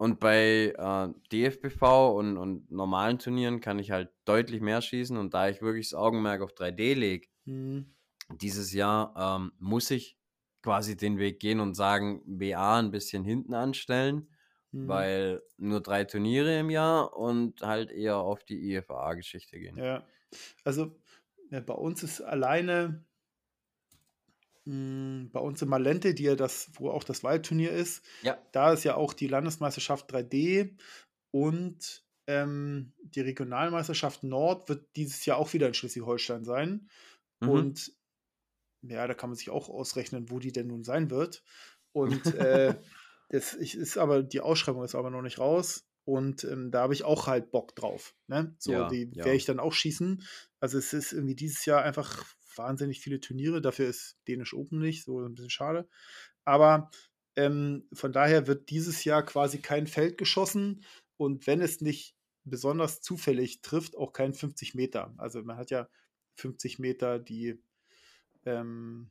[0.00, 5.34] Und bei, äh, DFBV und und normalen Turnieren kann ich halt deutlich mehr schießen und
[5.34, 7.94] da ich wirklich das Augenmerk auf 3D lege Mhm.
[8.30, 10.18] dieses Jahr, ähm, muss ich
[10.62, 14.28] quasi den Weg gehen und sagen, WA 'n bisschen hinten anstellen,
[14.72, 15.08] Mhm.
[15.08, 19.82] weil nur 3 Turniere im Jahr und halt eher auf die IFA-Geschichte gehen.
[19.82, 20.06] Ja.
[20.64, 21.00] Also,
[21.50, 23.06] ja, bei uns ist alleine
[25.32, 28.38] bei uns in Malente, die ja das wo auch das Waldturnier ist, Ja.
[28.52, 30.76] da ist ja auch die Landesmeisterschaft 3D
[31.34, 36.88] und, ähm, die Regionalmeisterschaft Nord wird dieses Jahr auch wieder in Schleswig-Holstein sein.
[37.40, 37.48] Mhm.
[37.48, 37.92] Und
[38.86, 41.42] ja, da kann man sich auch ausrechnen, wo die denn nun sein wird.
[41.92, 42.74] Und, äh,
[43.30, 45.86] ich ist aber die Ausschreibung ist aber noch nicht raus.
[46.06, 48.14] Und ähm, da habe ich auch halt Bock drauf.
[48.28, 48.54] Ne?
[48.58, 49.24] So, Ja, die ja.
[49.24, 50.22] werde ich dann auch schießen.
[50.60, 52.24] Also es ist irgendwie dieses Jahr einfach
[52.58, 53.60] wahnsinnig viele Turniere.
[53.62, 55.88] Dafür ist Dänisch Open nicht, so ein bisschen schade.
[56.44, 56.90] Aber
[57.36, 60.84] ähm, von daher wird dieses Jahr quasi kein Feld geschossen.
[61.16, 65.14] Und wenn es nicht besonders zufällig trifft, auch kein 50 Meter.
[65.18, 65.88] Also man hat ja
[66.36, 67.62] 50 Meter die,
[68.44, 69.10] ähm,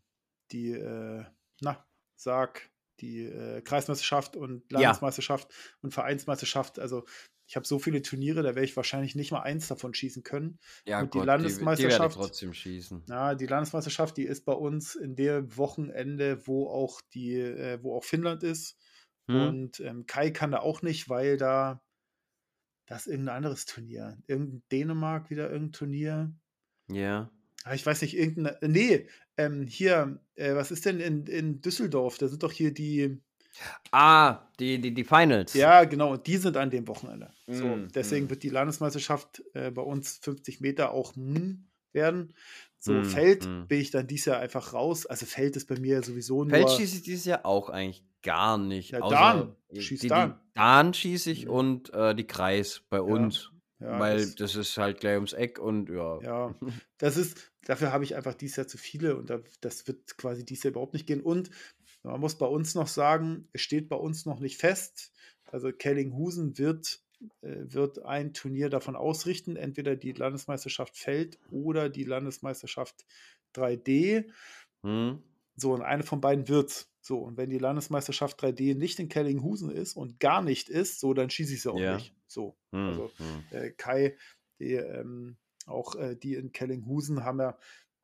[0.52, 1.24] die, äh,
[1.62, 1.86] na,
[2.16, 2.70] sag,
[3.00, 4.80] die äh, Kreismeisterschaft und Ja.
[4.80, 6.80] Landesmeisterschaft und Vereinsmeisterschaft.
[6.80, 7.06] Also
[7.48, 10.60] ich habe so viele Turniere, da werde ich wahrscheinlich nicht mal eins davon schießen können.
[10.86, 13.04] Ja, Und die Gott, die, die werde ich Landesmeisterschaft- trotzdem schießen.
[13.10, 17.96] Ja, die Landesmeisterschaft, die ist bei uns in der Wochenende, wo auch die, äh, wo
[17.96, 18.78] auch Finnland ist.
[19.30, 19.48] Hm?
[19.48, 21.82] Und ähm, Kai kann da auch nicht, weil da
[22.86, 24.18] das ist irgendein anderes Turnier.
[24.28, 26.34] Irgendein Dänemark wieder irgendein Turnier.
[26.90, 27.30] Ja.
[27.64, 28.56] Ah, ich weiß nicht, irgendein.
[28.72, 32.18] Nee, ähm, hier, äh, was ist denn in, in Düsseldorf?
[32.18, 33.22] Da sind doch hier die.
[33.92, 35.54] Ah, die, die, die Finals.
[35.54, 37.32] Ja, genau, und die sind an dem Wochenende.
[37.48, 38.30] So, Mm, deswegen mm.
[38.30, 42.34] wird die Landesmeisterschaft äh, bei uns 50 Meter auch mm werden.
[42.80, 43.68] So, Mm, Feld mm.
[43.68, 45.06] bin ich dann dieses Jahr einfach raus.
[45.06, 46.52] Also Feld ist bei mir sowieso nur.
[46.52, 48.92] Feld schieße ich dieses Jahr auch eigentlich gar nicht.
[48.92, 49.56] Ja, Dan.
[49.72, 50.40] die- Schieß die, Dan.
[50.54, 51.52] Dan schieße ich Mhm.
[51.52, 53.52] und äh, die Kreis bei uns.
[53.80, 56.20] ja, weil das- das, ist halt gleich ums Eck und ja.
[56.22, 56.56] Ja,
[56.98, 60.44] das ist, dafür habe ich einfach dieses Jahr zu viele und da, das wird quasi
[60.44, 61.22] dieses Jahr überhaupt nicht gehen.
[61.22, 61.50] Und
[62.08, 65.14] man muss bei uns noch sagen, es steht bei uns noch nicht fest.
[65.46, 67.02] Also Kellinghusen wird,
[67.42, 73.06] äh, wird ein Turnier davon ausrichten, entweder die Landesmeisterschaft Feld oder die Landesmeisterschaft
[73.54, 74.26] 3D.
[74.84, 75.22] Hm?
[75.56, 76.92] So, und eine von beiden wird's.
[77.02, 81.14] So, und wenn die Landesmeisterschaft 3D nicht in Kellinghusen ist und gar nicht ist, so,
[81.14, 81.86] dann schieße ich sie auch Ja.
[81.86, 82.16] nicht.
[82.28, 82.58] So.
[82.74, 83.44] Hm, Also, hm.
[83.50, 84.18] äh, Kai,
[84.60, 87.58] die, ähm, auch äh, die in Kellinghusen haben ja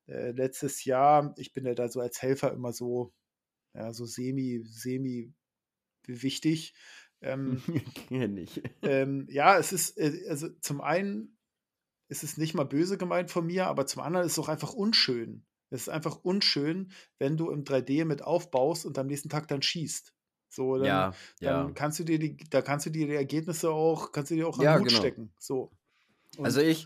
[0.08, 3.14] äh, letztes Jahr, ich bin ja da so als Helfer immer so,
[3.74, 5.34] ja, so semi, semi
[6.08, 6.74] wichtig.
[7.22, 7.62] Ähm,
[8.08, 8.62] Kenn ich.
[8.82, 11.38] ähm, ja, es ist, äh, also zum einen
[12.10, 14.74] ist es nicht mal böse gemeint von mir, aber zum anderen ist es auch einfach
[14.74, 15.46] unschön.
[15.70, 19.62] Es ist einfach unschön, wenn du im 3D mit aufbaust und am nächsten Tag dann
[19.62, 20.14] schießt.
[20.50, 21.72] So, dann, Ja, dann ja.
[21.74, 24.60] kannst du dir die, da kannst du dir die Ergebnisse auch, kannst du dir auch
[24.60, 25.00] an Ja, den Hut genau.
[25.00, 25.34] stecken.
[25.40, 25.72] So.
[26.38, 26.86] Und- Also ich,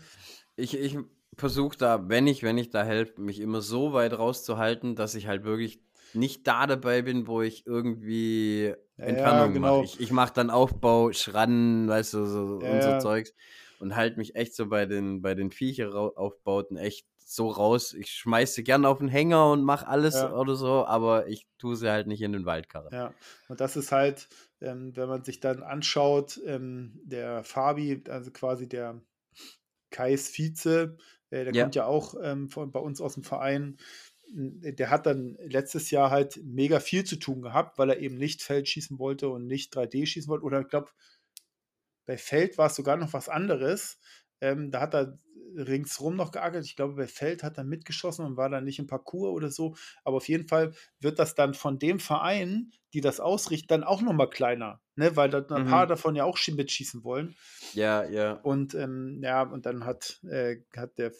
[0.56, 0.96] ich, ich
[1.36, 5.26] versuche da, wenn ich, wenn ich da helfe, mich immer so weit rauszuhalten, dass ich
[5.26, 5.80] halt wirklich
[6.12, 9.58] nicht da dabei bin, wo ich irgendwie Ja, Entfernung genau.
[9.58, 9.82] mache.
[9.82, 12.94] Ich, ich mache dann Aufbau, Schrannen, weißt du, so, Ja, und so ja.
[12.94, 13.32] Zeugs
[13.78, 17.94] und halte mich echt so bei den, bei den Viecheraufbauten echt so raus.
[17.94, 20.28] Ich schmeiß sie gern auf den Hänger und mache alles Ja.
[20.28, 22.90] oder so, aber ich tue sie halt nicht in den Waldkarren.
[22.90, 23.14] Ja,
[23.48, 24.28] und das ist halt,
[24.60, 29.02] ähm, wenn man sich dann anschaut, ähm, der Fabi, also quasi der
[29.90, 30.96] Kais Vize,
[31.30, 31.54] äh, der Ja.
[31.54, 33.78] kommt ja auch ähm, von, bei uns aus dem Verein,
[34.30, 38.42] der hat dann letztes Jahr halt mega viel zu tun gehabt, weil er eben nicht
[38.42, 40.44] Feld schießen wollte und nicht 3D schießen wollte.
[40.44, 40.90] Oder ich glaube,
[42.06, 43.98] bei Feld war es sogar noch was anderes.
[44.40, 45.18] Ähm, da hat er
[45.56, 46.64] ringsrum noch geackert.
[46.64, 49.76] Ich glaube, bei Feld hat er mitgeschossen und war dann nicht im Parcours oder so.
[50.04, 54.00] Aber auf jeden Fall wird das dann von dem Verein, die das ausrichten, dann auch
[54.00, 54.80] nochmal kleiner.
[54.94, 55.16] Ne?
[55.16, 55.68] Weil dann ein Mhm.
[55.70, 57.34] paar davon ja auch sch- mitschießen wollen.
[57.74, 58.32] Ja, ja.
[58.34, 61.12] Und ähm, ja, und dann hat, äh, hat der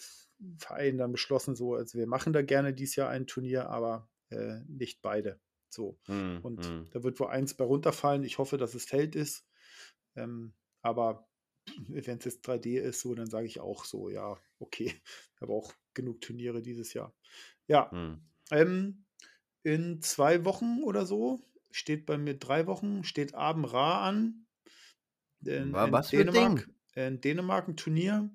[0.59, 4.61] Verein dann beschlossen, so, also wir machen da gerne dieses Jahr ein Turnier, aber äh,
[4.69, 5.41] nicht beide.
[5.71, 5.99] So.
[6.07, 6.87] Hm, Und hm.
[6.93, 8.25] da wird wohl eins bei runterfallen.
[8.25, 9.47] Ich hoffe, dass es Feld ist.
[10.17, 11.29] Ähm, aber
[11.89, 14.95] wenn es jetzt 3D ist, so, dann sage ich auch so, ja, okay.
[15.35, 17.15] Ich habe auch genug Turniere dieses Jahr.
[17.67, 18.21] Ja, Hm.
[18.51, 19.05] ähm,
[19.63, 24.47] in zwei Wochen oder so, steht bei mir drei Wochen, steht Abend Ra an.
[25.45, 28.31] In, in was für ein Dänemark, in Dänemark ein Turnier.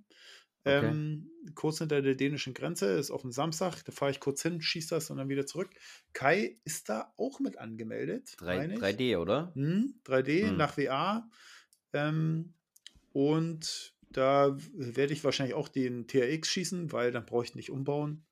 [0.66, 0.86] Okay.
[0.86, 4.62] Ähm, kurz hinter der dänischen Grenze, ist auf dem Samstag, da fahre ich kurz hin,
[4.62, 5.70] schieße das und dann wieder zurück.
[6.14, 8.36] Kai ist da auch mit angemeldet.
[8.38, 8.80] Drei- meine ich.
[8.80, 9.52] 3D, oder?
[9.56, 10.58] Hm, 3D Hm.
[10.58, 11.30] nach WA.
[11.92, 12.54] Ähm,
[13.12, 18.26] und da werde ich wahrscheinlich auch den TRX schießen, weil dann brauche ich nicht umbauen.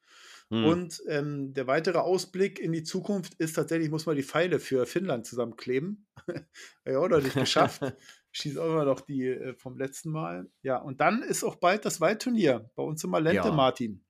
[0.50, 0.66] Hm.
[0.66, 4.60] Und ähm, der weitere Ausblick in die Zukunft ist tatsächlich, ich muss mal die Pfeile
[4.60, 6.06] für Finnland zusammenkleben.
[6.86, 7.82] ja, noch nicht geschafft.
[8.32, 10.50] Schieße auch immer noch die äh, vom letzten Mal.
[10.62, 13.52] Ja, und dann ist auch bald das Waldturnier bei uns im Malente, Ja.
[13.54, 14.04] Martin.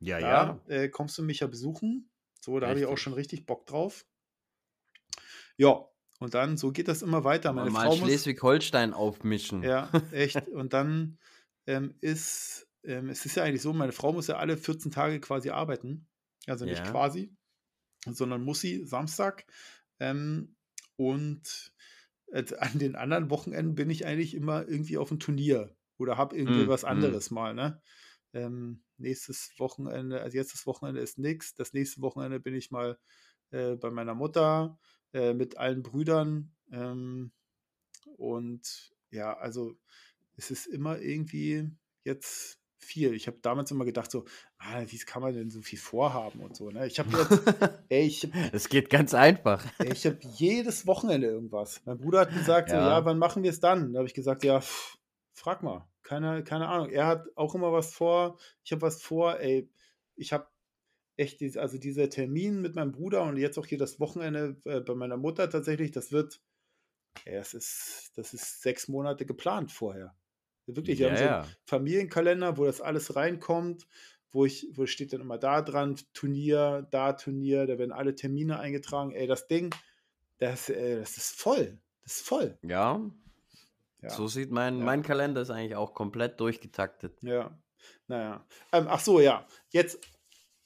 [0.00, 2.10] ja, Da äh, kommst du mich ja besuchen.
[2.40, 4.06] So, da habe ich auch schon richtig Bock drauf.
[5.56, 5.84] Ja,
[6.18, 7.52] und dann, so geht das immer weiter.
[7.52, 9.62] Meine mal Schleswig-Holstein aufmischen.
[9.62, 10.48] ja, echt.
[10.48, 11.18] Und dann
[11.66, 15.20] ähm, ist, ähm, es ist ja eigentlich so, meine Frau muss ja alle 14 Tage
[15.20, 16.08] quasi arbeiten.
[16.46, 16.90] Also nicht Ja.
[16.90, 17.34] quasi,
[18.06, 19.44] sondern muss sie Samstag.
[19.98, 20.56] Ähm,
[20.96, 21.69] und
[22.32, 26.64] an den anderen Wochenenden bin ich eigentlich immer irgendwie auf dem Turnier oder habe irgendwie
[26.64, 26.86] Mm, was mm.
[26.86, 27.80] anderes mal, ne?
[28.32, 31.54] Ähm, nächstes Wochenende, also jetzt das Wochenende ist nix.
[31.54, 32.98] Das nächste Wochenende bin ich mal
[33.50, 34.78] äh, bei meiner Mutter
[35.12, 36.54] äh, mit allen Brüdern.
[36.70, 37.32] Ähm,
[38.16, 39.76] und ja, also
[40.36, 41.68] es ist immer irgendwie
[42.04, 43.14] jetzt viel.
[43.14, 44.24] Ich habe damals immer gedacht so,
[44.58, 46.86] ah, wie kann man denn so viel vorhaben und so, ne?
[46.86, 47.40] Ich habe jetzt,
[47.88, 49.64] ey, ich Es geht ganz einfach.
[49.80, 51.82] ey, ich habe jedes Wochenende irgendwas.
[51.86, 53.04] Mein Bruder hat gesagt so: „Ja, Ja.
[53.04, 54.98] wann machen wir es dann?“ Da habe ich gesagt: „Ja, pff,
[55.32, 56.90] frag mal.“ Keine keine Ahnung.
[56.90, 58.38] Er hat auch immer was vor.
[58.64, 59.40] Ich habe was vor.
[59.40, 59.70] Ey,
[60.16, 60.48] ich habe
[61.18, 64.80] echt dies also dieser Termin mit meinem Bruder und jetzt auch hier das Wochenende, äh,
[64.80, 66.42] bei meiner Mutter tatsächlich, das wird
[67.24, 70.16] ey, das ist das ist 6 Monate geplant vorher.
[70.66, 71.56] Wirklich, wir Ja, haben so 'n ja.
[71.66, 73.86] Familienkalender, wo das alles reinkommt,
[74.30, 78.58] wo ich wo steht dann immer da dran, Turnier, da Turnier, da werden alle Termine
[78.60, 79.12] eingetragen.
[79.12, 79.74] Ey, das Ding,
[80.38, 81.80] das äh, das ist voll.
[82.02, 82.58] Das ist voll.
[82.62, 83.00] Ja,
[84.02, 84.84] Ja, so sieht mein ja.
[84.84, 87.22] mein Kalender ist eigentlich auch komplett durchgetaktet.
[87.22, 87.58] Ja.
[88.08, 88.46] Na ja.
[88.72, 89.46] Ähm, ach so, ja.
[89.70, 90.00] Jetzt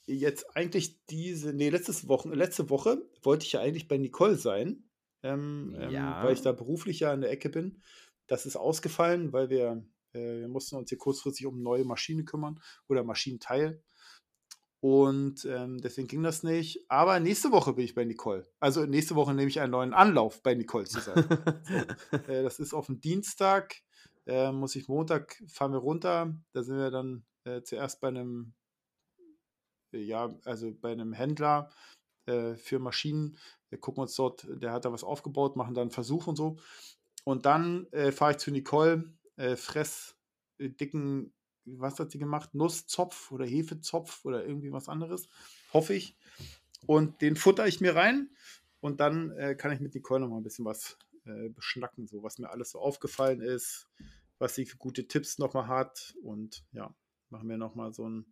[0.07, 4.89] jetzt eigentlich diese ne, letztes Wochen letzte Woche wollte ich ja eigentlich bei Nicole sein,
[5.23, 6.41] ähm, ähm, weil ich Ja.
[6.41, 7.81] da beruflich ja in der Ecke bin.
[8.29, 9.83] Das ist ausgefallen, weil wir
[10.13, 13.81] äh, wir mussten uns hier kurzfristig um 'ne neue Maschine kümmern oder Maschinenteil.
[14.83, 16.85] Und, ähm, deswegen ging das nicht.
[16.89, 18.45] Aber nächste Woche bin ich bei Nicole.
[18.59, 21.33] Also, nächste Woche nehme ich einen neuen Anlauf, bei Nicole zu sein.
[21.63, 21.89] So,
[22.27, 23.77] äh, das ist auf'm Dienstag,
[24.27, 26.35] äh, muss ich Montag fahren wir runter.
[26.53, 28.53] Da sind wir dann, äh, zuerst bei 'nem
[29.93, 31.69] ja, also bei 'nem Händler,
[32.25, 33.37] äh, für Maschinen.
[33.69, 36.57] Wir gucken uns dort der hat da was aufgebaut, machen da 'n Versuch und so.
[37.27, 40.13] Und dann, äh, fahre ich zu Nicole, äh, fresse,
[40.59, 41.33] äh, dicken
[41.67, 42.53] was hat sie gemacht?
[42.53, 45.27] Nusszopf oder Hefezopf oder irgendwie was anderes,
[45.73, 46.15] hoffe ich.
[46.85, 48.29] Und den futtere ich mir rein
[48.81, 52.21] und dann, äh, kann ich mit Nicole noch mal 'n bisschen was, äh, beschnacken, so
[52.23, 53.89] was mir alles so aufgefallen ist,
[54.39, 56.95] was sie für gute Tipps noch mal hat und ja,
[57.31, 58.25] machen wir noch mal so 'n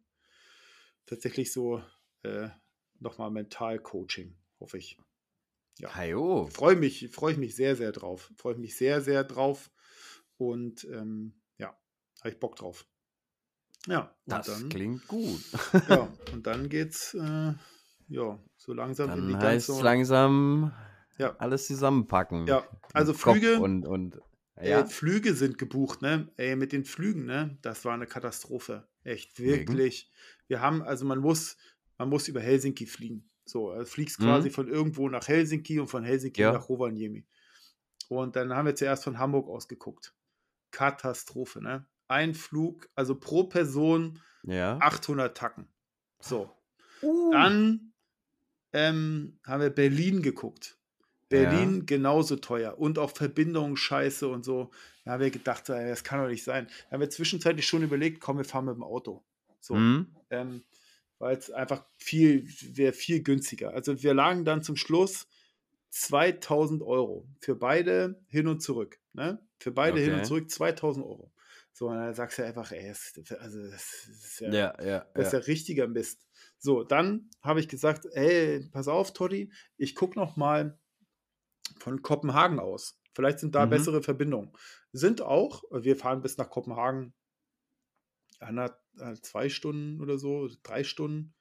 [1.07, 1.83] tatsächlich so,
[2.23, 2.49] äh,
[2.99, 4.97] noch mal Mental-Coaching, hoffe ich.
[5.79, 5.95] Ja.
[5.95, 6.47] Heio.
[6.49, 8.31] Freue mich freue ich mich sehr, sehr drauf.
[8.37, 9.71] Freue ich mich sehr, sehr drauf
[10.37, 11.77] und, ähm, ja,
[12.21, 12.85] habe ich Bock drauf.
[13.87, 15.45] Ja, und Das dann klingt gut.
[15.87, 17.53] ja, und dann geht's, äh,
[18.09, 20.71] ja, so langsam in die Dann heißt's ganze langsam
[21.17, 21.37] Ja.
[21.37, 22.47] alles zusammenpacken.
[22.47, 24.21] Ja, also Flüge und und
[24.55, 24.85] Ey, ja?
[24.85, 26.31] Flüge sind gebucht, ne?
[26.37, 27.57] Ey, mit den Flügen, ne?
[27.61, 28.87] Das war 'ne Katastrophe.
[29.03, 29.73] Echt, Wegen?
[29.73, 30.11] wirklich.
[30.47, 31.57] Wir haben also man muss
[31.97, 33.29] man muss über Helsinki fliegen.
[33.45, 34.53] So, also fliegst quasi Mhm.
[34.53, 36.53] von irgendwo nach Helsinki und von Helsinki Ja.
[36.53, 37.25] nach Rovaniemi.
[38.09, 40.13] Und dann haben wir zuerst von Hamburg aus geguckt.
[40.71, 41.85] Katastrophe, ne?
[42.07, 44.77] Ein Flug, also pro Person Ja.
[44.81, 45.67] 800 Tacken.
[46.19, 46.49] So.
[47.01, 47.31] Uh.
[47.31, 47.93] Dann,
[48.73, 50.77] ähm, haben wir Berlin geguckt.
[51.31, 51.39] Ja.
[51.49, 54.69] Berlin genauso teuer und auch Verbindungen scheiße und so.
[55.03, 56.67] Da haben wir gedacht, das kann doch nicht sein.
[56.89, 59.23] Da haben wir zwischenzeitlich schon überlegt, komm, wir fahren mit dem Auto.
[59.59, 60.07] So, Mhm.
[60.29, 60.63] ähm,
[61.23, 62.47] weil es einfach viel
[62.77, 63.73] wäre viel günstiger.
[63.73, 65.27] Also, wir lagen dann zum Schluss
[65.91, 69.47] 2.000 € für beide hin und zurück, ne?
[69.59, 70.27] Für beide hin und Okay.
[70.27, 71.33] zurück 2.000 €.
[71.73, 75.33] So, und dann sagst du einfach: „Ey, das also, das ist ja Ja, ja, das
[75.33, 75.43] ist ja.
[75.47, 76.27] richtiger Mist.“
[76.59, 80.79] So, dann habe ich gesagt: „Ey, pass auf, Toddy, ich gucke noch mal
[81.79, 82.99] von Kopenhagen aus.
[83.15, 83.67] Vielleicht sind da Mhm.
[83.67, 84.53] bessere Verbindungen.“
[84.91, 85.63] Sind auch.
[85.71, 87.13] Wir fahren bis nach Kopenhagen
[88.39, 91.35] ander äh, 2 Stunden oder so, 3 Stunden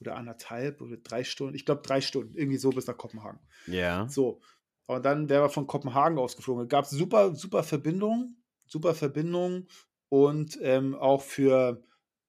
[0.00, 1.54] oder 1,5 oder 3 Stunden.
[1.56, 3.40] Ich glaube 3 Stunden, irgendwie so bis nach Kopenhagen.
[3.66, 4.12] Ja.
[4.12, 4.40] So,
[4.86, 6.68] und dann wären wir von Kopenhagen aus geflogen.
[6.68, 9.68] Gab's super super Verbindungen super Verbindungen
[10.08, 11.84] und, ähm, auch für,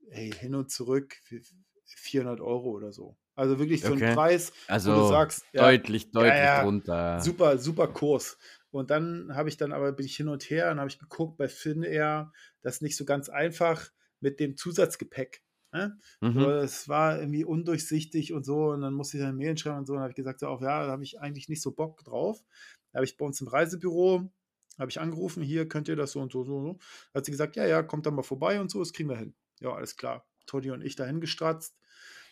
[0.10, 1.42] ey, hin und zurück für
[1.86, 3.18] 400 € oder so.
[3.36, 4.18] Also, wirklich für Okay.
[4.18, 4.52] Preis,
[4.86, 7.04] wo du Also, sagst ja, deutlich, ja, deutlich ja, drunter.
[7.16, 8.38] super super Kurs.
[8.72, 11.38] Und dann habe ich dann aber bin ich hin und her und habe ich geguckt
[11.38, 13.92] bei Finnair, das ist nicht so ganz einfach
[14.24, 15.44] mit dem Zusatzgepäck,
[15.74, 16.00] ne?
[16.36, 16.52] So, Mhm.
[16.52, 19.94] es war irgendwie undurchsichtig und so und dann musste ich dann Mail schreiben und so.
[19.94, 22.04] Und dann habe ich gesagt so auch: „Ja, da habe ich eigentlich nicht so Bock
[22.04, 22.44] drauf.“
[22.92, 24.32] Da habe ich bei uns im Reisebüro
[24.80, 26.80] habe ich angerufen: „Hier, könnt ihr das so und so, so, so?“
[27.14, 29.18] Da hat sie gesagt: „Ja, ja, kommt dann mal vorbei und so, das kriegen wir
[29.18, 30.28] hin.“ Ja, alles klar.
[30.48, 31.78] Toddy und ich dahin gestratzt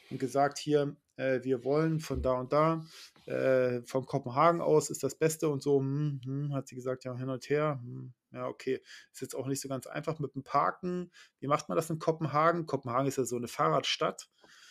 [0.10, 2.86] und gesagt: „Hier, äh, wir wollen von da und da,
[3.26, 7.16] äh, von Kopenhagen aus ist das Beste und so.“ „Hm, hm“, hat sie gesagt, ja,
[7.18, 7.80] hin und her.
[7.84, 8.82] Hm, ja, okay.
[9.14, 11.12] Ist jetzt auch nicht so ganz einfach mit dem Parken.
[11.40, 12.66] Wie macht man das in Kopenhagen?
[12.66, 14.30] Kopenhagen ist ja so 'ne Fahrradstadt.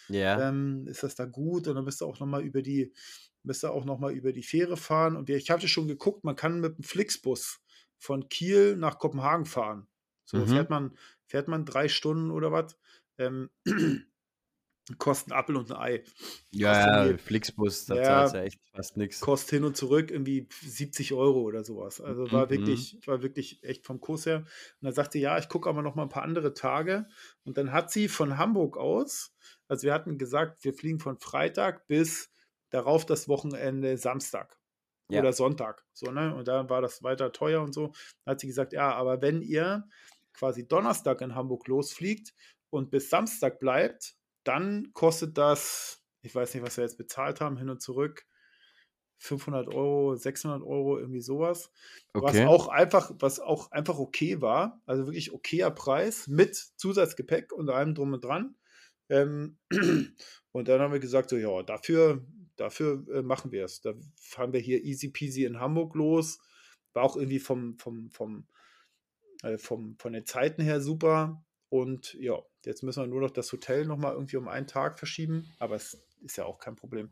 [0.09, 0.41] Ja.
[0.41, 1.67] Ähm, ist das da gut?
[1.69, 2.93] Und dann bist du auch noch mal über die
[3.43, 5.17] müsst ihr auch noch mal über die Fähre fahren.
[5.17, 7.61] Und ich hatte schon geguckt, man kann mit dem Flixbus
[7.99, 9.89] von Kiel nach Kopenhagen fahren.
[10.27, 10.71] So fährt Mhm.
[10.71, 10.97] man
[11.27, 12.79] fährt man 3 Stunden oder was.
[13.19, 13.51] Ähm,
[14.99, 16.05] kostet 'n Apfel und 'n Ei.
[16.53, 19.25] Ja, irgendwie Flixbus, da zahlst du ja, ja echt fast nix.
[19.25, 22.01] kostet hin und zurück irgendwie 70 € oder so was.
[22.01, 22.91] Also, war Mhm.
[22.91, 24.39] wirklich war wirklich echt vom Kurs her.
[24.41, 24.47] Und
[24.83, 27.09] dann sagt sie: „Ja, ich gucke aber noch mal 'n paar andere Tage.“
[27.45, 29.35] Und dann hat sie von Hamburg aus
[29.69, 32.31] also, wir hatten gesagt, wir fliegen von Freitag bis
[32.71, 34.59] darauf das Wochenende Samstag.
[35.11, 35.25] Ja.
[35.25, 35.87] oder Sonntag.
[35.95, 36.35] So, ne?
[36.37, 37.89] Und da war das weiter teuer und so.
[38.25, 39.89] Dann hat sie gesagt, ja, aber wenn ihr
[40.35, 42.35] quasi Donnerstag in Hamburg losfliegt
[42.71, 47.57] und bis Samstag bleibt, dann kostet das, ich weiß nicht, was wir jetzt bezahlt haben,
[47.57, 48.27] hin und zurück,
[49.19, 51.71] 500 Euro, 600 Euro, irgendwie sowas.
[52.19, 52.45] Was Okay.
[52.47, 54.83] auch einfach, was auch einfach okay war.
[54.87, 58.57] Also wirklich okayer Preis mit Zusatzgepäck und allem drum und dran.
[59.11, 59.59] Ähm,
[60.53, 62.25] und dann haben wir gesagt, so, ja, dafür,
[62.57, 63.81] dafür äh, machen wir es.
[63.83, 66.39] Da fahren wir hier easy peasy in Hamburg los.
[66.95, 68.47] War auch irgendwie vom, vom, vom,
[69.43, 71.45] äh, vom, von den Zeiten her super.
[71.71, 75.49] Und ja, jetzt müssen wir nur noch das Hotel nochmal irgendwie um einen Tag verschieben.
[75.59, 77.11] Aber es ist ja auch kein Problem.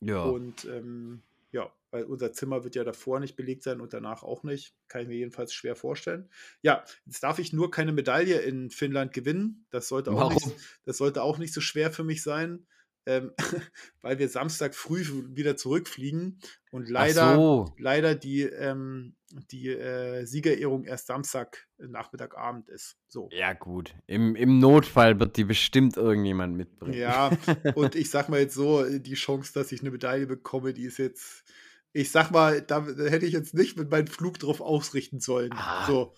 [0.00, 0.24] Ja.
[0.24, 4.42] Und ähm, ja, weil unser Zimmer wird ja davor nicht belegt sein und danach auch
[4.42, 4.74] nicht.
[4.88, 6.28] Kann ich mir jedenfalls schwer vorstellen.
[6.62, 9.66] Ja, jetzt darf ich nur keine Medaille in Finnland gewinnen.
[9.70, 10.48] Das sollte auch, nicht,
[10.84, 12.66] das sollte auch nicht so schwer für mich sein,
[13.06, 13.32] ähm,
[14.02, 15.04] weil wir Samstag früh
[15.34, 16.40] wieder zurückfliegen
[16.70, 17.72] und leider, so.
[17.78, 19.14] leider die, ähm,
[19.50, 22.96] die äh, Siegerehrung erst Samstag äh, Nachmittagabend ist.
[23.08, 23.28] So.
[23.32, 23.94] Ja, gut.
[24.06, 26.94] Im, Im Notfall wird die bestimmt irgendjemand mitbringen.
[26.94, 27.30] Ja,
[27.74, 30.98] und ich sag mal jetzt so, die Chance, dass ich eine Medaille bekomme, die ist
[30.98, 31.44] jetzt,
[31.92, 35.50] ich sag mal, da hätte ich jetzt nicht mit meinem Flug drauf ausrichten sollen.
[35.52, 36.14] Ah, So.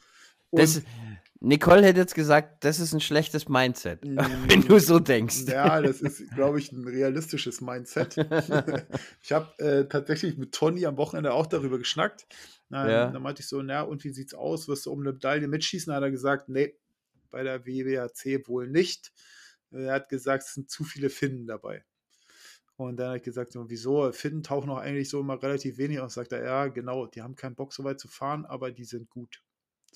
[0.51, 0.83] Und, Das,
[1.41, 4.01] Nicole hätte jetzt gesagt, das ist ein schlechtes Mindset,
[4.49, 5.45] wenn Mm, du so denkst.
[5.47, 8.17] ja, das ist, glaube ich, ein realistisches Mindset.
[9.23, 12.27] ich habe äh, tatsächlich mit Toni am Wochenende auch darüber geschnackt.
[12.73, 13.11] Ähm, Ja.
[13.11, 14.69] Da meinte ich so, na, und wie sieht's aus?
[14.69, 15.93] Wirst du um eine Medaille mitschießen?
[15.93, 16.77] Hat er gesagt, nee,
[17.31, 19.13] bei der WWAC wohl nicht.
[19.71, 21.85] Er hat gesagt, es sind zu viele Finnen dabei.
[22.77, 24.13] Und dann habe ich gesagt, so, wieso?
[24.13, 26.13] Finnen tauchen doch eigentlich so immer relativ wenig auf.
[26.13, 29.09] Sagt er, ja, genau, die haben keinen Bock, so weit zu fahren, aber die sind
[29.11, 29.43] gut.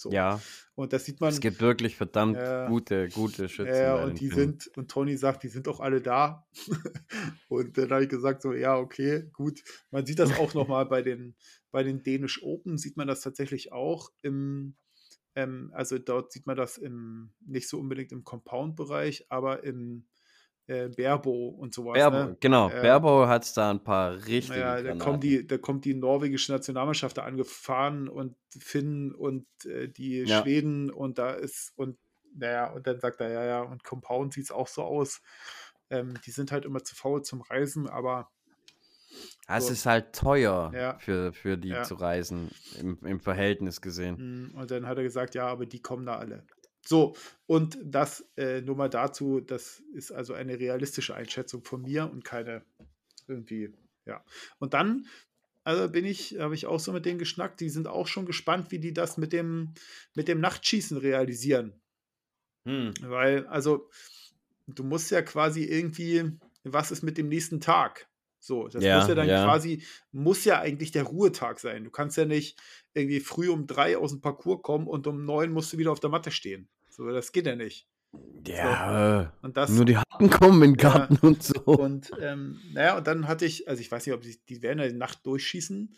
[0.00, 0.10] So.
[0.10, 0.40] Ja,
[0.74, 1.28] Und das sieht man.
[1.28, 2.68] es gibt wirklich verdammt Ja.
[2.68, 3.74] gute, gute Schützen.
[3.74, 4.58] Ja, bei und die Finnen.
[4.60, 6.46] sind, und Toni sagt, die sind auch alle da.
[7.48, 9.62] und dann habe ich gesagt, so, ja, okay, gut.
[9.90, 11.36] Man sieht das auch nochmal bei den,
[11.70, 14.76] bei den Danish Open, sieht man das tatsächlich auch im,
[15.34, 20.06] ähm, also dort sieht man das im, nicht so unbedingt im Compound-Bereich, aber im
[20.70, 21.94] äh, Berbo und sowas.
[21.94, 22.36] Berbo, ne?
[22.38, 22.80] genau, Ja.
[22.80, 26.52] Berbo hat es da ein paar richtige Ja, da kommt, die, da kommt die norwegische
[26.52, 30.42] Nationalmannschaft da angefahren und Finnen und äh, die Ja.
[30.42, 31.98] Schweden und da ist, und
[32.36, 35.20] naja, und dann sagt er, ja, ja, und Compound sieht es auch so aus.
[35.90, 38.30] Ähm, die sind halt immer zu faul zum Reisen, aber
[39.48, 40.98] Ja, Es ist halt teuer Ja.
[41.00, 44.52] für, für die zu reisen, im, im Verhältnis gesehen.
[44.52, 46.46] Mm, Und dann hat er gesagt, ja, aber die kommen da alle.
[46.86, 47.14] So,
[47.46, 52.24] und das äh, nur mal dazu, das ist also eine realistische Einschätzung von mir und
[52.24, 52.64] keine
[53.28, 53.72] irgendwie,
[54.06, 54.24] ja.
[54.58, 55.06] Und dann,
[55.64, 58.70] also bin ich, habe ich auch so mit denen geschnackt, die sind auch schon gespannt,
[58.72, 59.74] wie die das mit dem,
[60.14, 61.80] mit dem Nachtschießen realisieren.
[62.66, 62.92] Hm.
[63.02, 63.88] Weil, also,
[64.66, 66.32] du musst ja quasi irgendwie,
[66.64, 68.08] was ist mit dem nächsten Tag?
[68.38, 69.44] So, das Ja, muss ja dann ja.
[69.44, 71.84] quasi, muss ja eigentlich der Ruhetag sein.
[71.84, 72.58] Du kannst ja nicht
[72.94, 76.00] irgendwie früh um drei aus dem Parcours kommen und um neun musst du wieder auf
[76.00, 76.68] der Matte stehen.
[76.88, 77.86] So, das geht ja nicht.
[78.46, 80.98] Ja, äh, Und das, nur die Harten kommen in den Ja.
[81.06, 81.54] Garten und so.
[81.62, 84.80] und ähm, naja, und dann hatte ich, also ich weiß nicht, ob die, die werden
[84.80, 85.94] ja die Nacht durchschießen.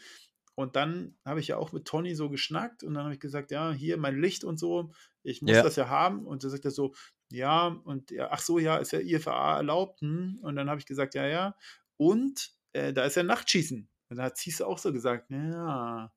[0.54, 3.50] Und dann habe ich ja auch mit Toni so geschnackt und dann habe ich gesagt,
[3.50, 4.92] ja, hier mein Licht und so,
[5.22, 5.62] ich muss Ja.
[5.62, 6.26] das ja haben.
[6.26, 6.92] Und dann sagt er so,
[7.30, 10.02] ja, und ja, ach so, ja, ist ja IFA erlaubt.
[10.02, 10.38] Hm?
[10.42, 11.56] Und dann habe ich gesagt, ja, ja.
[11.96, 13.88] Und äh, da ist ja Nachtschießen.
[14.10, 16.12] Und da hat Ziese auch so gesagt, ja,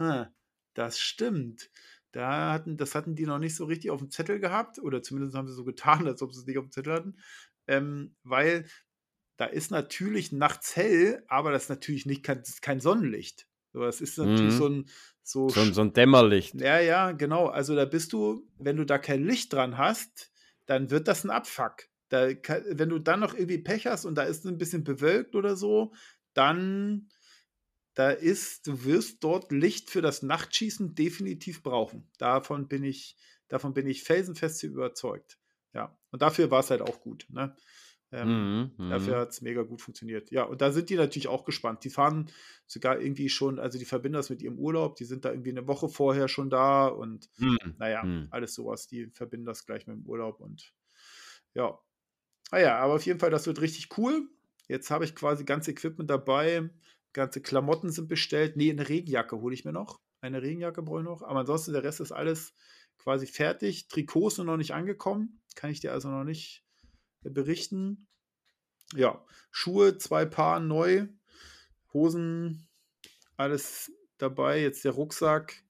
[0.00, 0.26] hm,
[0.74, 1.70] das stimmt.
[2.12, 5.36] Da hatten, das hatten die noch nicht so richtig auf dem Zettel gehabt, oder zumindest
[5.36, 7.18] haben sie so getan, als ob sie es nicht auf dem Zettel hatten.
[7.66, 8.66] Ähm, weil
[9.36, 13.48] da ist natürlich nachts hell, aber das ist natürlich nicht kein, ist kein Sonnenlicht.
[13.72, 14.56] So, das ist natürlich Mhm.
[14.56, 14.90] so ein
[15.22, 16.62] so, So, so ein Dämmerlicht.
[16.62, 17.46] ja, ja, genau.
[17.46, 20.32] Also da bist du, wenn du da kein Licht dran hast,
[20.66, 21.84] dann wird das ein Abfuck.
[22.08, 25.54] Da, wenn du dann noch irgendwie Pech hast und da ist ein bisschen bewölkt oder
[25.56, 25.92] so,
[26.34, 27.08] dann
[27.94, 32.10] da ist, du wirst dort Licht für das Nachtschießen definitiv brauchen.
[32.18, 33.16] Davon bin ich,
[33.48, 35.38] davon bin ich felsenfest überzeugt.
[35.74, 37.26] Ja, und dafür war es halt auch gut.
[37.30, 37.56] Ne?
[38.12, 39.20] Ähm, Mhm, Dafür mhm.
[39.20, 40.32] hat es mega gut funktioniert.
[40.32, 41.84] Ja, und da sind die natürlich auch gespannt.
[41.84, 42.28] Die fahren
[42.66, 45.68] sogar irgendwie schon, also die verbinden das mit ihrem Urlaub, die sind da irgendwie eine
[45.68, 47.74] Woche vorher schon da und Mhm.
[47.76, 48.30] naja, Mhm.
[48.30, 50.74] alles sowas, die verbinden das gleich mit dem Urlaub und
[51.54, 51.78] ja.
[52.52, 54.28] Naja, aber auf jeden Fall, das wird richtig cool.
[54.68, 56.70] Jetzt habe ich quasi ganz Equipment dabei,
[57.12, 58.56] ganze Klamotten sind bestellt.
[58.56, 60.00] Nee, eine Regenjacke hole ich mir noch.
[60.20, 62.52] Eine Regenjacke brauche ich noch, aber ansonsten der Rest ist alles
[62.98, 63.88] quasi fertig.
[63.88, 66.64] Trikots sind noch nicht angekommen, kann ich dir also noch nicht
[67.24, 68.06] äh, berichten.
[68.94, 71.08] Ja, Schuhe, zwei Paar neu,
[71.92, 72.68] Hosen,
[73.36, 74.60] alles dabei.
[74.60, 75.64] Jetzt der Rucksack.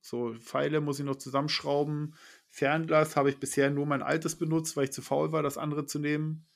[0.00, 2.14] So, Pfeile muss ich noch zusammenschrauben.
[2.48, 5.86] Fernglas habe ich bisher nur mein altes benutzt, weil ich zu faul war, das andere
[5.86, 6.46] zu nehmen.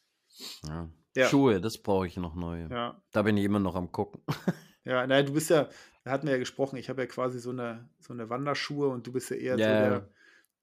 [0.67, 0.89] Ja.
[1.19, 1.27] Ja.
[1.29, 2.69] Schuhe, das brauche ich noch neue.
[2.71, 4.23] Ja, Da bin ich immer noch am gucken.
[4.85, 5.69] Ja, naja, du bist ja,
[6.05, 9.07] da hatten wir ja gesprochen, ich habe ja quasi so eine, so eine Wanderschuhe und
[9.07, 10.09] du bist ja eher so Ja, der,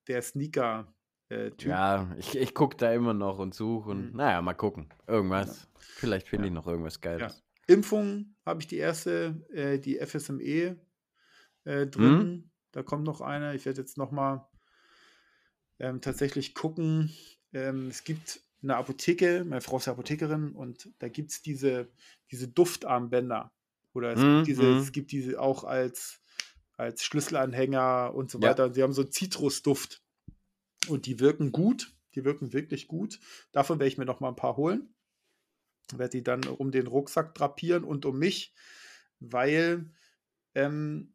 [0.07, 1.61] der Sneaker-Typ.
[1.61, 4.17] ja, ich, ich gucke da immer noch und suche und Mhm.
[4.17, 4.89] naja, mal gucken.
[5.05, 5.67] Irgendwas.
[5.77, 6.47] Vielleicht finde Ja.
[6.47, 7.01] ich noch irgendwas Ja.
[7.01, 7.43] Geiles.
[7.67, 10.77] Impfung habe ich die erste, äh, die FSME
[11.65, 11.91] äh, Mhm.
[11.91, 12.51] drin.
[12.71, 13.53] Da kommt noch eine.
[13.55, 14.47] Ich werde jetzt noch mal
[15.79, 17.13] ähm, tatsächlich gucken.
[17.53, 21.89] Ähm, es gibt eine Apotheke, meine Frau ist ja Apothekerin und da gibt es diese,
[22.31, 23.53] diese Duftarmbänder.
[23.93, 24.77] Oder es, Mhm, gibt diese, mhm.
[24.77, 26.21] es gibt diese auch als,
[26.77, 28.49] als Schlüsselanhänger und so Ja.
[28.49, 28.65] weiter.
[28.65, 30.03] Und sie haben so einen Zitrusduft.
[30.87, 31.95] Und die wirken gut.
[32.15, 33.19] Die wirken wirklich gut.
[33.51, 34.93] Davon werde ich mir noch mal ein paar holen.
[35.93, 38.53] Werde die dann um den Rucksack drapieren und um mich,
[39.19, 39.91] weil
[40.55, 41.13] ähm,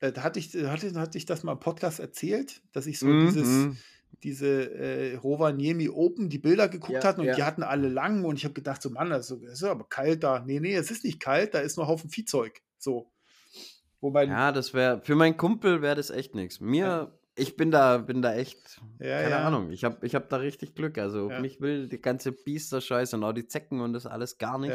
[0.00, 3.06] äh, da hatte ich, hatte, hatte ich das mal im Podcast erzählt, dass ich so
[3.06, 3.84] Mhm, dieses, mhm.
[4.22, 7.34] Diese äh, Rovaniemi Open, die Bilder geguckt Ja, hatten und ja.
[7.34, 9.64] die hatten alle lang und ich habe gedacht, so Mann, das ist, so- das ist
[9.64, 10.40] aber kalt da.
[10.40, 12.60] Nee, nee, es ist nicht kalt, da ist nur Haufen Viehzeug.
[12.78, 13.10] So.
[14.00, 16.60] Wo mein, Ja, das wäre, für meinen Kumpel wäre das echt nichts.
[16.60, 17.12] Mir, Ja.
[17.36, 19.36] ich bin da, bin da echt, keine.
[19.36, 20.98] Ahnung, ich habe ich hab da richtig Glück.
[20.98, 24.74] Also, mich will die ganze Biester-Scheiße und auch die Zecken und das alles gar nicht.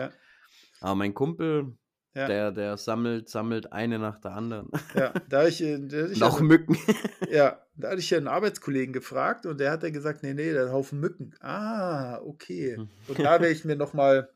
[0.81, 1.77] Aber mein Kumpel,
[2.15, 2.27] Ja.
[2.27, 4.69] der, der sammelt, sammelt eine nach der anderen.
[4.95, 6.75] ja, da ich, äh, da ich auch ja, Mücken.
[7.31, 10.51] ja, da hatte ich ja einen Arbeitskollegen gefragt und der hat ja gesagt, nee, nee,
[10.51, 11.35] da ein Haufen Mücken.
[11.39, 12.77] Ah, okay.
[12.77, 12.89] Hm.
[13.07, 14.29] Und da werde ich mir noch mal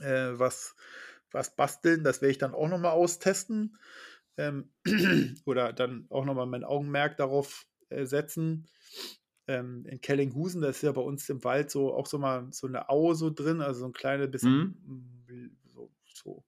[0.00, 0.76] äh, was,
[1.30, 2.04] was basteln.
[2.04, 3.78] Das werde ich dann auch noch mal austesten.
[4.36, 4.70] Ähm,
[5.46, 8.68] oder dann auch noch mal mein Augenmerk darauf äh, setzen.
[9.46, 12.66] Ähm, in Kellinghusen, das ist ja bei uns im Wald so auch so mal so
[12.66, 15.17] eine Aue so drin, also so ein kleines bisschen mm,
[16.18, 16.44] so,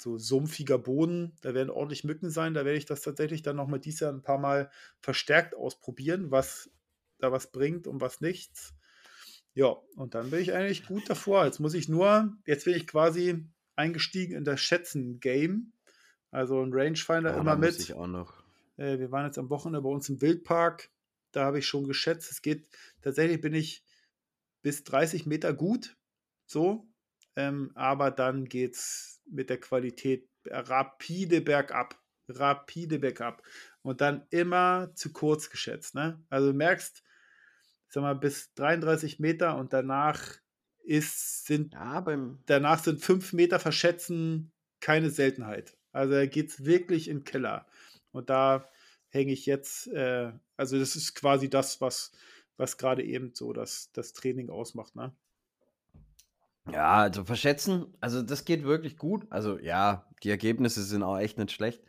[0.00, 1.36] so, sumpfiger Boden.
[1.42, 2.54] Da werden ordentlich Mücken sein.
[2.54, 4.70] Da werde ich das tatsächlich dann noch mal dieses Jahr ein paar Mal
[5.00, 6.70] verstärkt ausprobieren, was
[7.18, 8.74] da was bringt und was nichts.
[9.54, 11.44] Ja, und dann bin ich eigentlich gut davor.
[11.44, 15.72] Jetzt muss ich nur, jetzt bin ich quasi eingestiegen in das Schätzen-Game.
[16.30, 17.80] Also ein Rangefinder Ah, immer da muss mit.
[17.80, 18.42] ich auch noch.
[18.76, 20.90] Äh, wir waren jetzt am Wochenende bei uns im Wildpark.
[21.30, 22.30] Da habe ich schon geschätzt.
[22.32, 22.68] Es geht,
[23.02, 23.84] tatsächlich bin ich
[24.62, 25.96] bis 30 Meter gut.
[26.46, 26.88] So.
[27.36, 32.00] Ähm, aber dann geht es mit der Qualität rapide bergab.
[32.28, 33.42] Rapide bergab.
[33.82, 35.94] Und dann immer zu kurz geschätzt.
[35.94, 36.22] Ne?
[36.30, 37.02] Also du merkst,
[37.88, 40.20] sag mal, bis 33 Meter und danach
[40.82, 42.04] ist, sind Ja,
[42.46, 45.76] danach sind fünf Meter verschätzen keine Seltenheit.
[45.92, 47.66] Also da geht es wirklich in den Keller.
[48.12, 48.68] Und da
[49.08, 52.12] hänge ich jetzt, äh, also das ist quasi das, was,
[52.56, 54.94] was gerade eben so das, das Training ausmacht.
[54.96, 55.14] Ne?
[56.70, 59.26] Ja, also verschätzen, also das geht wirklich gut.
[59.30, 61.82] Also ja, die Ergebnisse sind auch echt nicht schlecht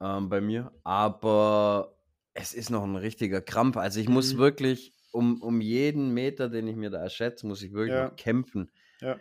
[0.00, 1.98] ähm, bei mir, aber
[2.34, 3.76] es ist noch ein richtiger Krampf.
[3.78, 4.38] Also ich muss Mhm.
[4.38, 8.16] wirklich um, um jeden Meter, den ich mir da erschätze, muss ich wirklich Ja.
[8.16, 8.72] kämpfen.
[9.00, 9.20] Ja.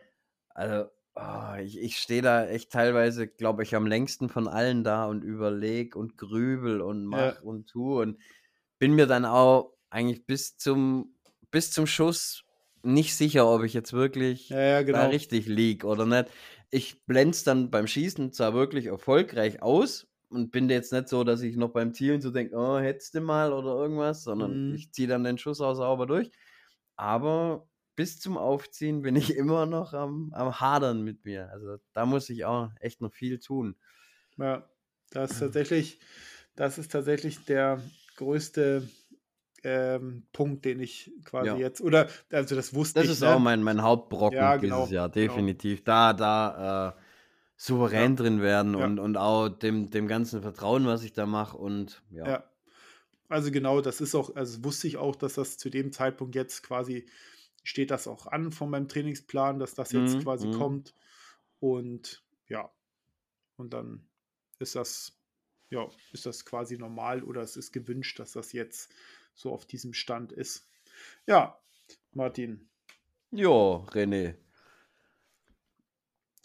[0.50, 5.06] Also oh, ich, ich stehe da echt teilweise, glaube ich, am längsten von allen da
[5.06, 7.42] und überleg und grübel und mach Ja.
[7.42, 8.20] und tu und
[8.80, 11.16] bin mir dann auch eigentlich bis zum,
[11.52, 12.44] bis zum Schuss
[12.84, 15.08] nicht sicher, ob ich jetzt wirklich Ja, ja, da genau.
[15.08, 16.30] richtig lieg oder nicht.
[16.70, 21.42] Ich blende dann beim Schießen zwar wirklich erfolgreich aus und bin jetzt nicht so, dass
[21.42, 24.76] ich noch beim Zielen so denke, oh, hättest du mal oder irgendwas, sondern Mhm.
[24.76, 26.32] ich ziehe dann den Schuss auch sauber durch.
[26.96, 31.50] Aber bis zum Aufziehen bin ich immer noch am, am Hadern mit mir.
[31.52, 33.78] Also da muss ich auch echt noch viel tun.
[34.38, 34.70] Ja,
[35.12, 36.00] das ist tatsächlich,
[36.56, 37.82] das ist tatsächlich der
[38.18, 38.88] größte
[39.68, 41.58] ähm, Punkt, den ich quasi Ja.
[41.58, 43.12] jetzt, oder also das wusste Das ich.
[43.12, 43.36] ist ne?
[43.36, 45.28] auch mein, mein Hauptbrocken Ja, dieses genau, Jahr, genau.
[45.28, 45.84] definitiv.
[45.84, 47.02] Da, da äh,
[47.58, 51.58] souverän drin werden und, und auch dem, dem ganzen Vertrauen, was ich da mache.
[51.58, 52.26] Und ja.
[52.26, 52.44] Ja.
[53.30, 56.64] Also genau, das ist auch, also wusste ich auch, dass das zu dem Zeitpunkt jetzt
[56.64, 57.08] quasi
[57.64, 60.54] steht das auch an von meinem Trainingsplan, dass das jetzt Mhm, quasi mhm.
[60.54, 60.96] kommt.
[61.60, 62.72] Und ja,
[63.58, 64.08] und dann
[64.60, 65.20] ist das,
[65.70, 68.94] ja, ist das quasi normal oder es ist gewünscht, dass das jetzt
[69.38, 70.68] so auf diesem Stand ist.
[71.26, 71.58] Ja,
[72.12, 72.68] Martin,
[73.32, 74.36] Jo, René.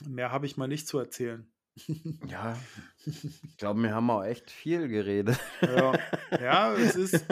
[0.06, 1.48] mehr habe ich mal nicht zu erzählen.
[2.28, 2.58] Ja,
[3.06, 5.38] ich glaube, wir haben auch echt viel geredet.
[5.62, 5.92] Ja,
[6.40, 7.24] ja, es ist,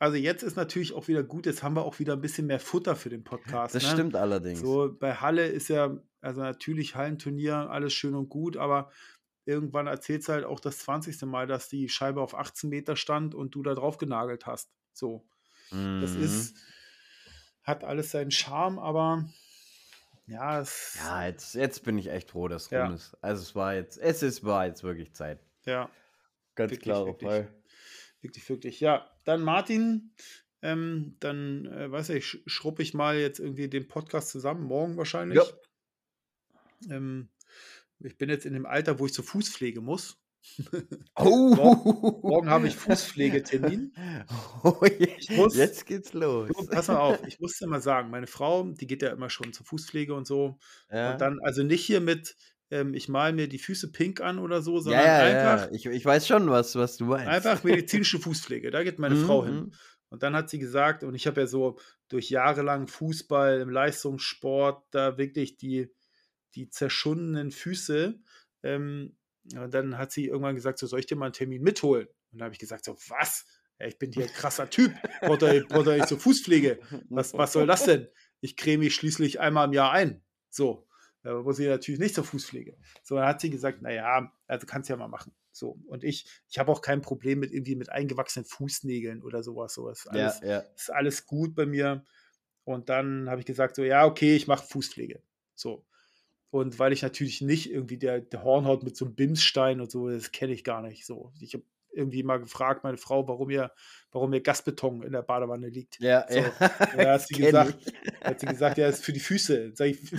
[0.00, 2.58] also jetzt ist natürlich auch wieder gut, jetzt haben wir auch wieder ein bisschen mehr
[2.58, 3.74] Futter für den Podcast.
[3.74, 3.90] Das ne?
[3.90, 4.60] stimmt allerdings.
[4.60, 8.90] So, bei Halle ist ja, also natürlich Hallenturnier, alles schön und gut, aber
[9.46, 11.22] irgendwann erzählst du halt auch das 20.
[11.22, 14.72] Mal, dass die Scheibe auf 18 Meter stand und du da drauf genagelt hast.
[14.94, 15.26] So,
[15.70, 16.22] das Mhm.
[16.22, 16.56] ist,
[17.62, 19.28] hat alles seinen Charme, aber
[20.26, 22.86] ja, es, Ja, jetzt, jetzt bin ich echt froh, dass Ja.
[22.86, 23.16] rum ist.
[23.20, 25.40] Also es war jetzt, es ist, war jetzt wirklich Zeit.
[25.66, 25.90] ja,
[26.54, 27.28] Ganz Wirklich, klarer wirklich.
[27.30, 27.54] Fall.
[28.20, 28.80] wirklich, wirklich.
[28.80, 30.14] Ja, dann Martin,
[30.62, 34.96] ähm, dann, äh, weiß ich, sch- schruppe ich mal jetzt irgendwie den Podcast zusammen, morgen
[34.96, 35.36] wahrscheinlich.
[36.88, 36.94] Ja.
[36.96, 37.28] Ähm,
[37.98, 40.16] ich bin jetzt in dem Alter, wo ich zur Fußpflege muss.
[41.16, 41.54] Oh.
[41.54, 43.92] Morgen, morgen habe ich Fußpflegetermin.
[44.62, 46.50] Oh, je- Ich muss- jetzt geht's los.
[46.70, 49.52] Pass mal auf, ich muss dir mal sagen, meine Frau, die geht ja immer schon
[49.52, 50.58] zur Fußpflege und so.
[50.90, 51.12] Ja.
[51.12, 52.36] Und dann, also nicht hier mit,
[52.70, 55.72] ähm, ich male mir die Füße pink an oder so, sondern ja, einfach, ja.
[55.72, 57.26] Ich, ich weiß schon, was, was du meinst.
[57.28, 58.70] einfach medizinische Fußpflege.
[58.70, 59.54] Da geht meine Mhm, Frau hin.
[59.54, 59.72] mhm.
[60.10, 64.84] Und dann hat sie gesagt, und ich habe ja so durch jahrelang Fußball im Leistungssport
[64.92, 65.90] da wirklich die,
[66.54, 68.20] die zerschundenen Füße.
[68.62, 72.08] Ähm, dann hat sie irgendwann gesagt, so soll ich dir mal einen Termin mitholen?
[72.32, 73.46] Und da habe ich gesagt, so was?
[73.78, 74.92] Ja, ich bin hier ein krasser Typ.
[75.20, 76.78] Braucht doch nicht zur Fußpflege.
[77.08, 78.08] Was, was soll das denn?
[78.40, 80.22] Ich creme mich schließlich einmal im Jahr ein.
[80.50, 80.86] So.
[81.22, 82.76] Da muss ich natürlich nicht zur Fußpflege.
[83.02, 85.34] So, dann hat sie gesagt, naja, also kannst ja mal machen.
[85.52, 85.78] So.
[85.86, 89.72] Und ich, ich habe auch kein Problem mit irgendwie mit eingewachsenen Fußnägeln oder sowas.
[89.74, 90.58] So ist alles, Ja, ja.
[90.76, 92.04] ist alles gut bei mir.
[92.64, 95.22] Und dann habe ich gesagt, so, ja, okay, ich mache Fußpflege.
[95.54, 95.84] So.
[96.54, 100.08] Und weil ich natürlich nicht irgendwie der, der Hornhaut mit so einem Bimsstein und so,
[100.08, 101.04] das kenne ich gar nicht.
[101.04, 101.32] So.
[101.40, 103.72] Ich habe irgendwie mal gefragt, meine Frau, warum ihr,
[104.12, 105.98] warum ihr Gasbeton in der Badewanne liegt.
[105.98, 106.38] Ja, So.
[106.38, 106.52] ja.
[106.96, 107.92] Ja, hat sie gesagt.
[108.20, 109.72] Hat sie gesagt, ja, ist für die Füße.
[109.74, 110.12] Sag ich,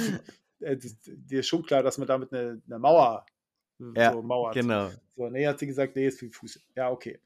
[0.59, 0.75] äh,
[1.05, 3.25] dir ist schon klar, dass man damit eine, eine Mauer
[3.79, 4.55] äh, Ja, so mauert.
[4.55, 4.91] Genau.
[5.15, 6.59] So, nee, hat sie gesagt, nee, ist für die Füße.
[6.75, 7.17] Ja, okay.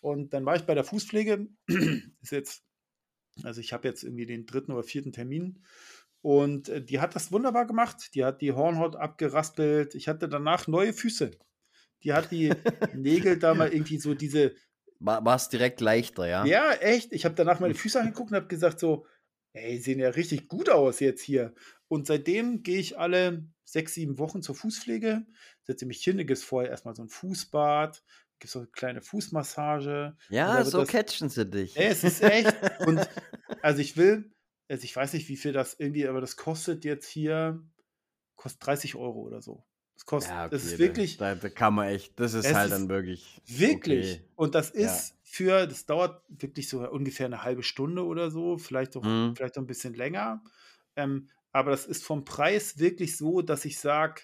[0.00, 1.46] Und dann war ich bei der Fußpflege.
[2.20, 2.64] ist jetzt,
[3.44, 5.62] also ich habe jetzt irgendwie den dritten oder vierten Termin.
[6.22, 8.14] Und äh, die hat das wunderbar gemacht.
[8.14, 9.94] Die hat die Hornhaut abgeraspelt.
[9.94, 11.30] Ich hatte danach neue Füße.
[12.02, 12.52] Die hat die
[12.94, 14.54] Nägel da mal irgendwie so diese,
[14.98, 16.44] War es direkt leichter, ja?
[16.44, 17.12] ja, echt.
[17.12, 19.06] Ich habe danach meine Füße angeguckt und habe gesagt so,
[19.52, 21.54] ey, sehen ja richtig gut aus jetzt hier.
[21.88, 25.26] Und seitdem gehe ich alle sechs, sieben Wochen zur Fußpflege,
[25.62, 28.02] setze mich hin, gibt es vorher erstmal so ein Fußbad,
[28.38, 30.16] gibt es so eine kleine Fußmassage.
[30.28, 31.76] Ja, so das- catchen sie dich.
[31.76, 32.54] Ey, es ist echt.
[32.86, 33.00] Und
[33.62, 34.30] also ich will,
[34.70, 37.64] also ich weiß nicht, wie viel das irgendwie, aber das kostet jetzt hier,
[38.36, 39.66] kostet 30 Euro oder so.
[39.96, 42.72] Das kostet, Ja, das ist okay, wirklich, Da, da kann man echt, das ist halt
[42.72, 43.42] ist dann wirklich.
[43.46, 44.22] Wirklich.
[44.22, 44.28] Okay.
[44.36, 45.04] Und das Ja.
[45.04, 49.36] ist für, das dauert wirklich so ungefähr eine halbe Stunde oder so, vielleicht auch, Mhm.
[49.36, 50.44] vielleicht auch ein bisschen länger.
[50.96, 54.22] Ähm, aber das ist vom Preis wirklich so, dass ich sage,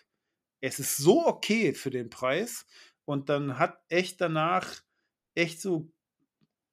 [0.61, 2.67] es ist so okay für den Preis.
[3.07, 4.83] Und dann hat echt danach,
[5.35, 5.93] echt so,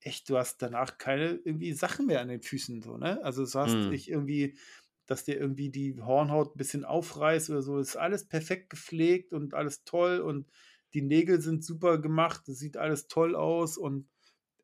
[0.05, 3.23] echt, du hast danach keine irgendwie Sachen mehr an den Füßen, so, ne?
[3.23, 3.91] Also du hast Mhm.
[3.91, 4.57] nicht irgendwie,
[5.05, 7.77] dass dir irgendwie die Hornhaut ein bisschen aufreißt oder so.
[7.79, 10.51] Ist alles perfekt gepflegt und alles toll und
[10.93, 14.09] die Nägel sind super gemacht, es sieht alles toll aus und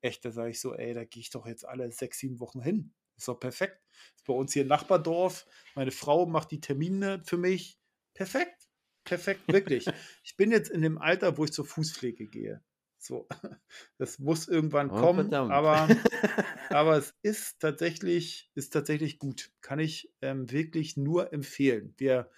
[0.02, 2.62] echt, da sage ich so, ey, da gehe ich doch jetzt alle sechs, sieben Wochen
[2.62, 2.94] hin.
[3.18, 3.84] Ist doch perfekt.
[4.16, 5.46] Ist bei uns hier im Nachbardorf.
[5.76, 7.80] Meine Frau macht die Termine für mich.
[8.14, 8.70] Perfekt.
[9.04, 9.92] Perfekt, wirklich.
[10.24, 12.64] ich bin jetzt in dem Alter, wo ich zur Fußpflege gehe.
[13.00, 13.28] So,
[13.98, 15.52] das muss irgendwann Oh, kommen, verdammt.
[15.52, 15.88] aber,
[16.70, 19.52] aber es ist tatsächlich, ist tatsächlich gut.
[19.62, 21.94] Kann ich ähm, wirklich nur empfehlen.
[21.98, 22.30] Wir,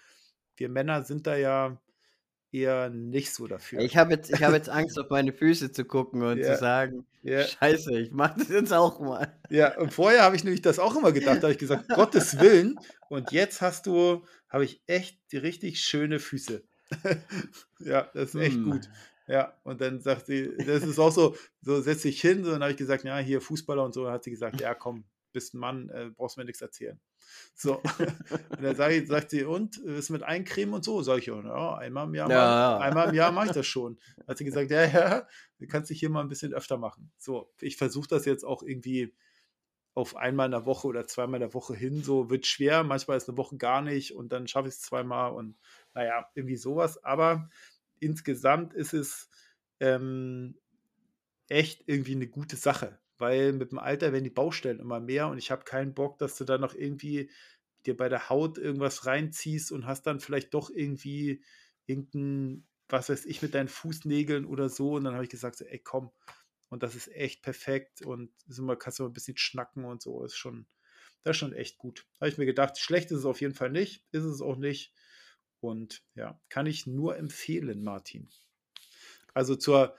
[0.58, 1.82] wir Männer sind da ja
[2.52, 3.82] eher nicht so dafür.
[3.82, 6.54] Ich habe jetzt, ich hab jetzt Angst, auf meine Füße zu gucken und Ja.
[6.54, 7.46] zu sagen, Ja.
[7.46, 9.40] scheiße, ich mache das jetzt auch mal.
[9.50, 11.38] Ja, und vorher habe ich nämlich das auch immer gedacht.
[11.38, 12.80] Da habe ich gesagt, Gottes Willen.
[13.10, 16.64] Und jetzt hast du, habe ich echt die richtig schöne Füße.
[17.80, 18.64] ja, das ist echt Hm.
[18.64, 18.90] gut.
[19.32, 22.44] Ja, und dann sagt sie, das ist auch so, so setz dich hin.
[22.44, 24.04] So, dann habe ich gesagt, ja, hier Fußballer und so.
[24.04, 27.00] Dann hat sie gesagt, ja, komm, bist ein Mann, äh, brauchst mir nichts erzählen.
[27.56, 27.78] So,
[28.50, 31.02] und dann sag ich, sagt sie, und ist mit Eincremen und so?
[31.02, 32.78] Sag ich, ja, einmal im Jahr, Ja, mal, ja.
[32.80, 34.00] einmal im Jahr mache ich das schon.
[34.28, 35.28] Hat sie gesagt, ja, ja,
[35.60, 37.12] du kannst dich hier mal ein bisschen öfter machen.
[37.18, 39.14] So, ich versuche das jetzt auch irgendwie
[39.94, 42.02] auf einmal in der Woche oder zweimal in der Woche hin.
[42.04, 45.34] So wird schwer, manchmal ist eine Woche gar nicht und dann schaffe ich es zweimal
[45.34, 45.58] und
[45.94, 47.04] naja, irgendwie sowas.
[47.04, 47.50] Aber
[48.02, 49.30] insgesamt ist es
[49.80, 50.58] ähm,
[51.50, 55.38] echt irgendwie eine gute Sache, weil mit dem Alter werden die Baustellen immer mehr und
[55.38, 57.32] ich habe keinen Bock, dass du da noch irgendwie
[57.86, 61.44] dir bei der Haut irgendwas reinziehst und hast dann vielleicht doch irgendwie
[61.88, 64.94] irgendein, was weiß ich, mit deinen Fußnägeln oder so.
[64.94, 66.12] Und dann habe ich gesagt, so, ey, komm,
[66.70, 70.02] und das ist echt perfekt und ist immer, kannst du mal ein bisschen schnacken und
[70.02, 70.24] so.
[70.24, 70.68] Ist schon,
[71.24, 72.06] das ist schon echt gut.
[72.20, 74.94] Habe ich mir gedacht, schlecht ist es auf jeden Fall nicht, ist es auch nicht.
[75.62, 78.30] Und ja, kann ich nur empfehlen, Martin.
[79.34, 79.96] Also zur,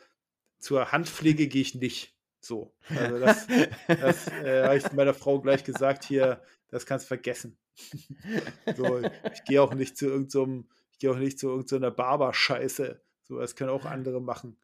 [0.59, 2.15] zur Handpflege gehe ich nicht.
[2.41, 2.75] So.
[2.89, 3.47] Also das,
[3.87, 7.57] das äh, habe ich meiner Frau gleich gesagt, hier, das kannst du vergessen.
[8.77, 13.01] so, ich gehe auch nicht zu irgendeinem, ich gehe auch nicht zu irgendeiner Barber-Scheiße.
[13.23, 14.57] So, das können auch andere machen.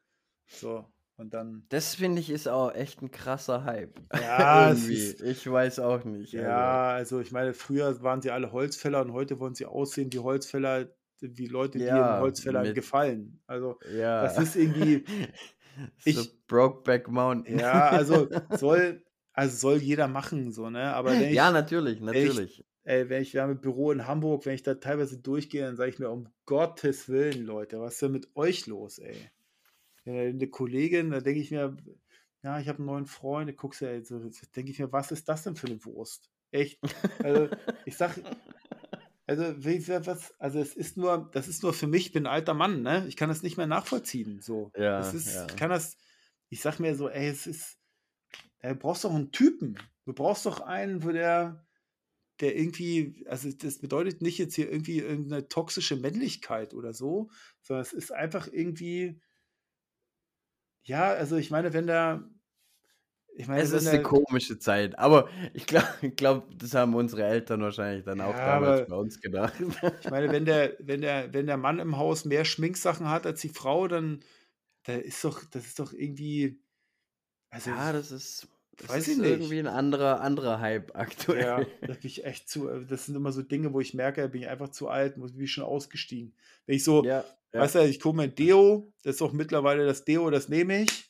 [0.47, 0.85] So,
[1.19, 1.65] und dann.
[1.69, 3.99] Das finde ich ist auch echt ein krasser Hype.
[4.13, 6.33] Ja, ist- Ich weiß auch nicht.
[6.33, 10.19] Ja, also ich meine, früher waren sie alle Holzfäller und heute wollen sie aussehen wie
[10.19, 10.87] Holzfäller,
[11.21, 13.41] wie Leute, die Ja, den Holzfällern mit- gefallen.
[13.45, 14.23] Also, Also, ja.
[14.23, 15.03] das ist irgendwie,
[15.99, 17.59] so ich- Brokeback Mountain.
[17.59, 18.27] ja, also
[18.57, 20.93] soll, also soll jeder machen, so, ne?
[20.93, 22.65] Aber ich, ja, natürlich, ich- natürlich.
[22.85, 25.75] ey, wenn ich, wir haben ein Büro in Hamburg, wenn ich da teilweise durchgehe, dann
[25.75, 29.15] sage ich mir, um Gottes Willen, Leute, was ist denn mit euch los, ey?
[30.09, 31.75] Eine Kollegin, da denke ich mir,
[32.43, 34.19] ja, ich habe einen neuen Freund, guckst ja, so,
[34.55, 36.31] denke ich mir, was ist das denn für eine Wurst?
[36.51, 36.79] Echt?
[37.23, 37.49] Also,
[37.85, 38.19] ich sag,
[39.27, 42.55] also, was, also es ist nur, das ist nur für mich, ich bin ein alter
[42.55, 43.05] Mann, ne?
[43.07, 44.41] Ich kann das nicht mehr nachvollziehen.
[44.41, 44.71] So.
[44.75, 45.45] Ja, ist, ja.
[45.47, 45.97] ich kann das,
[46.49, 47.77] ich sag mir so, ey, es ist,
[48.61, 49.77] du brauchst doch einen Typen.
[50.05, 51.63] Du brauchst doch einen, wo der,
[52.39, 57.29] der irgendwie, also das bedeutet nicht jetzt hier irgendwie irgendeine toxische Männlichkeit oder so,
[57.61, 59.21] sondern es ist einfach irgendwie,
[60.89, 62.23] ja, also ich meine, wenn der,
[63.35, 65.87] ich meine, Es ist eine komische Zeit, aber ich glaube,
[66.17, 69.53] glaub, das haben unsere Eltern wahrscheinlich dann auch ja, damals aber bei uns gedacht.
[70.01, 73.41] ich meine, wenn der, wenn der, wenn der Mann im Haus mehr Schminksachen hat als
[73.41, 74.21] die Frau, dann,
[74.83, 76.59] da ist doch, das ist doch irgendwie,
[77.51, 78.47] also Ja, das ist,
[78.79, 79.29] das weiß ist ich nicht.
[79.29, 81.67] irgendwie ein anderer, anderer Hype Ja, aktuell.
[81.81, 82.67] da bin ich echt zu.
[82.67, 85.33] Das sind immer so Dinge, wo ich merke, da bin ich einfach zu alt, muss
[85.33, 86.33] bin ich schon ausgestiegen.
[86.65, 87.83] Wenn ich so, Ja, weißt ja.
[87.83, 91.09] du, ich gucke mein Deo, das ist auch mittlerweile das Deo, das nehme ich.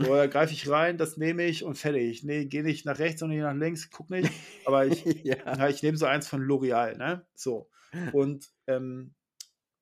[0.00, 2.22] So, da greife ich rein, das nehme ich und fertig.
[2.22, 4.30] Nee, gehe nicht nach rechts und nicht nach links, guck nicht.
[4.64, 5.36] Aber ich, ja.
[5.44, 7.26] ja, ich nehme so eins von L'Oreal, ne?
[7.34, 7.68] So.
[8.12, 9.14] Und, ähm,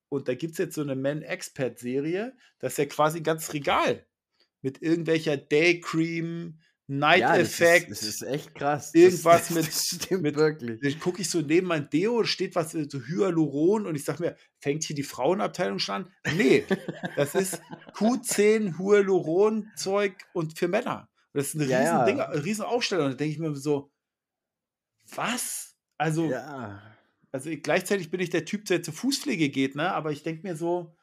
[0.09, 3.25] und da gibt es jetzt so eine Men Expert Serie, das ist ja quasi ein
[3.25, 4.07] ganzes Regal
[4.63, 6.59] mit irgendwelcher Day Cream,
[6.89, 7.91] Night Ja, das ist, Effect.
[7.91, 8.95] das ist echt krass.
[8.95, 10.81] Irgendwas das, mit- das stimmt mit- wirklich.
[10.81, 14.23] Dann gucke ich so neben mein Deo, steht was, äh, so Hyaluron und ich sage
[14.23, 16.13] mir, fängt hier die Frauenabteilung schon an?
[16.37, 16.65] Nee,
[17.17, 17.61] das ist
[17.95, 21.09] Q10 Hyaluron-Zeug und für Männer.
[21.33, 22.05] Und das ist eine Ja, riesen, ja.
[22.05, 23.07] Ding, eine riesen Aufstellung.
[23.07, 23.91] Und da denke ich mir so,
[25.15, 25.75] was?
[25.99, 26.83] Also, Ja.
[27.33, 29.93] also ich, gleichzeitig bin ich der Typ, der zur Fußpflege geht, ne?
[29.93, 30.95] aber ich denke mir so,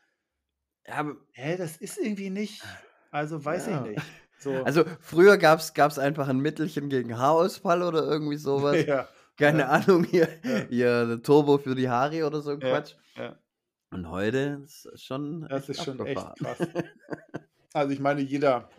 [0.86, 2.64] hä, das ist irgendwie nicht,
[3.12, 4.02] also weiß ich nicht.
[4.44, 8.78] So, also früher gab es einfach ein Mittelchen gegen Haarausfall oder irgendwie sowas.
[8.86, 9.08] ja,
[9.38, 9.70] Keine ja.
[9.70, 10.66] Ahnung, hier, Ja.
[10.70, 12.96] hier Turbo für die Haare oder so ein Quatsch.
[13.92, 16.58] Und heute ist es schon Das echt ist schon echt krass.
[17.76, 18.70] Also ich meine, jeder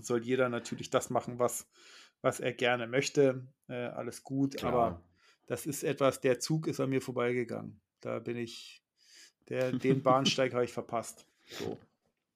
[0.00, 1.66] soll jeder natürlich das machen, was,
[2.20, 3.46] was er gerne möchte.
[3.68, 4.72] Äh, alles gut, Klar.
[4.72, 5.02] aber
[5.46, 7.80] das ist etwas, der Zug ist an mir vorbeigegangen.
[8.00, 8.84] Da bin ich,
[9.48, 11.26] der, den Bahnsteig habe ich verpasst.
[11.46, 11.76] So.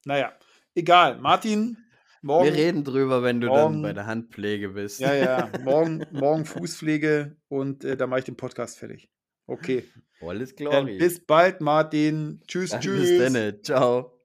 [0.04, 0.32] Naja,
[0.74, 1.18] egal.
[1.18, 1.76] Martin,
[2.26, 2.44] morgen.
[2.46, 5.00] Wir reden drüber, wenn du morgen- dann bei der Handpflege bist.
[5.00, 9.08] Ja, ja, morgen, morgen Fußpflege und äh, dann mache ich den Podcast fertig.
[9.46, 9.84] Okay.
[10.20, 10.98] Alles Glory.
[10.98, 12.40] bis bald, Martin.
[12.46, 13.08] Tschüss, Dann tschüss.
[13.18, 13.62] Bis dann.
[13.62, 14.15] Ciao.